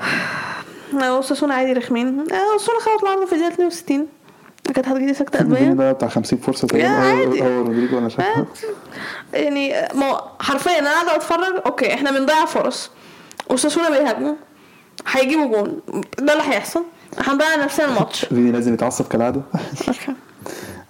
[0.94, 2.18] اوساسونا عادي رخمين.
[2.32, 4.06] اوساسونا خبطوا العارضة في الدقيقة 62
[4.74, 5.72] كانت هتجيلي سكتة فيني قلبية.
[5.72, 7.46] ده بتاع 50 فرصة يا تقريبا.
[7.46, 8.46] هو رودريجو عارف آه،
[9.32, 12.90] يعني ما حرفيا أنا قاعدة أتفرج okay إحنا بنضيع فرص.
[13.50, 14.34] اوساسونا بيهاجموا.
[15.08, 15.80] هيجيبوا جون.
[16.18, 16.82] ده اللي هيحصل.
[17.18, 18.24] هنضيع نفسنا الماتش.
[18.24, 19.42] فيني لازم يتعصب كالعادة.
[19.88, 20.15] أوكي.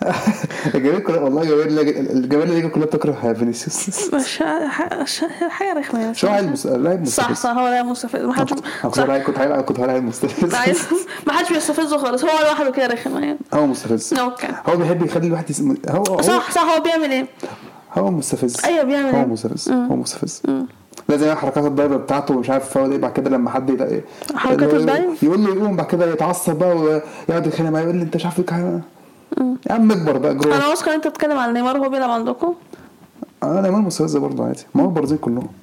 [0.75, 4.15] الجماهير كلها والله الجماهير الجماهير اللي كلها بتكره فينيسيوس.
[4.15, 8.21] مش ح- ش- حاجة رخمة يعني شو مس- لاعب صح مستفز صح هو لاعب مستفز
[8.21, 8.53] ما حدش
[8.83, 9.03] كنت صح.
[9.03, 9.21] هلاعب
[9.63, 10.55] كنت هلاعب مستفز
[11.27, 12.25] ما حدش بيستفزه خالص.
[12.25, 13.39] هو لوحده كده رخم يعني.
[13.55, 14.15] هو مستفز.
[14.15, 14.49] أوكي.
[14.67, 15.45] هو بيحب يخلي الواحد.
[15.89, 17.27] هو هو صح صح هو بيعمل إيه؟
[17.95, 18.65] هو مستفز.
[18.65, 19.69] أيوة، بيعمل هو إيه؟ مستفز.
[19.71, 20.43] هو مستفز.
[21.09, 24.01] لازم يعمل حركات الدايفر بتاعته ومش عارف فاول إيه بعد كده لما حد يلاقي
[24.35, 28.03] حركات هو الدايف؟ يقول له يقوم بعد كده يتعصب بقى ويقعد يتخانق معاه يقول لي
[28.03, 28.81] أنت مش عارف إيه حاجة
[29.67, 32.55] يا عم اكبر بقى جرو أنا واثقة إن أنت بتتكلم على نيمار وهو بيلعب عندكم.
[33.43, 34.63] أنا نيمار مستفز برضه عادي.
[34.75, 35.49] ما هو البرازيل كلهم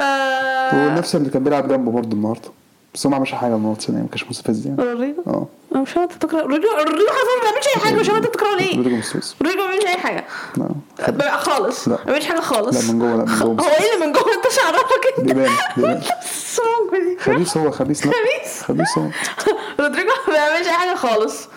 [0.00, 0.88] آه.
[0.88, 2.48] ونفس اللي كان بيلعب جنبه برضه النهارده.
[2.94, 5.14] بس هو ما عملش حاجة النهارده يعني ما كانش مستفز يعني.
[5.26, 5.46] آه.
[5.74, 8.76] أنا مش انت بتكره رودريجو رودريجو حرفيا ما بيعملش أي حاجة مش انت بتكرهه ليه.
[8.76, 10.24] رودريجو ما بيعملش أي حاجة.
[10.56, 11.36] لا.
[11.36, 11.88] خالص.
[11.88, 11.94] لا.
[11.98, 12.86] ما بيعملش حاجة خالص.
[12.86, 13.66] لا، من جوه، لا، من جوه.
[13.66, 15.26] هو إيه اللي من جوه؟ أنت شعرفك أنت.
[15.32, 16.02] بيبان
[17.20, 18.12] خبيث هو خبيث لا.
[18.12, 18.62] خبيث.
[18.62, 19.06] خبيث هو.
[19.80, 21.48] رودريجو ما بيعملش أي حاجة خالص.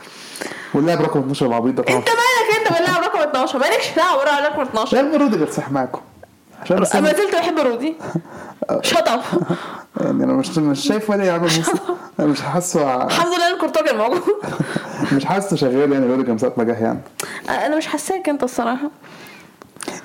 [0.74, 1.98] واللاعب رقم 12 العبيط ده طبعا.
[1.98, 6.02] انت مالك أنت باللاعب رقم 12 مالكش دعوة بره رقم 12 لا روديجر صح معاكم
[6.72, 7.96] بس ما زلت بحب رودي.
[8.82, 9.22] shut up
[10.02, 11.50] يعني أنا مش مش شايف ولا يعمل
[12.20, 14.22] أنا مش حاسه الحمد لله ان كورتوا كان موجود
[15.14, 17.00] مش حاسه شغال يعني روديجر من ساعة ما جه يعني.
[17.50, 18.92] أنا مش حاساك أنت الصراحة.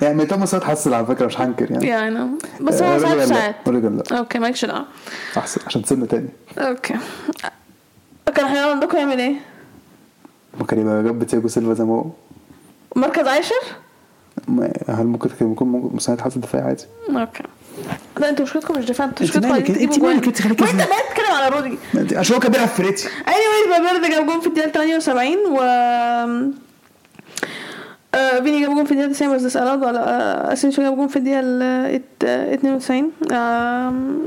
[0.01, 1.87] يعني ميتام ساعات حسن على فكرة مش هنكر يعني.
[1.87, 2.27] يعني
[2.61, 3.25] بس هو آه، ساعات لا.
[3.25, 3.55] ساعات.
[3.67, 4.17] لا.
[4.17, 4.85] أوكي مالكش دعوه
[5.37, 6.29] أحسن عشان سن تاني.
[6.57, 6.95] أوكي.
[8.35, 9.35] كان هيعمل عندكم يعمل إيه؟
[10.59, 12.05] ما كان يبقى جنب تياجو سيلفا زي ما هو.
[12.95, 13.55] مركز عاشر؟
[14.47, 17.43] ما- هل ممكن يكون ممكن مساعد حاسس دفاعي عادي؟ أوكي.
[18.19, 20.27] لا أنتوا مشكلتكم مش دفاع أنتوا انت مشكلتكم مالك- عايزين انت مالك.
[20.27, 22.15] انت خليكي ما أنت بقى تتكلم على رودي.
[22.17, 23.07] عشان هو كان بيلعب في ريتي.
[23.07, 25.59] Anyway فالفيردي جاب جون في الدقيقة 78 و
[28.15, 30.09] آه، فيني جاب جون في الدقيقة 90 بس ده سألاد ولا
[30.49, 34.19] آه، أسينسيو جاب جون في الدقيقة ال- ات- آه، 92 آم،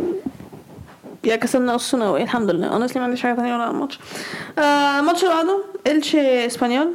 [1.24, 2.76] يا كسبنا نص ثانوي الحمد لله.
[2.76, 3.98] أنا ما عنديش حاجة تانية ولا الماتش
[4.58, 6.92] آه، الماتش اللي بعده الشي إسبانيول.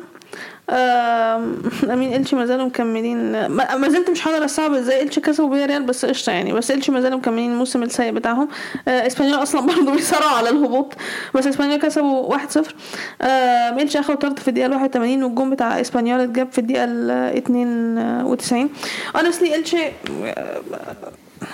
[1.93, 3.47] أمين الشي ما زالوا مكملين.
[3.47, 6.53] ما زلت مش هقدر استوعب إزاي الشي كسبوا بيا ريال بس قشطة يعني.
[6.53, 8.47] بس الشي ما زالوا مكملين الموسم السيء بتاعهم.
[8.87, 10.93] آه، إسبانيول أصلا برضه بيصارعوا على الهبوط.
[11.33, 12.73] بس إسبانيول كسبوا 1-0
[13.21, 18.69] آه، إلتشي اخدوا طرد في الدقيقة 81 والجون بتاع إسبانيول اتجاب في الدقيقة ال 92
[19.17, 19.85] honestly إلتشي
[20.25, 20.61] آه،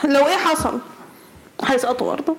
[0.04, 0.80] لو إيه حصل
[1.66, 2.36] هيسقطوا برضه.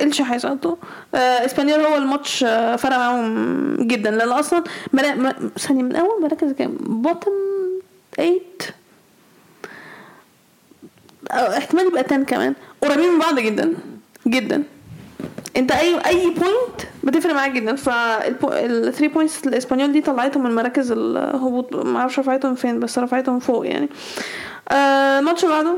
[0.00, 0.76] إلتشي هيسقطوا
[1.14, 4.64] آه إسبانيول هو الماتش آه فرق معاهم جدا لأن أصلا.
[5.58, 7.30] ثانية من أول مراكز كام bottom
[8.16, 8.40] 8
[11.30, 12.54] أو احتمال يبقى 10 كمان.
[12.82, 13.74] قريبين من بعض جدا
[14.26, 14.62] جدا.
[15.56, 17.76] أنت أي أي point بتفرق معاك جدا.
[17.76, 18.36] فال
[18.94, 21.74] 3 points الإسبانيول دي طلعتهم من مراكز الهبوط.
[21.76, 23.88] ما أعرفش رفعتهم فين بس رفعتهم فوق يعني.
[24.68, 25.76] آه، الماتش اللي بعده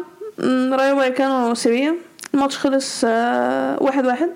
[0.77, 1.95] رايو فايكانو وسيفيا
[2.35, 4.31] الماتش خلص آه، واحد واحد.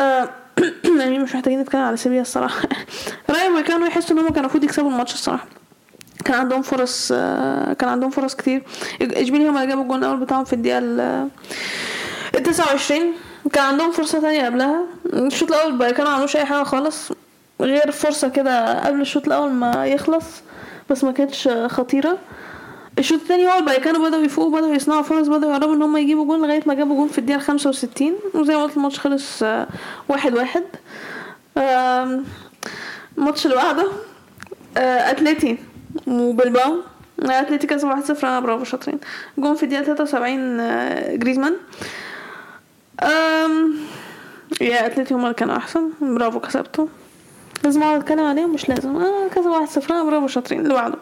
[0.00, 0.28] آه،
[1.00, 2.68] يعني مش محتاجين نتكلم على سيفيا الصراحة.
[3.30, 5.46] رايو فايكانو يحسوا إن هم كانوا المفروض يكسبوا الماتش الصراحة.
[6.24, 8.62] كان عندهم فرص آه، كان عندهم فرص كتير.
[9.02, 11.00] اشبيليا هم اللي جابوا الجون الأول بتاعهم في الدقيقة ال
[12.34, 13.00] ال 29
[13.52, 14.84] كان عندهم فرصة تانية قبلها.
[15.06, 17.12] الشوط الأول بقى كانوا ما عملوش أي حاجة خالص.
[17.60, 20.24] غير فرصة كده قبل الشوط الأول ما يخلص
[20.90, 22.18] بس ما كانتش خطيرة.
[22.98, 26.42] الشوط التاني رايو فايكانو بدأوا يفوقوا بدأوا يصنعوا فرص بدأوا يقربوا إن هم يجيبوا جون
[26.42, 28.14] لغاية ما جابوا جون في الدقيقة خمسة وستين.
[28.34, 29.66] وزي ما قلت الماتش خلص آه،
[30.08, 30.62] واحد واحد.
[33.18, 33.86] الماتش اللي بعده
[34.76, 35.58] آه، أتلتي
[36.06, 36.76] وبلباو.
[37.22, 38.98] أتلتي كسب 1-0 أنا برافو شاطرين.
[39.38, 41.56] جون في الدقيقة 73 آه، جريزمان.
[44.60, 45.90] يا أتلتي هما اللي كانوا أحسن.
[46.00, 46.86] برافو كسبتوا.
[47.64, 48.96] لازم أقعد أتكلم عليهم مش لازم.
[48.96, 50.60] آه كذا واحد صفر برافو شاطرين.
[50.60, 50.98] اللي بعده.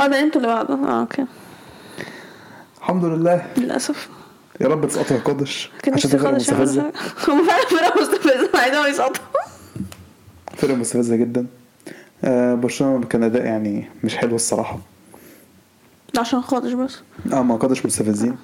[0.00, 0.74] آه ده أنتوا اللي بعده.
[0.74, 1.24] آه أوكي.
[2.78, 3.46] الحمد لله.
[3.56, 4.08] للأسف.
[4.60, 6.82] يا رب تسقطوا يا قادش كان عشان نفسي فرقة خالص يعملوا مستفزة.
[6.82, 6.92] حاجة.
[7.36, 9.24] هم فعلا فرقة مستفزة عايزاهم يسقطوا.
[10.56, 11.46] فرقة مستفزة جدا.
[12.24, 14.78] آه برشلونة كان أداء يعني مش حلو الصراحة.
[16.18, 17.00] عشان قادش بس.
[17.32, 18.36] آه ما قادش مستفزين.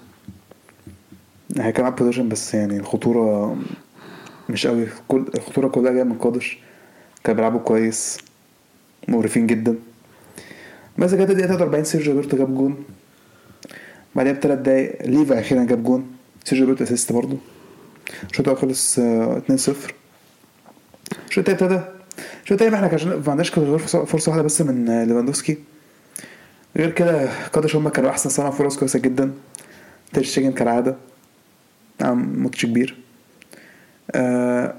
[1.59, 3.57] هي كان معاه possession بس يعني الخطورة
[4.49, 4.87] مش قوي.
[5.09, 6.59] كل الخطورة كلها جاية من قادش
[7.25, 8.19] كانوا بيلعبوا كويس
[9.09, 9.75] مقرفين جدا.
[10.99, 12.85] بس جت الدقيقة 43 سيرجيو روبرتو جاب جون.
[14.15, 16.11] بعدها بثلاث دقايق ليفا أخيرا جاب جون.
[16.45, 17.37] سيرجيو روبرتو assist برضه.
[18.31, 19.93] الشوط الأول خلص آه، 2-0
[21.29, 21.81] الشوط التاني ابتدى.
[22.45, 23.51] الشوط التاني إحنا كان ما عندناش
[23.85, 25.59] فرصة واحدة بس من آه، ليفاندوفسكي
[26.77, 29.33] غير كده قادش هما كانوا أحسن صنع فرص كويسة جدا.
[30.13, 30.97] تير شتيجن كالعادة.
[32.01, 32.97] عم ماتش كبير.
[34.15, 34.75] آه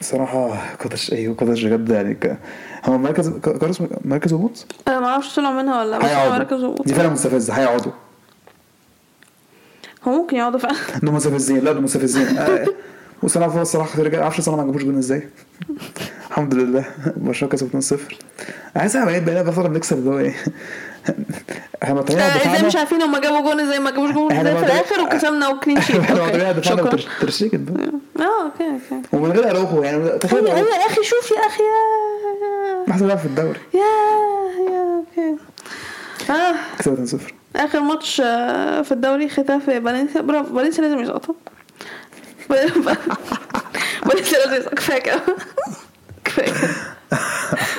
[0.00, 2.38] صراحة قادش أيوه قادش بجد يعني ك...
[2.84, 6.94] هو مركز قادش مركز هبوط؟ أنا ما أعرفش طلعوا منها ولا بس مركز هبوط دي
[6.94, 7.92] فعلا مستفزة هيقعدوا
[10.04, 10.76] هو ممكن يقعدوا فعلا.
[11.02, 12.38] دول مستفزين لا دول مستفزين.
[12.38, 12.66] آه
[13.22, 15.28] وصنع فرص صراحة رجع معرفش صنع ما جابوش جون إزاي.
[16.30, 16.84] الحمد لله.
[17.16, 18.14] برشلونة كسب 2-0
[18.76, 20.34] عايز اعمل إيه بقينا فترة بنكسب اللي هو إيه
[21.82, 24.64] إحنا طالعين آه، إزاي مش عارفين هم جابوا جون إزاي ما جابوش جون إزاي في
[24.66, 25.96] الآخر وكسبنا و clean sheet.
[26.00, 26.90] إحنا طالعين okay دفاعنا بقى.
[28.20, 29.02] آه okay okay.
[29.12, 33.26] ومن غير أراوخو يعني تخيل أيوه أيوه يا أخي شوف يا أخي يا أحسن في
[33.26, 33.58] الدوري.
[33.74, 33.80] يا
[34.70, 35.36] يا okay.
[36.30, 36.54] آه.
[36.78, 40.20] كسبت 2-0 آخر ماتش آه، في الدوري ختافي فالنسيا.
[40.20, 41.34] برافو فالنسيا لازم يسقطوا
[42.48, 45.20] فالنسيا لازم يسقطوا كفاية كده.
[46.26, 46.52] كفايه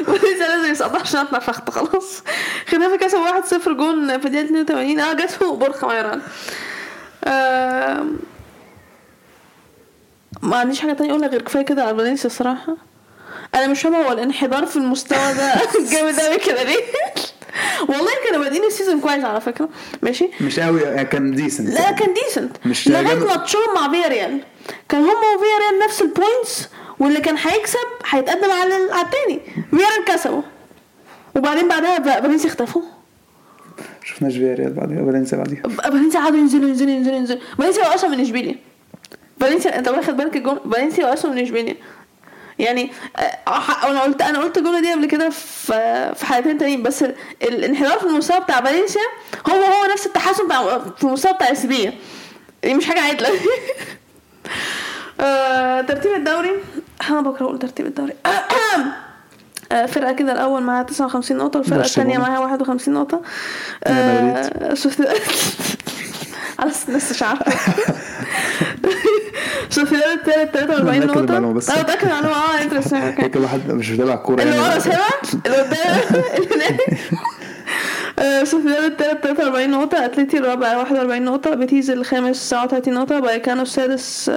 [0.05, 2.23] فالنسيا لازم يسقطوا عشان اتنفخت خلاص
[2.67, 3.17] ختافي كسب
[3.65, 6.21] 1-0 جون في الدقيقه 82 آه جابه بورخا مايورال
[10.41, 12.77] ما عنديش حاجة تانية اقولها غير كفايه كده على فالنسيا الصراحه
[13.55, 15.53] أنا مش فاهمه هو الانحدار في المستوى ده
[15.91, 16.83] جامد قوي كده ليه
[17.89, 19.69] والله كانوا بادئين ال season كويس على فكره
[20.01, 23.15] ماشي مش قوي يعني كان decent لا كان decent مش لغايه.
[23.15, 24.43] ماتشهم مع فياريال
[24.89, 26.69] كان هم وفياريال نفس ال points
[26.99, 27.77] واللي كان هيكسب
[28.09, 29.39] هيتقدم على على التاني.
[29.71, 30.41] فياريال كسبوا
[31.35, 32.81] وبعدين بعدها فالنسيا اختفوا.
[34.03, 35.61] شفناش فياريال بعدها فالنسيا بعديها.
[35.63, 37.41] فالنسيا قعدوا ينزلوا ينزلوا ينزلوا ينزلوا.
[37.57, 38.55] فالنسيا أصلا من إشبيليا.
[39.39, 41.75] فالنسيا أنت واخد بالك الجون؟ فالنسيا بقى أصلا من إشبيليا.
[42.59, 43.21] يعني آه،
[43.89, 47.99] أنا قلت أنا قلت الجملة دي قبل كده في في حلقتين تانيين بس ال- الانحدار
[47.99, 49.01] في المستوى بتاع فالنسيا
[49.49, 51.93] هو هو نفس التحسن بتاع في المستوى بتاع اسبيا
[52.63, 53.29] دي مش حاجة عادلة.
[55.19, 56.51] آه، ترتيب الدوري.
[57.09, 58.13] أنا بكرة أقول ترتيب الدوري.
[59.71, 62.09] آه، فرقة كده الأول معاها 59 نقطة والفرقة برشلونة.
[62.09, 63.21] الثانية معاها 51 نقطة.
[63.87, 64.73] ريال آه،
[66.59, 67.51] على لسه مش عارفة.
[69.69, 71.69] سوسيداد الثالث 43 أنا متأكد نقطة؟ بس.
[71.69, 72.35] أنا متأكد المعلومة.
[72.35, 74.97] آه interesting okay كل واحد مش متابع الكورة اللي ورا يعني سامع
[75.45, 75.99] اللي قدام.
[76.53, 76.77] اللي
[78.19, 80.05] آه، سوسيداد التالت 43 نقطة.
[80.05, 81.55] أتلتي الرابع 41 نقطة.
[81.55, 83.19] بيتيس الخامس 39 نقطة.
[83.19, 84.31] فايكانو السادس.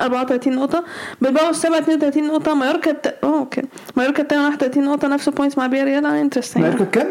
[0.00, 0.84] 34 نقطة.
[1.20, 2.54] بلباو السابع 32 نقطة.
[2.54, 3.06] مايوركا الت...
[3.24, 3.62] أوه okay.
[3.96, 6.06] مايوركا التامن 31 نقطة نفس ال points مع فياريال.
[6.06, 7.08] آه interesting مايوركا كام؟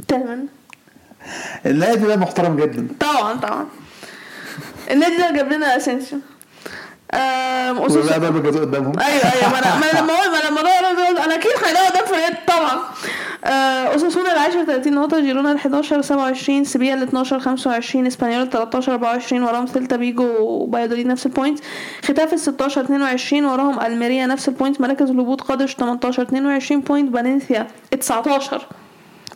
[0.00, 0.46] التامن
[1.66, 2.88] النادي ده محترم جدا.
[3.00, 3.66] طبعا طبعا.
[4.90, 6.18] النادي ده جاب لنا أسينسيو.
[7.12, 8.98] ولا ضربة جزاء قدامهم.
[8.98, 9.50] أيوه أيوه.
[9.52, 12.80] ما أنا ما لما أقول ما أنا لما أقول أنا أكيد هيلاقوا ده فريق طبعا.
[13.44, 18.50] آه، اوساسونا العاشر 30 نقطة جيرونا ال 11 27 سيفيا ال 12 25 إسبانيول ال
[18.50, 21.58] 13 24 وراهم سيلتا فيجو وفايادوليد نفس ال point
[22.04, 27.14] خيتافي ال 16 22 وراهم ألميريا نفس ال point مراكز الهبوط قادش 18 22 point
[27.16, 28.66] فالنسيا 19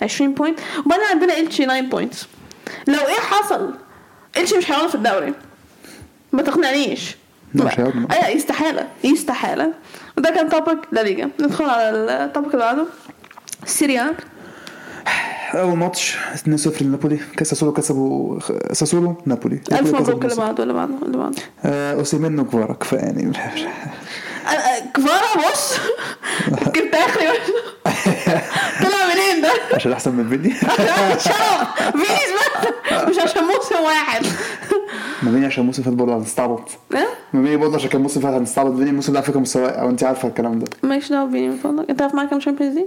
[0.02, 2.26] 20 point وبعدين عندنا إلتشي 9 points
[2.86, 3.74] لو إيه حصل
[4.36, 5.34] إلتشي مش هيقعد في الدوري.
[6.32, 7.16] ما تقنعنيش.
[7.54, 7.78] لا، مش.
[7.78, 9.72] أيوه يستحالة يستحالة.
[10.18, 11.90] وده كان topic لا ليجا ندخل على
[12.24, 12.86] ال topic اللي بعده.
[13.66, 14.14] سيريا
[15.54, 17.18] أول ماتش 2-0 لنابولي.
[17.36, 18.38] كاس ساسولو كسبوا
[18.72, 19.60] ساسولو نابولي.
[19.72, 21.42] ألف مبروك اللي بعده اللي بعده اللي بعده.
[21.64, 23.32] آه، اوسيمين وكفارا كفاية يعني.
[24.94, 25.74] كفارة بص.
[26.76, 27.26] جبت اخري
[28.82, 30.54] طلع منين ده؟ عشان أحسن من فيدي
[31.18, 31.80] شرف.
[31.92, 33.08] فينيس بس.
[33.08, 34.26] مش عشان موسم واحد.
[35.22, 38.40] ما بيني عشان موسم فات برضه هتستعبط ها؟ ميمي برضه عشان كان الموسم اللي فات
[38.40, 41.48] هنستعبط فيني الموسم ده على فكرة مستوى أو أنت عارفة الكلام ده ماليش دعوه بيني
[41.48, 42.86] من فضلك أنت عارف معايا كام شامبيونز ليج؟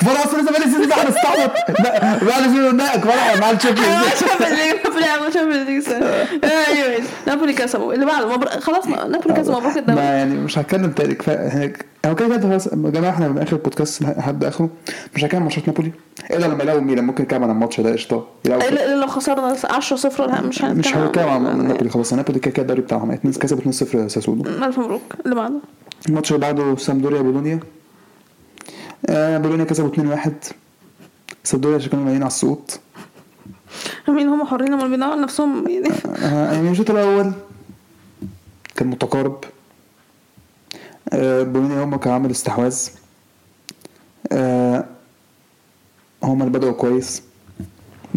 [0.00, 3.88] كفايه أصلا لسه بقالي ده هنستعبط لا بعد ال season ده كفايه مع ال Champions
[3.88, 6.04] أنا League Champions League نابولي عمل Champions League
[6.44, 11.14] أيوه نابولي كسبوا اللي بعده خلاص نابولي كسبوا مبروك ما الدوري يعني مش هتكلم تاني
[11.14, 11.72] كفايه
[12.06, 14.70] هو كده كده خلاص يا جماعة إحنا من اخر البودكاست لحد اخره
[15.14, 15.92] مش هنتكلم عن ماتشات نابولي
[16.30, 20.26] الا لما يلاقوا ميلان ممكن نتكلم عن الماتش ده قشطه الا لو خسرنا 10 0
[20.26, 24.44] لا مش مش هنتكلم عن نابولي خلاص نابولي كده كده الدوري بتاعهم كسبوا 2-0 ساسولو
[24.46, 25.60] الف مبروك اللي بعده
[26.08, 27.60] الماتش اللي بعده سامدوريا بولونيا
[29.08, 30.30] آه بولونيا كسبوا 2-1
[31.44, 32.80] سامدوريا عشان كانوا نايمين على السقوط
[34.08, 35.88] مين هم حرين هم بيدعوا نفسهم؟ يعني
[36.24, 37.32] آه يعني الشوط الأول.
[38.76, 39.44] كان متقارب.
[41.12, 42.88] آه بولونيا هم كان عامل استحواذ.
[44.32, 44.84] آه
[46.22, 47.22] هم اللي بدأوا كويس.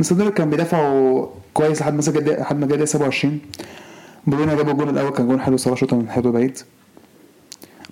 [0.01, 3.39] سامدوريا كان بيدافعوا كويس لحد جد- لحد ما جه دقيقة 27
[4.27, 6.59] بولونيا جابوا الجون الأول كان جون حلو صراحة شوطة من حلو بعيد.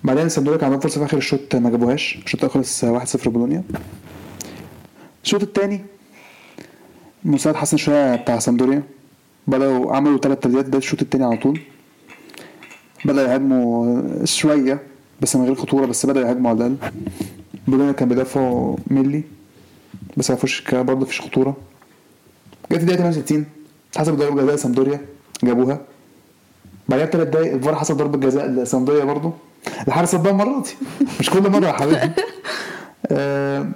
[0.04, 2.18] بعدين كان عندهم فرصة في آخر الشوط ما جابوهاش.
[2.24, 3.62] الشوط خلص 1-0 بولونيا.
[5.24, 5.84] الشوط الثاني
[7.24, 8.82] مساعد حسن شوية بتاع سامدوريا.
[9.46, 11.60] بدأوا عملوا ثلاث تبديلات بداية الشوط التاني على طول.
[13.04, 14.82] بدأوا يهاجموا شوية
[15.20, 16.76] بس من غير خطورة بس بدأوا يهاجموا على الأقل.
[17.68, 19.22] بولونيا كان بيدافعوا ملي
[20.16, 21.56] بس ما فيش برضه مفيش خطورة.
[22.72, 23.46] جت الدقيقة 68
[23.96, 25.00] حسب ضربة جزاء سامدوريا
[25.44, 25.80] جابوها.
[26.88, 29.32] بعدها بثلاث دقايق الفار حسب ضربة جزاء لسامدوريا برضه.
[29.88, 30.70] الحارس صدها دي
[31.20, 32.10] مش كل مرة يا حبيبي.
[33.10, 33.68] آه،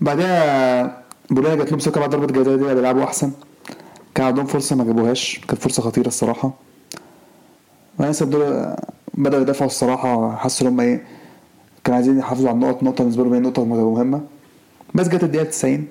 [0.00, 3.32] بعدها بولونيا جات لهم ثقة بعد ضربة جزاء دي بيلعبوا أحسن.
[4.14, 5.40] كان عندهم فرصة ما جابوهاش.
[5.48, 6.52] كانت فرصة خطيرة الصراحة.
[7.98, 8.76] بعدين سامدوريا
[9.14, 10.36] بدأوا يدافعوا الصراحة.
[10.36, 11.04] حسوا إن هم إيه
[11.84, 12.82] كانوا عايزين يحافظوا على النقط.
[12.82, 14.20] نقطة بالنسبة لهم هي نقطة مهمة
[14.94, 15.86] بس جت الدقيقة 90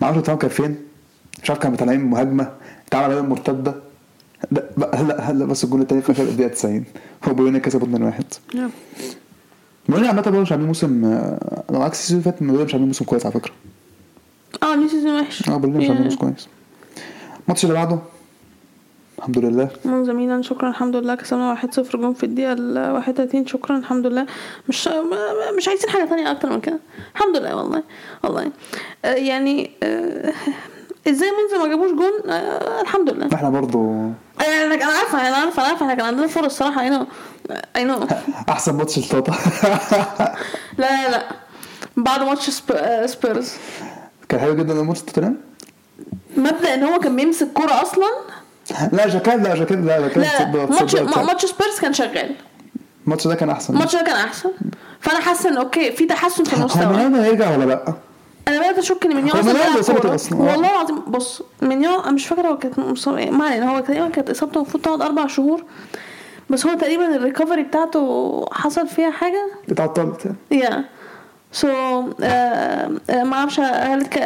[0.00, 0.76] ما أعرفش التمام كان فين.
[1.42, 2.52] مش عارف كانوا طالعين مهاجمة.
[2.88, 3.74] اتعمل عليهم مرتدة
[4.50, 4.64] لا
[4.94, 6.84] هلا هلا بس الجون التاني في آخر الدقيقة 90
[7.24, 8.58] هو بولونيا كسبوا 2-1
[9.88, 12.72] بولونيا عامة برضه مش عاملين موسم آه، لو عكس ال season اللي فات بولونيا مش
[12.72, 13.52] عاملين موسم كويس على فكرة.
[14.62, 15.48] آه ليه season وحش.
[15.48, 16.48] آه بولونيا مش عاملين موسم كويس.
[17.44, 17.98] الماتش اللي بعده؟
[19.18, 19.68] الحمد لله.
[19.84, 24.26] مونزا ميلان شكرا الحمد لله كسبنا 1-0 جون في الدقيقة ال 31 شكرا الحمد لله.
[24.68, 24.88] مش
[25.56, 26.78] مش عايزين حاجة تانية أكتر من كده.
[27.14, 27.82] الحمد لله والله
[28.24, 28.52] والله.
[29.04, 30.32] آه يعني آه
[31.08, 33.28] إزاي مونزا ما جابوش جون؟ آه الحمد لله.
[33.34, 36.90] إحنا برضه أنا أنا عارفة أنا عارفة أنا عارفة إحنا كان عندنا فرص صراحة اي
[36.90, 37.06] نو
[37.76, 38.06] اي نو
[38.48, 39.32] أحسن ماتش لطاطا.
[40.78, 41.22] لا لا لا.
[41.96, 43.52] بعد ماتش آه، سبيرز.
[44.28, 45.36] كان حلو جدا الماتش توتنهام؟
[46.36, 48.06] مبدأ إن هو كان بيمسك كرة أصلا؟
[48.92, 52.34] لا جاكان لا جاكان لا لا ماتش ماتش سبيرز كان شغال.
[53.04, 53.74] الماتش ده كان أحسن.
[53.74, 54.50] الماتش ده كان أحسن.
[55.00, 57.94] فأنا حاسة إن أوكي في تحسن في هو المستوى ميلانو هيرجع ولا لأ؟
[58.48, 60.14] أنا بدات أشك إن أصلا بيلعب كورة.
[60.14, 60.38] أصلاً.
[60.38, 62.78] والله العظيم بص منيو أنا مش فاكرة هو كانت
[63.30, 65.64] ما علينا هو تقريبا كانت إصابته المفروض تقعد أربع شهور
[66.50, 69.46] بس هو تقريبا الريكفري بتاعته حصل فيها حاجة.
[69.70, 70.32] اتعطلت.
[70.50, 70.84] يا
[71.52, 71.68] سو
[73.10, 74.18] ما أعرفش هل ك...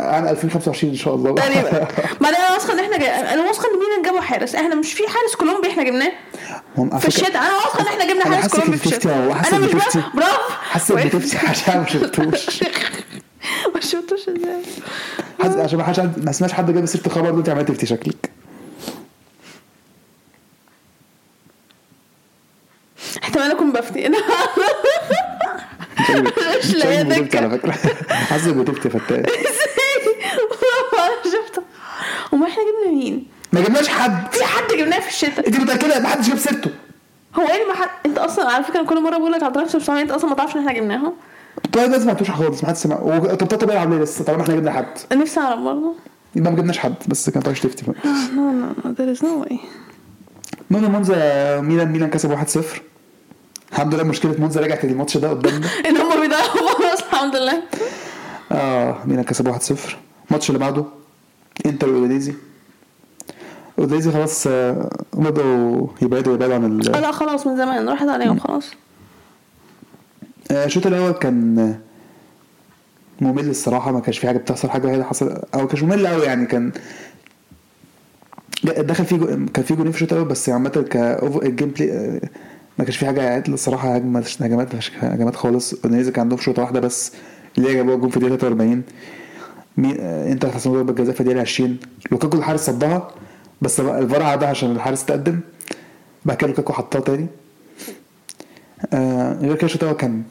[0.00, 1.34] عن 2025 إن شاء الله.
[1.34, 1.70] تقريبا.
[2.20, 3.08] بعدين أنا واثقه إن إحنا جاي...
[3.08, 4.54] أنا واثقة إن ميلان جابوا حارس.
[4.54, 6.12] إحنا مش في حارس كولومبي إحنا جبناه.
[6.98, 7.30] في الشتاء.
[7.42, 9.14] أنا واثقة إن إحنا جبنا حارس كولومبي في الشتاء.
[9.52, 9.72] أنا مش
[10.14, 10.52] برافو.
[10.70, 12.60] حاسس بتفتي عشان ما شفتوش.
[13.82, 14.62] شفتوش إزاي
[15.64, 18.30] عشان ما حدش ما سمعش حد جاب سيرة الخبر ده انت عمال تفتي شكلك؟
[23.22, 24.16] احتمال اكون بفتي مش
[26.64, 27.38] مش لاقية بتفتي دكة.
[27.38, 27.72] على فكرة.
[28.30, 29.22] حاسس بتفتي فتاة.
[31.32, 31.62] شفته
[32.32, 34.32] وما إحنا جبنا مين؟ ما جبناش حد.
[34.34, 35.46] في حد جبناه في الشتاء.
[35.46, 36.70] انت متاكده ما حدش جاب سيرته.
[37.34, 40.10] هو إيه ما حد أنت أصلا على فكرة كل مرة بقول لك على طريقة أنت
[40.10, 41.12] أصلا ما تعرفش إن إحنا جبناهم؟
[41.72, 42.96] طيب ما سمعتوش خالص ما حدش سمع.
[43.18, 44.24] طب طب بيلعب ليه لسه.
[44.24, 44.86] طالما إحنا جبنا حد.
[45.12, 45.94] نفسي أعرف برضه.
[46.36, 47.96] يبقى ما جبناش حد بس كانت عايش تفتي بقى.
[48.34, 49.54] نو نو نو there is no way.
[50.70, 52.58] المهم مونزا ميلان ميلان كسب 1-0
[53.72, 55.66] الحمد لله مشكلة مونزا رجعت الماتش ده قدامنا.
[55.88, 56.42] إن هم بيضيعوا
[56.78, 57.62] فرص الحمد لله.
[58.52, 59.72] آه ميلان كسب 1-0
[60.28, 60.84] الماتش اللي بعده
[61.66, 62.34] إنتر واوديزي
[63.78, 67.88] اوديزي خلاص آه، بدأوا يبعدوا يبعدوا عن آه ال- لا خلاص من زمان.
[67.88, 68.70] راحت عليهم خلاص.
[68.70, 68.76] آه،
[70.52, 71.76] الشوط الأول كان
[73.20, 76.24] ممل الصراحة ما كانش في حاجة بتحصل حاجة هي اللي حصل أو كانش ممل قوي
[76.24, 76.72] يعني كان
[78.64, 79.26] دخل فيه جو...
[79.54, 80.86] كان في جولين في الشوط الأول بس عامة
[81.42, 82.20] ال gameplay آه،
[82.78, 84.68] ما كانش في حاجة عدل الصراحة هجمات هجمات
[85.00, 85.74] هجمات خالص.
[85.84, 87.12] اوديزي كان عندهم شوطه واحدة بس
[87.58, 88.82] اللي هي جابوها جون في الدقيقة 43
[89.76, 91.76] مين آه، انتر حسبوا ضربة جزاء في الدقيقة 20
[92.12, 93.10] لوكاكو الحارس صدها
[93.62, 95.40] بس الفار عادها عشان الحارس تقدم.
[96.24, 97.26] بعد كده لوكاكو حطها تاني.
[98.92, 100.22] آه غير كده الشوط الأول كان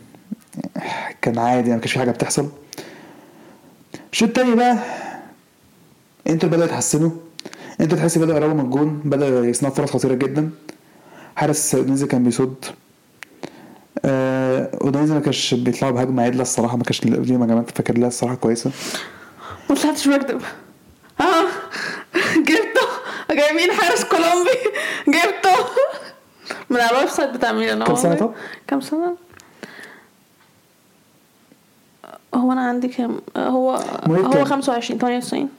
[1.21, 2.49] كان عادي يعني ما كانش في حاجة بتحصل.
[4.13, 4.77] الشوط التاني بقى
[6.27, 7.11] انتر بدأوا يتحسنوا.
[7.81, 10.49] انت تحس بدأ يقربوا من الجون بدأ يصنعوا فرص خطيرة جدا.
[11.35, 12.65] حارس اودينيزي كان بيصد.
[14.05, 18.35] آه اودينيزي ما كانش بيطلعوا بهجمة عدلة الصراحة ما كانش ليهم هجمات فاكر لها الصراحة
[18.35, 18.71] كويسة.
[19.69, 20.41] ما طلعتش بكدب
[21.21, 21.45] آه
[22.37, 22.87] جبته.
[23.31, 24.57] جايبين حارس كولومبي.
[25.07, 25.65] جبته.
[26.69, 28.33] من على ال website بتاع ميلان كام سنة طب؟
[28.67, 29.15] كام سنة؟
[32.41, 33.71] هو أنا عندي كام؟ هو
[34.07, 35.49] هو كام؟ 25 98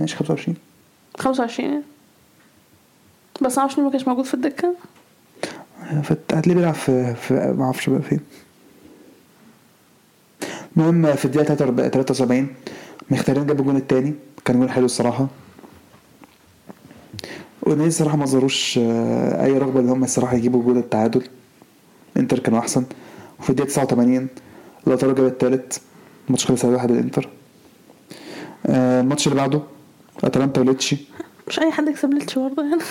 [0.00, 0.56] ماشي 25
[1.18, 1.82] 25
[3.42, 4.74] بس أنا عشان ما كانش موجود في الدكة.
[6.02, 8.20] فت- هتلاقيه بيلعب في, في ما أعرفش بقى فين.
[10.76, 12.48] المهم في الدقيقة 73
[13.10, 14.14] مختارين جاب الجون التاني.
[14.44, 15.26] كان جون حلو الصراحة.
[17.62, 21.28] ونادي الصراحة ما ظهروش آه، أي رغبة إن هم الصراحة يجيبوا جول التعادل.
[22.16, 22.84] إنتر كانوا أحسن.
[23.40, 24.28] وفي الدقيقة 89
[24.86, 25.80] لوتارو جاب التالت
[26.26, 27.28] الماتش خلص على واحد الانتر
[28.66, 29.62] آه، الماتش اللي بعده
[30.24, 30.96] أتلانتا وليتشي.
[31.48, 32.82] مش أي حد يكسب ليتش برضه يعني.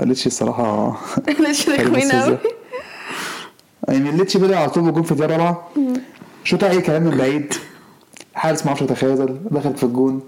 [0.00, 0.96] ليتشي الصراحة
[1.28, 2.38] ليتش حلو رخمين قوي؟
[3.88, 5.68] يعني الليتشي بدأ على طول بجون في الدقيقة الرابعة.
[6.44, 7.54] شوطة أي كلام من بعيد.
[8.34, 10.20] حارس ما أعرفش يتخاذل دخلت في الجون.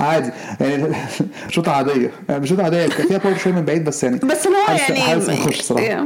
[0.00, 0.30] عادي.
[0.60, 0.94] يعني
[1.54, 2.10] شوطة عادية.
[2.28, 4.76] يعني مش شوطة عادية كان فيها power شوية من بعيد بس يعني بس اللي هو
[4.88, 5.86] يعني حارس بيخش صراحة.
[5.86, 6.04] Yeah.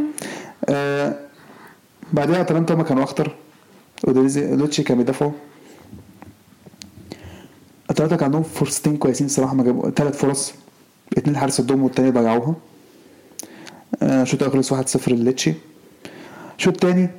[0.69, 1.15] آه
[2.13, 3.07] بعدها اتلانتا هما كانوا
[4.09, 5.33] اوديزي لوتشي كان بيدافعوا.
[7.91, 10.53] اتلانتا كان عندهم فرصتين كويسين صراحة ما جابوا ثلاث فرص.
[11.17, 12.55] اتنين الحارس ادوهم والتاني ضيعوها
[14.03, 15.55] آه شوط أول خلص 1-0 لليتشي.
[16.59, 17.11] شوط تاني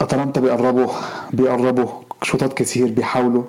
[0.00, 0.92] أتلانتا بيقربوا
[1.32, 1.88] بيقربوا
[2.22, 3.44] شوطات كتير بيحاولوا.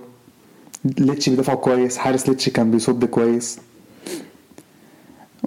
[0.86, 3.60] ليتشي بيدافعوا كويس حارس ليتشي كان بيصد كويس.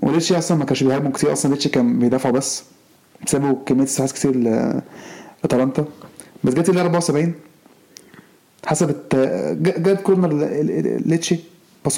[0.02, 2.64] وليتشي أصلا ما كانش بيهاجموا كتير أصلا ليتشي كان بيدافعوا بس.
[3.26, 4.36] سابوا كمية استحواذ كتير
[5.42, 5.84] لاتلانتا
[6.44, 7.34] بس جت ال 74
[8.66, 9.16] حسبت
[9.60, 10.28] جت كورنر
[11.06, 11.40] ليتشي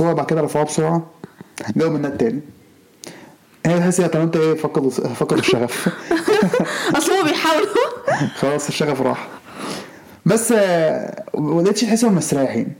[0.00, 1.06] هو بعد كده رفعوها بسرعة
[1.76, 2.40] جابوا منها التاني.
[3.66, 5.88] هي تحس يا أتلانتا إيه فقدوا فقدوا الشغف.
[6.98, 7.66] أصل هو بيحاولوا.
[8.36, 9.28] خلاص الشغف راح.
[10.26, 10.54] بس
[11.34, 12.72] وليتشي تحسهم مستريحين.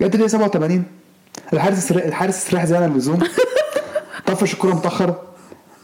[0.00, 0.84] جت دقيقة 87
[1.52, 3.18] الحارس الحارس استريح زيادة عن اللزوم
[4.26, 5.14] طفش الكورة متأخر.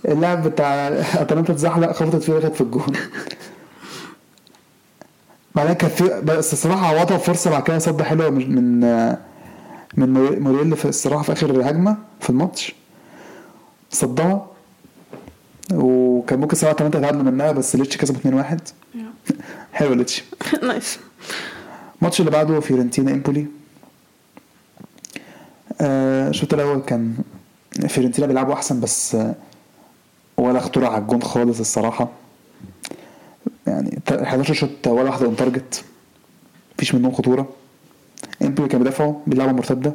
[0.08, 2.92] اللاعب بتاع أتلانتا اتزحلق خبطت فيه دخلت في الجون.
[5.54, 8.80] بعدين كان في بس الصراحة عوضها فرصة بعد كده صد حلوة من من
[9.96, 12.74] من موري- موريل في الصراحة في آخر هجمة في الماتش.
[13.90, 14.46] صدها.
[15.74, 18.60] وكان ممكن سبعة تلاتة يتعادلوا منها بس ليتشي كسبوا 2-1
[19.72, 20.24] حلو ليتشي
[20.62, 20.98] nice
[22.00, 23.46] الماتش اللي بعده فيورنتينا إمبولي.
[25.80, 27.14] آه الشوط الأول كان
[27.88, 29.16] فيورنتينا بيلعبوا أحسن بس
[30.36, 32.08] ولا خطوره على الجون خالص الصراحة.
[33.66, 35.84] يعني ت- 11 شوط ولا واحدة on target
[36.76, 37.48] مفيش منهم خطورة.
[38.42, 39.94] امبولي كانوا بيدافعوا بيلعبوا مرتدة.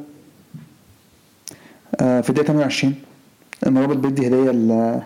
[2.01, 2.95] آه في الدقيقة 28
[3.67, 5.01] المرابط بيدي هدية ل-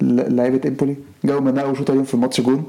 [0.00, 0.96] ل- للاعيبه إمبولي.
[1.24, 2.64] جابوا منها أول شوط في الماتش جون.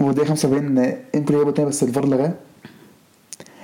[0.00, 0.78] ودقيقة 75
[1.14, 2.32] إمبولي جابوا تاني بس الفار لغاه.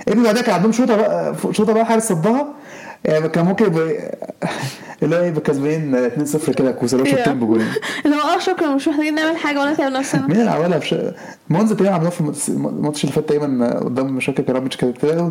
[0.09, 2.55] إمبولي بعدها كان عندهم شوطة بقى شوطة بقى حارس صدها.
[3.05, 4.15] يعني كان ممكن يبقى
[5.03, 7.69] اللي هو يبقى كسبانين 2-0 كده كوسه لو شوطين بجولين.
[8.07, 10.95] اللي هو آه شكرا مش محتاجين نعمل حاجة ولا نتعب نفسنا مين اللي عملها؟ بش...
[11.49, 15.31] مونزا تقريبا عملوها في الماتش- اللي فات تقريبا قدام مش فاكر كراميتش كانت كده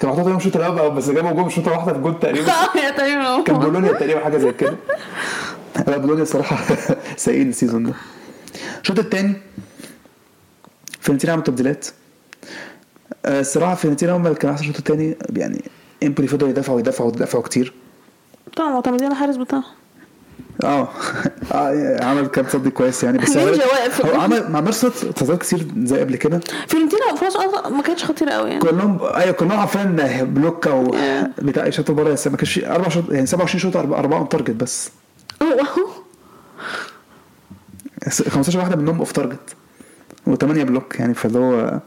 [0.00, 2.52] كان محطوط عليهم شوط الأول بس جابوا جول شوطة واحدة في جول تقريبا.
[2.52, 3.58] آه يا تقريبا كان.
[3.58, 4.76] بولونيا تقريبا حاجة زي كده.
[5.86, 6.58] لا بولونيا الصراحة
[7.16, 7.92] سيئين ال season ده.
[8.82, 9.32] الشوط الثاني
[11.00, 11.86] فيرنتينا عملوا تبديلات
[13.26, 15.62] آه، الصراحة فيرنتينا هم اللي كانوا أحسن الشوط الثاني يعني
[16.02, 17.72] امبولي فضلوا يدافعوا يدافعوا يدافعوا كتير.
[18.56, 19.64] طبعا معتمدين على الحارس بتاعهم
[20.64, 20.88] آه.
[21.52, 23.18] آه، عمل كام صد كويس يعني.
[23.18, 23.36] بس.
[23.36, 26.40] هو عمل ما عملش صد كتير زي قبل كده.
[26.68, 27.36] فيورنتينا فرص
[27.70, 28.60] ما كانتش خطيرة قوي يعني.
[28.60, 30.94] كلهم أيوه كلهم عارفين block أو.
[31.38, 34.90] بتاع يشوطوا بره بس ما كانش أربع شوط يعني 27 شوط أربعة on target بس.
[35.42, 35.48] هو
[38.28, 39.56] 15 واحدة منهم off target
[40.26, 41.14] و8 block يعني.
[41.14, 41.80] فاللي هو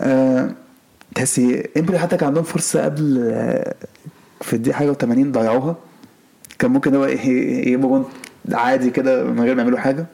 [0.00, 0.50] آه
[1.20, 3.14] تحسي امبولي حتى كان عندهم فرصة قبل
[4.40, 5.76] في الدقيقة حاجة و80 ضيعوها.
[6.58, 7.12] كان ممكن هو ي-
[7.58, 8.08] يجيبوا جون
[8.52, 10.06] عادي كده من غير ما يعملوا حاجة.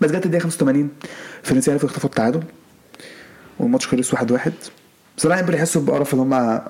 [0.00, 0.90] بس جت الدقيقة 85
[1.42, 2.42] فيرنتينا عرفوا يخطفوا التعادل
[3.58, 4.50] والماتش خلص 1-1
[5.16, 6.60] بصراحه امبولي حسوا بقرف إن هم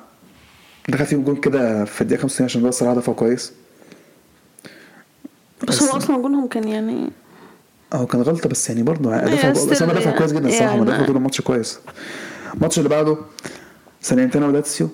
[0.89, 3.53] دخل فيهم جون كده في الدقيقة 85 عشان ده الصراحه دافعوا كويس.
[5.69, 7.11] بس هو أصلا جونهم كان يعني
[7.93, 10.19] هو كان غلطة بس يعني برضه دفع بس هم دفع.
[10.19, 11.79] كويس جدا الصراحة دافعوا آه طول الماتش كويس.
[12.55, 13.17] الماتش اللي بعده
[14.01, 14.89] ساليرنيتانا ولاتسيو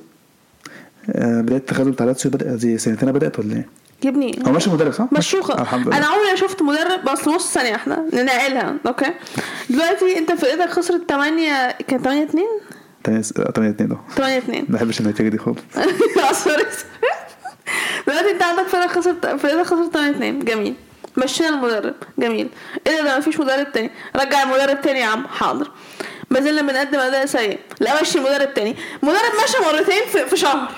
[1.11, 3.69] آه، بدايه التخاذل بتاع لاتسيو بدا دي ساليرنيتانا بدأت ولا إيه؟
[4.05, 5.63] يا ابني هو ماشي مدرب صح؟ مشوه.
[5.63, 5.97] الحمد لله.
[5.97, 9.11] أنا عمري ما شفت مدرب بس بص ثانية واحدة ننقلها okay؟
[9.71, 12.45] دلوقتي أنت فرقتك خسرت 8 كان 8 2
[13.05, 13.21] 8
[13.71, 15.59] 2 آه 8 2 ما بحبش النتيجة دي خالص.
[16.45, 16.65] sorry.
[18.07, 20.75] دلوقتي أنت عندك فرقه خسرت فرقة خسرت 8 2 جميل.
[21.17, 22.49] مشينا المدرب جميل.
[22.87, 23.91] إيه ده مفيش مدرب تاني.
[24.17, 25.27] رجع المدرب تاني يا عم.
[25.27, 25.71] حاضر.
[26.31, 27.59] ما زلنا بنقدم أداء سيء.
[27.81, 28.77] لا مشي مدرب تاني.
[29.03, 30.71] مدرب مشى مرتين في, في شهر.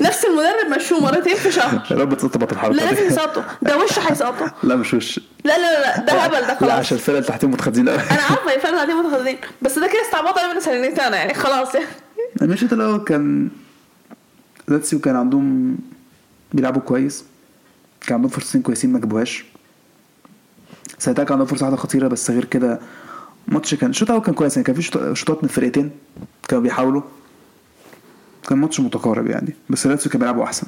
[0.00, 1.86] نفس المدرب مشوه مرتين في شهر.
[1.90, 5.20] يا رب تظبط الحركة لا لازم يسقطه ده وش هيسقطه لا مش وش.
[5.44, 6.70] لا لا لا ده هبل ده لا خلاص.
[6.72, 10.02] عشان الفرقة اللي تحتهم متخدين قوي أنا عارفة يا فعلا قاعدين متخاذلين بس ده كده
[10.06, 11.86] استعباط قوي من سنتين يعني خلاص يعني.
[12.42, 13.48] الماتش الأول كان
[14.68, 15.76] لاتسيو كان عندهم
[16.52, 17.24] بيلعبوا كويس
[18.06, 19.44] كان عندهم فرصتين كويسين ما جابوهاش.
[20.98, 22.80] ساليرنيتانا كان عندهم فرصة واحدة خطيرة بس غير كده
[23.48, 25.90] ماتش كان الشوط الأول كان كويس يعني كان في شوط- شوطات من الفرقتين
[26.48, 27.02] كانوا بيحاولوا.
[28.48, 30.66] كان ماتش متقارب يعني بس لاتسيو كان بيلعبوا أحسن.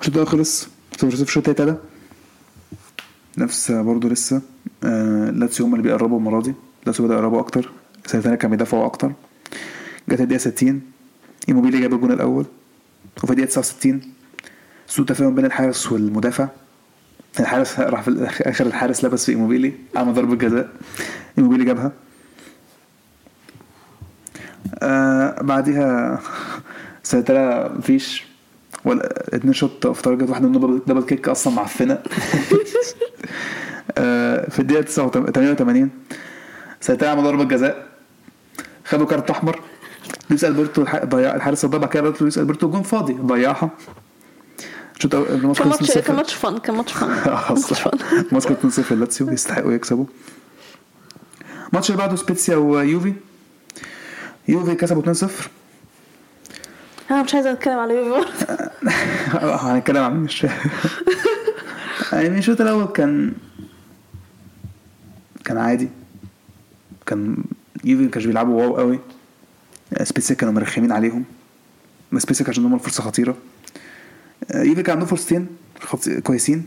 [0.00, 1.74] الشوط الأول خلص 0 0 الشوط ابتدى
[3.38, 4.42] نفس برضه لسه
[4.84, 6.54] آه لاتسيو هم اللي بيقربوا المرة دي.
[6.86, 7.70] لاتسيو بدأ يقربوا أكتر.
[8.06, 9.12] ساليرنيتانا كان بيدافعوا أكتر.
[10.08, 10.82] جت الدقيقة 60
[11.48, 12.44] إيموبيلي جاب الجون الأول.
[13.22, 14.00] وفي الدقيقة 69
[14.86, 16.48] سوء تفاهم بين الحارس والمدافع.
[17.40, 20.68] الحارس راح في الآخر الحارس لبس في إيموبيلي عمل ضربه جزاء
[21.38, 21.92] إيموبيلي جابها.
[24.82, 26.20] آه بعديها
[27.02, 28.24] ساليرنيتانا مفيش
[28.84, 31.98] ولا اتنين شوط off target واحدة منهم double- kick أصلا معفنة.
[33.98, 35.90] آه في الدقيقة 88
[36.80, 37.86] ساليرنيتانا عمل ضربه جزاء
[38.84, 39.60] خدوا كارت أحمر.
[40.30, 43.12] لويس ألبرتو ضيع الحارس الضربة كده لويس ألبرتو جون فاضي.
[43.12, 43.70] ضيعها.
[45.02, 45.98] شوط ماتش 2-0.
[45.98, 47.88] كان ماتش fun كان ماتش fun آه، ماتش صح.
[47.88, 50.04] fun ماتش كان 2-0 لاتسيو يستحقوا يكسبوا
[51.68, 53.12] الماتش اللي بعده سبيتسيا ويوفي
[54.48, 55.26] يوفي كسبوا 2-0
[57.10, 58.28] أنا مش عايزه اتكلم على يوفي
[59.38, 60.46] هنتكلم عن مش
[62.12, 63.32] يعني الشوط الأول كان
[65.44, 65.88] كان عادي
[67.06, 67.36] كان
[67.84, 68.98] يوفي ما كانش بيلعبوا wow قوي
[70.02, 71.24] سبيسيا كانوا مرخمين عليهم
[72.12, 73.36] بس سبيسيا كان عندهم فرصه خطيره
[74.48, 75.46] كان عنده فرصتين
[76.22, 76.64] كويسين.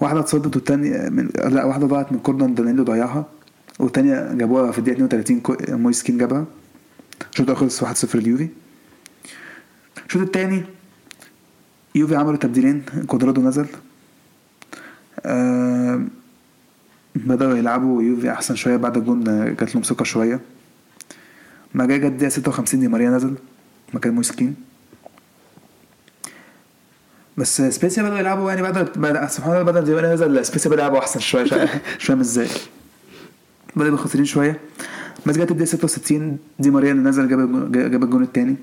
[0.00, 3.26] واحدة اتصدت والتانية من لا واحدة ضاعت من corner دانيلو ضيعها.
[3.78, 6.44] والتانية جابوها في الدقيقة 32 كو- مويسكين جابها.
[7.32, 8.48] الشوط خلص 1-0 ليوفي.
[10.06, 10.62] الشوط التاني
[11.94, 13.66] يوفي عملوا تبديلين كوادرادو نزل.
[15.24, 16.02] آه
[17.14, 20.40] بدأوا يلعبوا يوفي أحسن شوية بعد الجون آه، جات لهم ثقة شوية.
[21.74, 23.34] ما جاي جت الدقيقة 56 دي ماريا نزل.
[23.94, 24.54] مكان مويسكين
[27.40, 28.62] بس سبيسيا بدأوا يلعبوا يعني
[28.96, 31.42] بعد سبحان الله بدأ دي ماريا نزل سبيسيا بدأوا يلعبوا أحسن شوية
[31.98, 32.48] مش فاهم إزاي.
[33.76, 34.60] بدأوا خاسرين شوية.
[35.26, 38.56] بس جت الدقيقة 66 دي ماريا اللي نزل جاب جاب الجون التاني.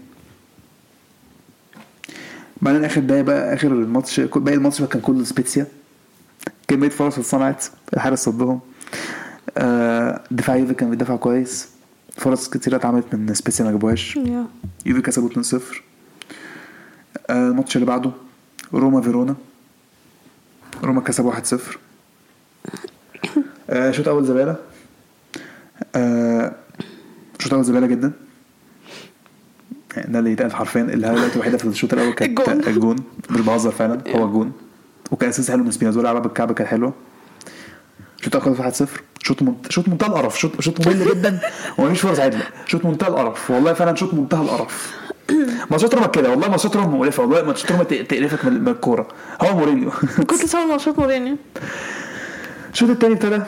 [2.61, 5.67] بعدين آخر دقايق بقى آخر الماتش باقي الماتش كان كله سبيتسيا
[6.67, 8.59] كمية فرص اتصنعت الحارس صدهم.
[9.57, 11.67] آه دفاع يوفي كان بيدافع كويس.
[12.17, 14.19] فرص كتيرة اتعملت من سبيسيا ما جابوهاش.
[14.85, 15.55] يوفي كسبوا 2-0
[17.29, 18.11] آه الماتش اللي بعده.
[18.73, 19.35] روما فيرونا.
[20.83, 21.55] روما كسبوا 1-0
[23.69, 24.55] آه شوط أول زبالة.
[25.95, 26.55] آه
[27.39, 28.11] شوط أول زبالة جدا.
[29.97, 32.95] يعني ده اللي يتقال حرفيا ال highlight الوحيدة في الشوط الأول كانت الجون.
[33.29, 34.53] مش بهزر فعلا هو الجون.
[35.11, 36.93] وكان assist حلو من سبينازولا لعبها بالكعب كانت حلوة.
[38.19, 38.87] الشوط الأول خلص 1-0
[39.23, 39.71] شوط منت...
[39.71, 40.39] شوط منتهى القرف.
[40.39, 41.39] شوط شوط ممل جدا.
[41.77, 42.43] ومفيش فرص عدلة.
[42.65, 43.51] شوط منتهى القرف.
[43.51, 44.93] والله فعلا شوط منتهى القرف.
[45.71, 46.29] ماتشات روما كده.
[46.29, 47.23] والله ماتشات روما مقرفة.
[47.23, 49.07] والله ماتشات روما تقرفك من الكورة.
[49.41, 49.91] هو مورينيو.
[50.29, 51.35] كنت سامع ماتشات مورينيو.
[52.73, 53.41] الشوط التاني ابتدى.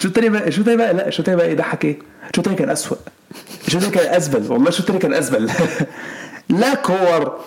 [0.00, 1.98] الشوط التاني بقى الشوط التاني بقى لا الشوط التاني بقى يضحك إيه؟
[2.30, 2.98] الشوط التاني كان اسوء
[3.66, 5.50] الشوط التاني كان ازبل والله الشوط التاني كان ازبل
[6.50, 7.40] لا كور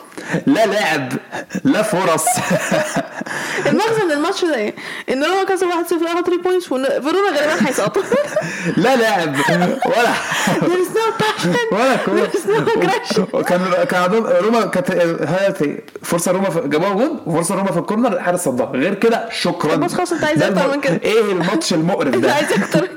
[0.48, 1.14] لا لعب
[1.64, 2.26] لا فرص.
[3.70, 4.76] المغزى من الماتش ده إيه؟
[5.10, 8.04] إن روما كسب 1-0 أخد 3 points وفيرونا غالبا هيسقطوا
[8.78, 9.36] لا لعب
[9.86, 10.14] ولا
[10.70, 14.92] There is no passion ولا is no كان كان عندهم روما كانت
[15.22, 15.58] هات
[16.04, 18.66] فرصة روما جابوها جول وفرصة روما في ال corner الحارس صدها.
[18.66, 19.76] غير كده شكرا.
[19.76, 21.00] بس خلاص انت عايز أكتر من كده.
[21.04, 22.88] إيه الماتش المقرف ده؟ عايز أكتر.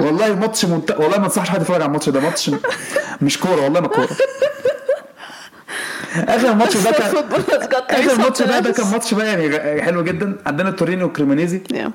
[0.00, 0.90] والله ماتش منت...
[0.90, 2.20] والله ما انصحش حد يتفرج على الماتش ده.
[2.20, 2.50] ماتش
[3.22, 4.08] مش كورة والله ما كورة.
[6.16, 7.06] آخر ماتش ده كان
[7.90, 8.90] آخر ماتش ده كان.
[8.90, 10.36] ماتش بقى يعني حلو جدا.
[10.46, 11.90] عندنا تورينو وكريمونيزي Yeah.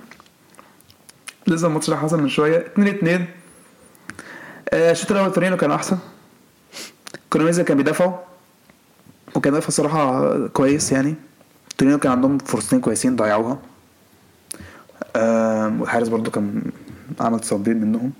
[1.47, 2.57] لسه الماتش ده حصل من شوية.
[2.57, 3.25] 2 2
[4.73, 5.97] الشوط الأول تورينو كان أحسن.
[7.29, 8.13] كريمونيزي كان بيدافعوا.
[9.35, 11.15] وكان بيدافع الصراحه كويس يعني.
[11.77, 13.59] تورينو كان عندهم فرصتين كويسين ضيعوها.
[15.79, 16.61] والحارس برضو كان
[17.19, 18.11] عمل تصديد منهم.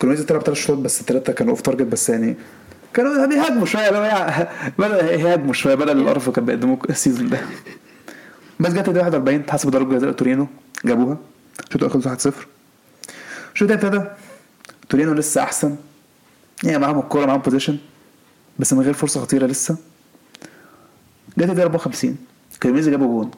[0.00, 2.36] كريمونيزي تلعب ثلاث شوط بس الثلاثه كانوا off target بس يعني
[2.94, 7.40] كانوا بيهاجموا شوية لو يعني بدأ يهاجموا شوية بدل القرف كان بيقدموه ال season ده.
[8.60, 10.46] بس جت الدقيقه 41 اتحسب ضربه جزاء تورينو
[10.84, 11.18] جابوها.
[11.66, 12.32] الشوط الأول خلص 1-0
[13.54, 14.10] الشوط الثاني ابتدى.
[14.88, 15.76] تورينو لسه أحسن.
[16.64, 17.78] يعني معاهم الكورة معاهم possession
[18.58, 19.76] بس من غير فرصة خطيرة لسه.
[21.38, 22.16] جت الدقيقه 54
[22.62, 23.30] كريميزي جابوا جون.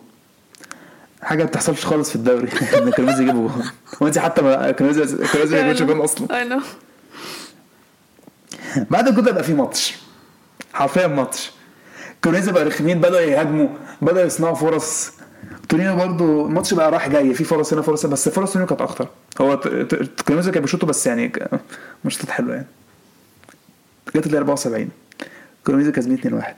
[1.22, 2.48] حاجة ما بتحصلش خالص في الدوري
[2.82, 3.64] إن كريميزي يجيبوا جون.
[4.00, 6.38] وانت حتى ما كريميزي كريميزي ما جابش جون أصلا.
[6.40, 6.60] I know
[8.90, 9.96] بعد الجون ده بقى في ماتش.
[10.72, 11.50] حرفيا ماتش.
[12.24, 13.68] كريميزي بقى رخمين بدأوا يهاجموا
[14.02, 15.10] بدأوا يصنعوا فرص.
[15.68, 19.08] تورينو برضو الماتش بقى رايح جاي في فرص هنا فرص بس فرص تورينو كانت اخطر
[19.40, 21.32] هو ت- ت- كريميزي كان بيشوطوا بس يعني
[22.04, 22.66] مش شوط حلو يعني.
[24.16, 24.88] جت ال 74
[25.66, 26.54] كريميزي كسبين 2 1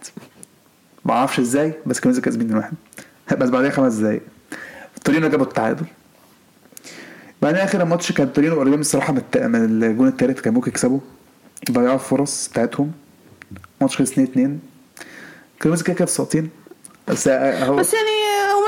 [1.05, 2.73] ما أعرفش إزاي بس كريميزي كسبين 2 1
[3.41, 4.23] بس بعدها خمس دقايق.
[5.05, 5.87] تورينو جابوا التعادل.
[7.43, 9.23] بعدين آخر الماتش كان تورينو قريبين الصراحة من,
[9.85, 11.01] الجون التالت كان ممكن يكسبوا
[11.71, 12.93] ضيعوا الفرص بتاعتهم.
[13.81, 14.61] ماتش خلص 2 2
[15.63, 16.51] كريميزي كده كده في ساقطين
[17.09, 18.09] بس اهو بس يعني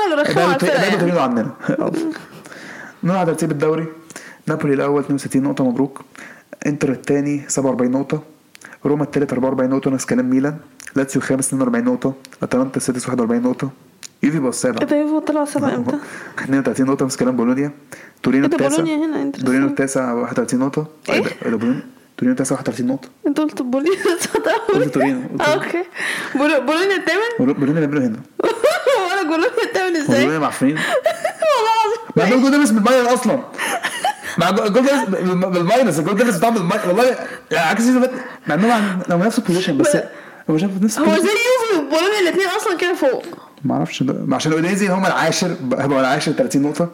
[0.09, 1.19] وماله رخموا على الفرقة يعني.
[1.19, 1.51] عننا.
[3.03, 3.85] نروح على ترتيب الدوري.
[4.47, 6.01] نابولي الأول 62 نقطة مبروك.
[6.65, 8.23] إنتر الثاني 47 نقطة.
[8.85, 10.57] روما الثالث 44 نقطة نفس كلام ميلان.
[10.95, 12.13] لاتسيو الخامس 42 نقطة.
[12.43, 13.69] أتلانتا السادس 41 نقطة.
[14.23, 15.97] يوفي بقى السابع انت يوفي طلع سبعة إمتى؟
[16.39, 17.71] 32 نقطة نفس كلام بولونيا.
[18.23, 18.83] تورينو إيه ده التاسع.
[18.83, 20.87] بولونيا هنا تورينو التاسع 31 نقطة.
[21.09, 21.83] إيه؟ ده- ده بولونيا
[22.21, 23.91] تورينو التاسع 31 نقطه انت قلت بولونيا
[24.73, 25.83] قلت تورينو okay
[26.35, 28.19] بول- بولونيا الثامن بولو- بولونيا بيعملوا هنا
[29.09, 31.71] وأنا بولونيا الثامن إزاي؟ بولونيا معفنين والله
[32.17, 33.39] العظيم انه goal difference بال minus أصلا
[34.37, 34.69] مع جول
[35.07, 37.03] بالم- بال minus ال goal difference بتاع بال minus والله
[37.51, 39.97] يعني عكس ال season اللي فات مع انهم لو نفس ال position بس
[40.49, 41.05] هو شايف نفس هو.
[41.15, 43.25] زي يوفي وبولونيا الاثنين أصلا كده فوق
[43.65, 45.47] ما أعرفش عشان اوديزي هم العاشر
[45.77, 46.89] هيبقوا العاشر 30 نقطه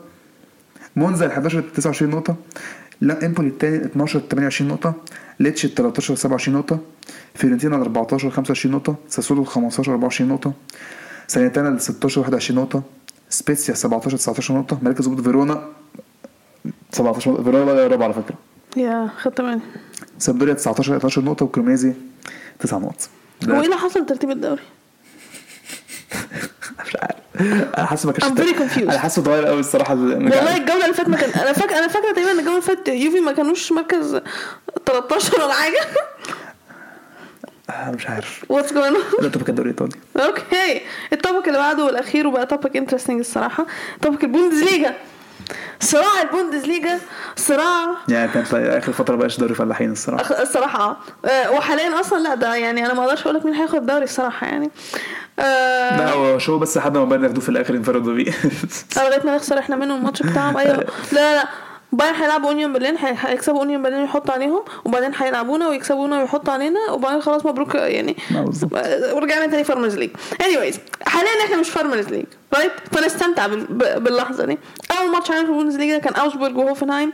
[0.95, 2.35] مونزا ال 11 29 نقطه
[3.01, 4.93] لا إمبولي الثاني 12 28 نقطة
[5.39, 6.79] ليتش ال 13 27 نقطة
[7.35, 10.53] فيورنتينا ال 14 25 نقطة ساسولو ال 15 24 نقطة
[11.27, 12.83] سانيتانا ال 16 21 نقطة
[13.29, 15.67] سبيتسيا 17 19 نقطة مركز ضد فيرونا
[16.91, 18.35] 17 نقطة فيرونا بقى رابع على فكرة.
[18.77, 19.59] يا خدت بالي
[20.19, 21.93] سامدوريا 19 11 نقطة وكريميزي
[22.59, 23.09] 9 نقط.
[23.41, 24.61] ده- هو إيه اللي حصل ترتيب الدوري؟
[27.77, 28.77] أنا حاسس ما كانش.
[28.77, 32.11] أنا حاسه اتغير قوي الصراحة والله الجولة اللي فاتت ما كان أنا فاكره أنا فاكرة
[32.11, 34.21] تقريبا إن الجولة اللي فاتت يوفي ما كانوش مركز
[34.85, 35.79] 13 ولا حاجة.
[37.93, 38.45] مش عارف.
[38.49, 40.81] what's going لا طب كان دوري ايطالي okay
[41.13, 43.65] ال topic اللي بعده والأخير وبقى topic interesting الصراحة.
[44.01, 44.93] topic البوندسليجا
[45.79, 46.99] صراع البوندسليجا
[47.35, 50.41] صراع يعني كانت آخر فترة بقاش دوري فلاحين الصراحة.
[50.41, 54.03] الصراحه آه وحاليا أصلا لا ده يعني أنا ما أقدرش أقول لك مين هياخد الدوري
[54.03, 54.71] الصراحه يعني.
[55.39, 58.31] آه، لا هو شو بس لحد ما بايرن ياخدوه في الآخر ينفردوا بيه
[58.97, 60.57] لغايه ما نخسر إحنا منهم الماتش بتاعهم.
[60.57, 60.73] أيوه.
[61.11, 61.47] لا لا.
[61.91, 66.79] بايرن هيلعبوا أونيون برلين هي- هيكسبوا أونيون برلين ويحطوا عليهم وبعدين هيلعبونا ويكسبونا ويحطوا علينا
[66.91, 68.15] وبعدين خلاص مبروك يعني.
[69.13, 70.09] ورجعنا تاني farmers league
[70.43, 70.75] anyways
[71.07, 72.25] حاليا إحنا مش farmers league
[72.55, 73.47] right فنستمتع
[73.97, 74.57] باللحظة دي.
[74.99, 77.11] أول ماتش علينا في البوندس ليجا كان اوزبورج وهوفنهايم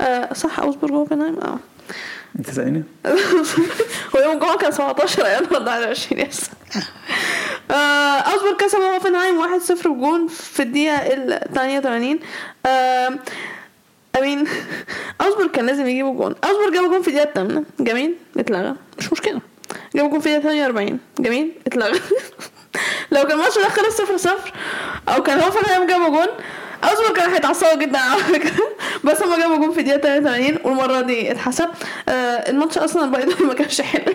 [0.00, 1.58] آه صح اوزبورج وهوفنهايم آه.
[2.38, 2.82] انت تسالني
[4.16, 6.50] هو يوم الجمعة كان 17 أيام ولا 21 yes.
[7.70, 12.18] اوزبورج كسب هوفنهايم 1-0 بجون في الدقيقة ال 88
[12.66, 13.10] آه،
[14.18, 14.44] امين
[15.20, 16.34] اوزبورج كان لازم يجيبوا جون.
[16.44, 18.74] اوزبورج جابوا جون في الدقيقة 8 جميل اتلغى.
[18.98, 19.40] مش مشكلة.
[19.94, 22.00] جابوا جون في الدقيقة 48 جميل اتلغى.
[23.12, 24.36] لو كان الماتش ده خلص 0 0
[25.08, 26.26] أو كان هوفنهايم جابوا جون
[26.84, 28.64] اوزبورج كانوا هيتعصبوا جدا على فكرة.
[29.04, 31.68] بس هما جابوا جون في الدقيقة 83 والمرة دي اتحسب.
[32.08, 32.12] آه،
[32.50, 34.14] الماتش أصلا باي ما كانش حلو.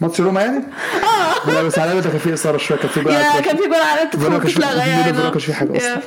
[0.00, 0.64] ماتش روما يعني؟
[1.02, 1.50] آه.
[1.50, 4.00] لا بس على ده كان فيه إثارة شوية كان يا بقى كان في جول على
[4.10, 5.04] في- بتتلغى يعني.
[5.04, 5.88] فيرونا كانش في حاجة أصلاً.
[5.88, 6.00] yeah.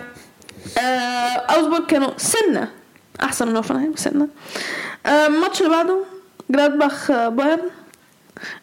[0.77, 2.67] آه، اوزبورج كانوا سنة
[3.23, 4.27] أحسن من هوفنهايم سنه
[5.05, 5.97] آه، الماتش اللي بعده
[6.49, 7.59] جلادباخ آه، بايرن.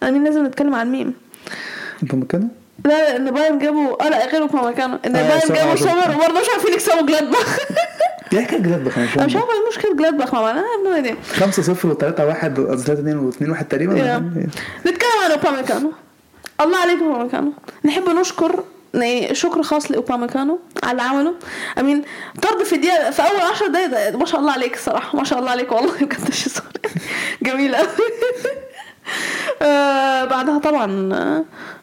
[0.03, 1.15] أنا مين لازم نتكلم عن ميم
[2.03, 2.49] أنتوا مكانه؟
[2.85, 4.99] لا لا إن بايرن جابوا آه لا غيره كانوا مكانه.
[5.07, 7.57] إن آه، بايرن جابوا سمر وبرضه مش عارفين يكسبوا جلادباخ
[8.31, 10.57] دي حكايه جداد بقى أنا مش عارفة إيه مشكله جلادباخ مع بعض.
[10.87, 13.95] أنا ايديا 5 0 و 3 1 و 3 2 و 2 1 تقريبا.
[14.87, 15.93] نتكلم عن اوباميكانو
[16.61, 17.53] الله عليك اوباميكانو
[17.85, 18.65] نحب نشكر
[18.95, 21.35] يعني شكر خاص لأوباميكانو على اللي عمله
[21.79, 22.03] امين
[22.43, 25.51] طرد في الدقيقة في أول 10 دقايق ما شاء الله عليك الصراحه ما شاء الله
[25.51, 26.53] عليك والله بجد شيء
[27.43, 27.87] جميل قوي
[29.63, 30.87] آه بعدها طبعا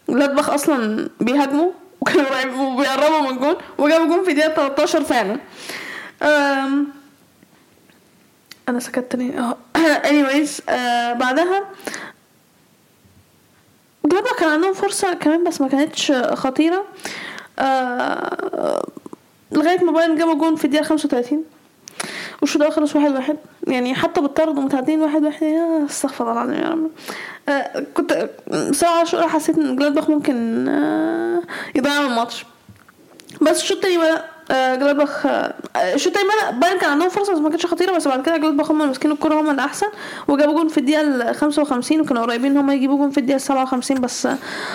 [0.09, 2.23] جلادباخ أصلا بيهاجموا وكانوا
[2.75, 5.37] بيقربوا- من الجون وجابوا جون في دقيقه 13 فعلا.
[8.69, 9.57] أنا سكت ليه آه
[10.09, 11.63] anyways آه بعدها
[14.05, 16.83] جلادباخ كان عندهم فرصة كمان بس ما كانتش خطيرة.
[17.59, 18.85] آه
[19.51, 21.43] لغاية ما بايرن جابوا جون في الدقيقة 35
[22.41, 23.37] والشوط الأول خلص واحد واحد.
[23.67, 25.43] يعني حتى بالطرد ومتعادلين واحد واحد.
[25.43, 26.89] يا استغفر الله العظيم يا رب.
[27.49, 28.29] آه كنت
[28.71, 31.41] ساعة شوية حسيت إن جلادباخ ممكن آه
[31.75, 32.45] يضيع الماتش.
[33.41, 35.53] بس الشوط التاني بدأ جلادباخ آه
[35.93, 38.87] الشوط الثاني بايرن كان عندهم فرصة بس ما كانتش خطيرة بس بعد كده جلادباخ هم
[38.87, 39.87] ماسكين الكوره هم اللي احسن
[40.27, 44.01] وجابوا جون في الدقيقة ال 55 وكانوا قريبين ان هم يجيبوا جون في الدقيقة 57
[44.01, 44.27] بس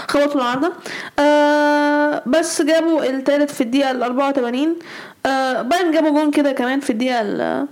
[0.08, 0.72] خبطوا العارضة.
[1.18, 4.76] آه بس جابوا الثالث في الدقيقة ال 84
[5.26, 7.66] آه بايرن جابوا جون كده كمان في الدقيقة ال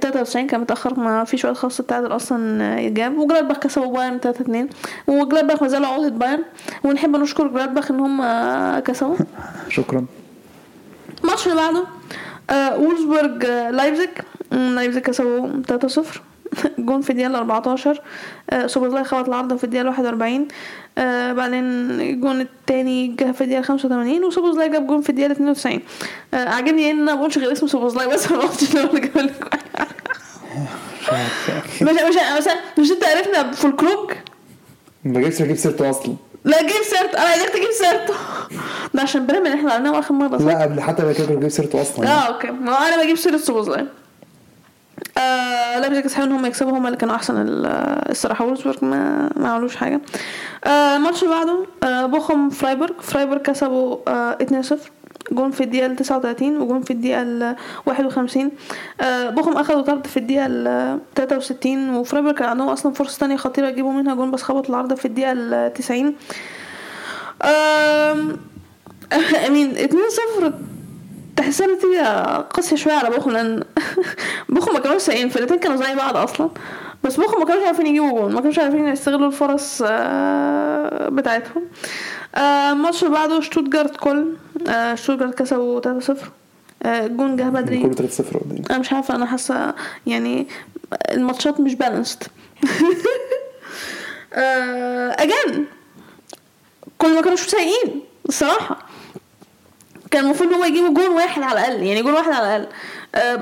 [0.00, 4.68] 93 كان متأخر ما فيش وقت خاص التعادل أصلا يجاب وجلادباخ كسبوا بايرن 3 2
[5.06, 6.42] وجلادباخ ما زالوا عقدة بايرن
[6.84, 8.22] ونحب نشكر جلادباخ إن هم
[8.78, 9.16] كسبوا.
[9.68, 10.06] شكرا.
[11.24, 11.84] الماتش اللي بعده
[12.50, 14.08] آه وولفسبورج آه لايبزيج.
[14.52, 16.00] لايبزيج كسبوا 3-0
[16.78, 18.00] جون في الدقيقة 14
[18.50, 20.48] آه سوبرزلاي خبط العارضة في الدقيقة 41
[20.98, 21.64] آه بعدين
[22.00, 25.80] الجون التاني جه في الدقيقة 85 وسوبرزلاي جاب جون في الدقيقة 92
[26.34, 29.30] آه عاجبني إن أنا ما بقولش غير اسم سوبرزلاي بس ما قلتش هو اللي جاب.
[31.82, 32.48] مش مش
[32.78, 34.10] مش أنت عرفنا في الكروج
[35.04, 36.16] ما جبتش أجيب سيرته أصلا.
[36.44, 38.14] لا جيب سيرته أنا عايزك تجيب سيرته.
[38.94, 41.82] ده عشان بريمن إحنا قلناه آخر مرة صح؟ لا قبل حتى ما كده أجيب سيرته
[41.82, 42.08] أصلا.
[42.08, 42.50] آه okay.
[42.50, 43.86] ما أنا بجيب سيره سوبوزلاي
[45.18, 47.66] آه لايبزيج يستحقوا إن هم يكسبوا هم اللي كانوا أحسن ال-
[48.10, 48.44] الصراحة.
[48.44, 50.00] وولفسبورج ما ما عملوش حاجة.
[50.64, 52.92] آه الماتش اللي بعده آه بوخم فرايبورغ.
[53.00, 54.74] فرايبورغ كسبوا آه 2-0
[55.32, 57.56] جون في الدقيقة ال 39 وجون في الدقيقة ال
[57.86, 58.50] 51
[59.00, 63.68] آه بوخم أخدوا طرد في الدقيقة ال 63 وفرايبورغ كان عندهم أصلا فرصة تانية خطيرة
[63.68, 66.14] يجيبوا منها جون بس خبطوا العارضة في الدقيقة ال 90
[67.42, 68.36] آم،
[69.46, 70.52] امين 2-0
[71.36, 73.62] تحسها نتيجة قاسية شوية على بوخم لأن
[74.48, 76.50] بوخم ما كانوش سيئين الفرقتين كانوا زي بعض أصلا.
[77.04, 81.62] بس بوخم ما كانوش عارفين يجيبوا جون ما كانوش عارفين يستغلوا الفرص آه، بتاعتهم.
[82.36, 84.32] الماتش اللي بعده شتوتجارت كل
[84.68, 86.14] آه، شتوتجارت كسبوا 3-0
[86.82, 87.82] آه، الجون جه بدري.
[87.82, 88.62] كله 3 0 قدام.
[88.70, 89.74] أنا مش عارفة أنا حاسة
[90.06, 90.46] يعني
[91.10, 92.22] الماتشات مش بالانسد
[95.12, 95.64] اجان
[96.98, 98.78] كولن ما كانوش سيئين الصراحة.
[100.10, 102.72] كان المفروض ان هم يجيبوا جون واحد على الأقل يعني جون واحد على الأقل.
[103.14, 103.34] آه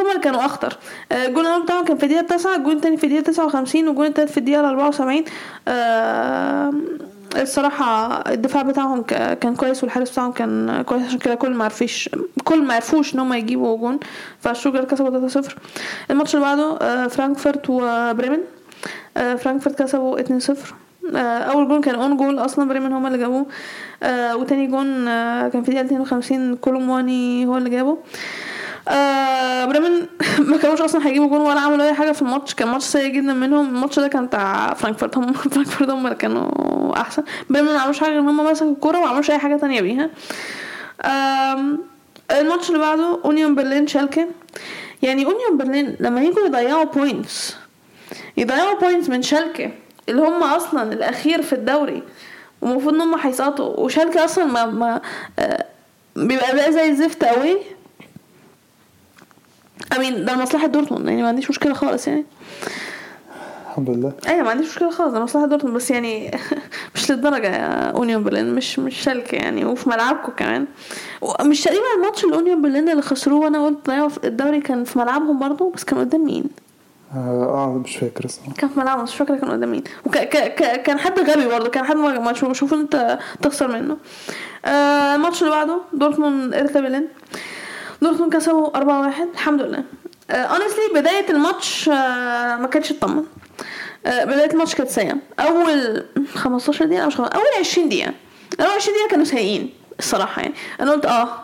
[0.00, 0.76] هم اللي كانوا أخطر.
[1.12, 4.32] آه الجون الأول بتاعهم كان في الدقيقة 9 الجون الثاني في الدقيقة 59 والجون الثالث
[4.32, 5.24] في الدقيقة 74
[5.68, 6.72] آه
[7.42, 12.10] الصراحة الدفاع بتاعهم كان كويس والحارس بتاعهم كان كويس عشان كده كولن ما عرفيش
[12.44, 13.98] كولن ما عرفوش إن هم يجيبوا جون
[14.40, 15.54] فشتوتجارت كسبوا 3-0
[16.10, 18.38] الماتش اللي بعده آه، فرانكفورت وبريمن.
[19.16, 20.74] آه، فرانكفورت كسبوا 2-0
[21.16, 23.46] آه، أول جون كان own goal أصلا بريمن هما اللي جابوه.
[24.34, 25.04] وتاني جون
[25.48, 27.98] كان في الدقيقه 52 كولو مواني هو اللي جابه.
[28.88, 30.06] آه بريمن
[30.50, 32.54] ما كانوش أصلا هيجيبوا جون ولا عملوا أي حاجة في الماتش.
[32.54, 33.68] كان ماتش سيء جدا منهم.
[33.68, 35.16] الماتش ده كان بتاع فرانكفورت.
[35.16, 37.22] هم فرانكفورت هم اللي كانوا أحسن.
[37.50, 40.10] بريمن ما عملوش حاجة إن هم مسكوا الكورة وما عملوش أي حاجة تانية بيها.
[41.04, 41.78] um،
[42.30, 44.28] الماتش اللي بعده أونيون برلين شالكة.
[45.02, 47.56] يعني أونيون برلين لما يجوا يضيعوا points
[48.36, 49.70] يضيعوا points من شالكة
[50.08, 52.02] اللي هم أصلا الأخير في الدوري
[52.62, 53.80] ومفروض إن هم هيسقطوا.
[53.80, 55.00] وشالكة أصلا ما, ما
[55.38, 55.64] آه،
[56.16, 57.56] بيبقى بقى زي الزفت قوي
[59.96, 62.24] I mean ده لمصلحه دورتموند يعني ما عنديش مشكلة خالص يعني.
[63.70, 64.12] الحمد لله.
[64.28, 66.30] أيوه ما عنديش مشكلة خالص ده مصلحة دورتموند بس يعني
[66.94, 70.66] مش للدرجة يا أونيون برلين مش مش شالكه يعني وفي ملعبكم كمان.
[71.44, 75.38] مش تقريبا الماتش الاونيون برلين اللي خسروه وأنا قلت ضيعوا في الدوري كان في ملعبهم
[75.38, 76.44] برضو بس كان قدام مين؟
[77.14, 79.84] آه آه، مش فاكر الصراحه كان في ملعبهم مش فاكره كان قدام مين.
[80.06, 83.68] وك ك ك كان حد غبي برضو كان حد ما ما تشوف شوف أنت تخسر
[83.68, 83.96] منه.
[84.64, 87.08] آه الماتش اللي بعده دورتموند ارتا برلين
[88.02, 88.82] دورتموند كسبوا 4-1
[89.34, 89.84] الحمد لله.
[90.30, 93.24] honestly بداية الماتش آه ما كانتش تطمن.
[94.06, 95.16] آه بداية الماتش كانت سيئة.
[95.40, 97.20] أول 15 دقيقة مش.
[97.20, 97.30] أول
[97.60, 98.12] 20 دقيقة.
[98.60, 100.54] أول 20 دقيقة كانوا سيئين الصراحة يعني.
[100.80, 101.28] أنا قلت آه,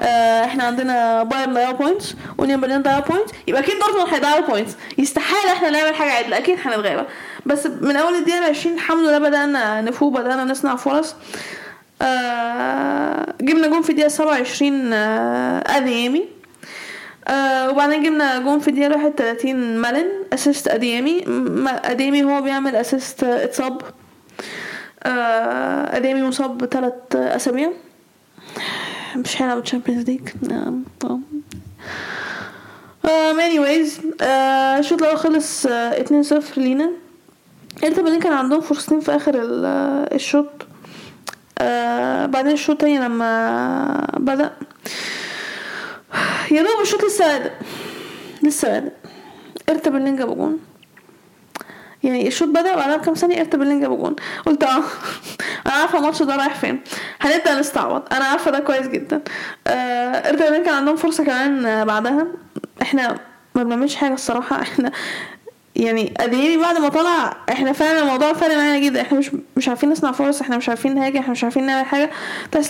[0.00, 4.72] آه إحنا عندنا بايرن ضيعوا points ويونيون برلين ضيعوا points يبقى أكيد دورتموند هيضيعوا points
[4.98, 6.38] يستحيل إحنا نعمل حاجة عدلة.
[6.38, 7.06] أكيد هنتغلب
[7.46, 11.14] بس من أول الدقيقة 20 الحمد لله بدأنا نفوق بدأنا نصنع فرص.
[12.02, 16.24] آه جبنا جون في الدقيقة 27 آه اديامي
[17.28, 23.24] آه وبعدين جبنا جون في الدقيقة 31 مالن assist اديامي م- اديامي هو بيعمل assist
[23.24, 23.82] اتصاب.
[25.96, 27.70] اديامي مصاب ثلاث أسابيع.
[29.16, 30.28] مش هيلعب Champions League
[33.04, 36.90] um, anyways آه، الشوط الأول خلص آه، 2-0 لينا.
[37.84, 39.12] ارتا كان عندهم فرصتين في
[39.66, 40.50] آه، الشوط.
[41.58, 44.50] آه بعدين الشوط التاني لما بدأ؟
[46.50, 47.50] يا دوب الشوط لسه بادئ
[48.42, 48.92] لسه بادئ
[49.68, 50.58] ارتا برلين جابوا جون.
[52.02, 54.16] يعني الشوط بدأ؟ بعدها بكام ثانية ارتا برلين جابوا جون.
[54.46, 54.68] قلت آه
[55.66, 56.80] أنا عارفة الماتش ده رايح فين.
[57.20, 58.02] هنبدأ نستعبط.
[58.12, 59.22] أنا عارفة ده كويس جدا.
[59.66, 59.70] آه
[60.30, 62.26] ارتا برلين كان عندهم فرصة كمان آه، بعدها.
[62.82, 63.18] إحنا
[63.54, 64.60] ما بنعملش حاجة الصراحة.
[64.62, 64.92] إحنا
[65.76, 69.00] يعني اديامي بعد ما طلع إحنا فعلا الموضوع فارق معانا جدا.
[69.00, 72.10] إحنا مش مش عارفين نصنع فرص إحنا مش عارفين نهاجم إحنا مش عارفين نعمل حاجة.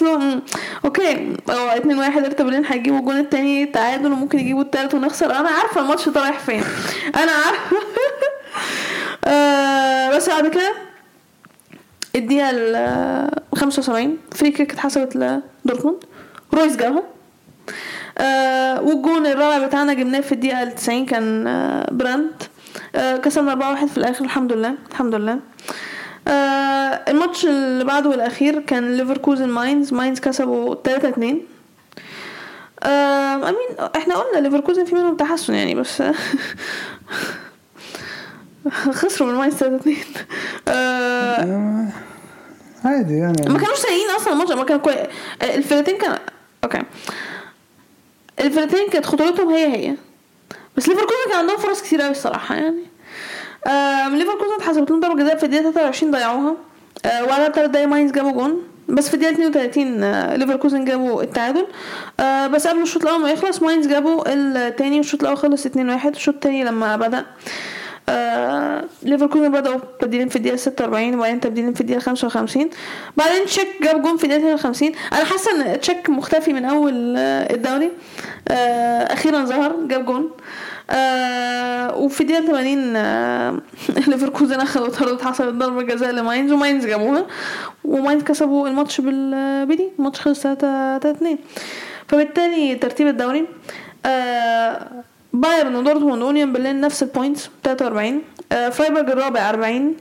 [0.03, 0.43] له مم،
[0.85, 5.27] okay هو اتنين واحد ارتا برلين هيجيبوا الجون التاني؟ تعادل وممكن يجيبوا التالت ونخسر.
[5.35, 6.63] أنا عارفة الماتش ده رايح فين.
[7.23, 7.77] أنا عارفة.
[9.25, 10.75] آه بس بعد كده
[12.17, 15.17] الدقيقة ال 75 free kick اتحسبت
[15.65, 16.05] لدورتموند.
[16.55, 17.03] رويس جابها.
[18.19, 22.43] آه والجون الرابع بتاعنا جبناه في الدقيقة ال 90 كان آه براندت.
[22.95, 25.39] آه كسبنا 4-1 في الآخر الحمد لله الحمد لله.
[26.29, 26.31] آه
[27.09, 31.25] الماتش اللي بعده الأخير كان ليفركوزن ماينز ماينز كسبوا 3-2
[32.83, 36.03] آه I mean إحنا قلنا ليفركوزن في منهم تحسن يعني بس
[39.01, 39.67] خسروا من ماينز 3-2
[40.69, 41.89] آه آه،
[42.85, 43.49] عادي يعني.
[43.49, 44.97] ما كانوش سيئين أصلا الماتش ما كان كويس
[45.43, 46.19] الفرقتين كان
[46.65, 46.83] okay
[48.41, 49.95] الفرقتين كانت خطورتهم هي هي.
[50.77, 52.83] بس ليفركوزن كان عندهم فرص كتير قوي الصراحة يعني.
[54.19, 56.57] ليفركوزن اتحسبت لهم ضربة جزاء في الدقيقة 23 ضيعوها.
[57.05, 58.63] آه، وبعدها بثلاث دقايق ماينز جابوا جون.
[58.89, 61.67] بس في الدقيقة 32 آه، ليفركوزن جابوا التعادل.
[62.21, 66.35] آه، بس قبل الشوط الأول ما يخلص ماينز جابوا التاني والشوط الأول خلص 2-1 الشوط
[66.35, 67.25] التاني لما بدأ
[68.09, 72.71] آه ليفركوزن بدأوا تبديلين في الدقيقة 46 وبعدين تبديلين في الدقيقة 55
[73.17, 77.91] بعدين تشيك جاب جون في الدقيقة 52 أنا حاسة إن تشيك مختفي من أول الدوري.
[78.49, 80.31] آه أخيرا ظهر جاب جون.
[80.91, 83.61] آه وفي الدقيقة 80 آه
[84.09, 87.27] ليفركوزن أخذوا طرد حصلت ضربة جزاء لماينز وماينز جابوها
[87.85, 90.67] وماينز كسبوا الماتش بالبدي الماتش خلص 3
[91.11, 91.39] 2
[92.09, 93.47] فبالتالي ترتيب الدوري
[94.07, 94.87] آه
[95.33, 99.95] بايرن ودورتموند ويونيون برلين نفس ال points 43 آه فرايبورغ الرابع 40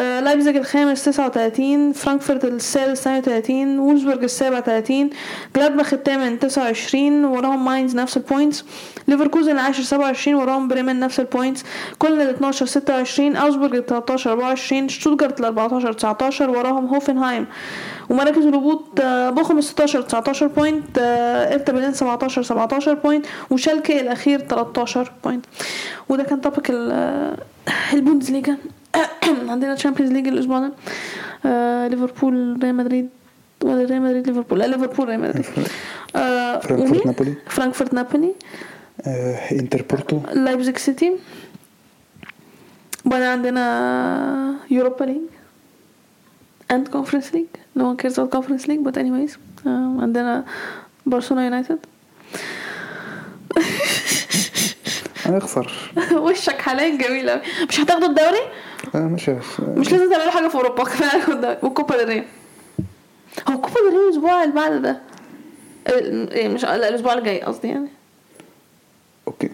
[0.00, 5.10] آه لايبزيج الخامس 39 فرانكفورت السادس 32 وولفسبورج السابع 30
[5.56, 8.64] جلادباخ الثامن 29 وراهم ماينز نفس ال points
[9.08, 11.64] ليفركوزن العاشر 27 وراهم بريمن نفس ال points
[11.98, 17.46] كولن ال 12 26 اوجسبورج ال 13 24 شتوتجارت ال 14 19 وراهم هوفنهايم.
[18.10, 24.38] ومراكز الهبوط آه، بوخم 16 19 point آه، إرتا برلين 17 17 point وشالكي الأخير
[24.40, 25.46] 13 point
[26.08, 26.72] وده كان topic
[27.92, 28.56] البوندسليجا
[29.48, 30.72] عندنا Champions League الأسبوع ده.
[31.46, 33.08] آه، ليفربول ريال مدريد.
[33.64, 34.58] ولا ريال مدريد ليفربول.
[34.58, 35.44] لا ليفربول ريال مدريد.
[36.16, 37.34] آه، فرانكفورت؟ نابولي.
[37.48, 38.26] فرانكفورت نابولي.
[38.26, 38.32] آه،
[39.52, 41.12] انتر بورتو لايبزيج سيتي
[43.06, 45.20] وبعدين عندنا Europa League
[46.72, 47.56] and conference league.
[47.78, 50.44] No one cares about conference league but anyways آه، عندنا
[51.06, 51.78] برشلونة يونايتد
[55.26, 55.72] هنخسر.
[56.24, 57.40] وشك حاليا جميل أوي.
[57.68, 58.40] مش هتاخدوا الدوري؟
[58.94, 59.60] آه، مش عارف.
[59.60, 62.24] آه، مش لازم تعملوا حاجة في أوروبا كفاية وال Copa del
[63.48, 65.00] هو ال Copa del الأسبوع اللي بعد ده؟
[65.88, 67.88] ال- إيه، مش لا الأسبوع الجاي قصدي يعني.
[69.28, 69.50] okay.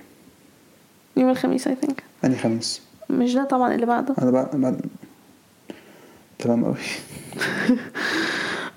[1.16, 1.94] يوم الخميس I think.
[2.24, 4.14] اني خميس؟ مش ده طبعا اللي بعده.
[4.22, 4.80] أنا بعد بعد
[6.38, 6.76] تمام قوي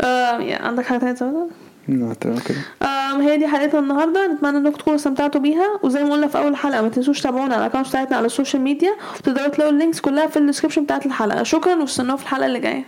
[0.02, 1.48] آه يا عندك حاجة تانية تزودها؟
[1.88, 2.58] لا تمام كده
[3.22, 4.28] هي دي حلقتنا النهارده.
[4.28, 5.80] نتمنى إنكم تكونوا استمتعتوا بيها.
[5.84, 8.31] وزي ما قلنا في أول حلقة ما تنسوش تابعونا على ال account بتاعتنا على ال
[8.31, 8.96] social media.
[9.16, 11.44] وتقدروا تلاقوا ال links كلها في ال description بتاعت الحلقة.
[11.44, 12.86] شكرا وأستنونا في الحلقة اللي جاية.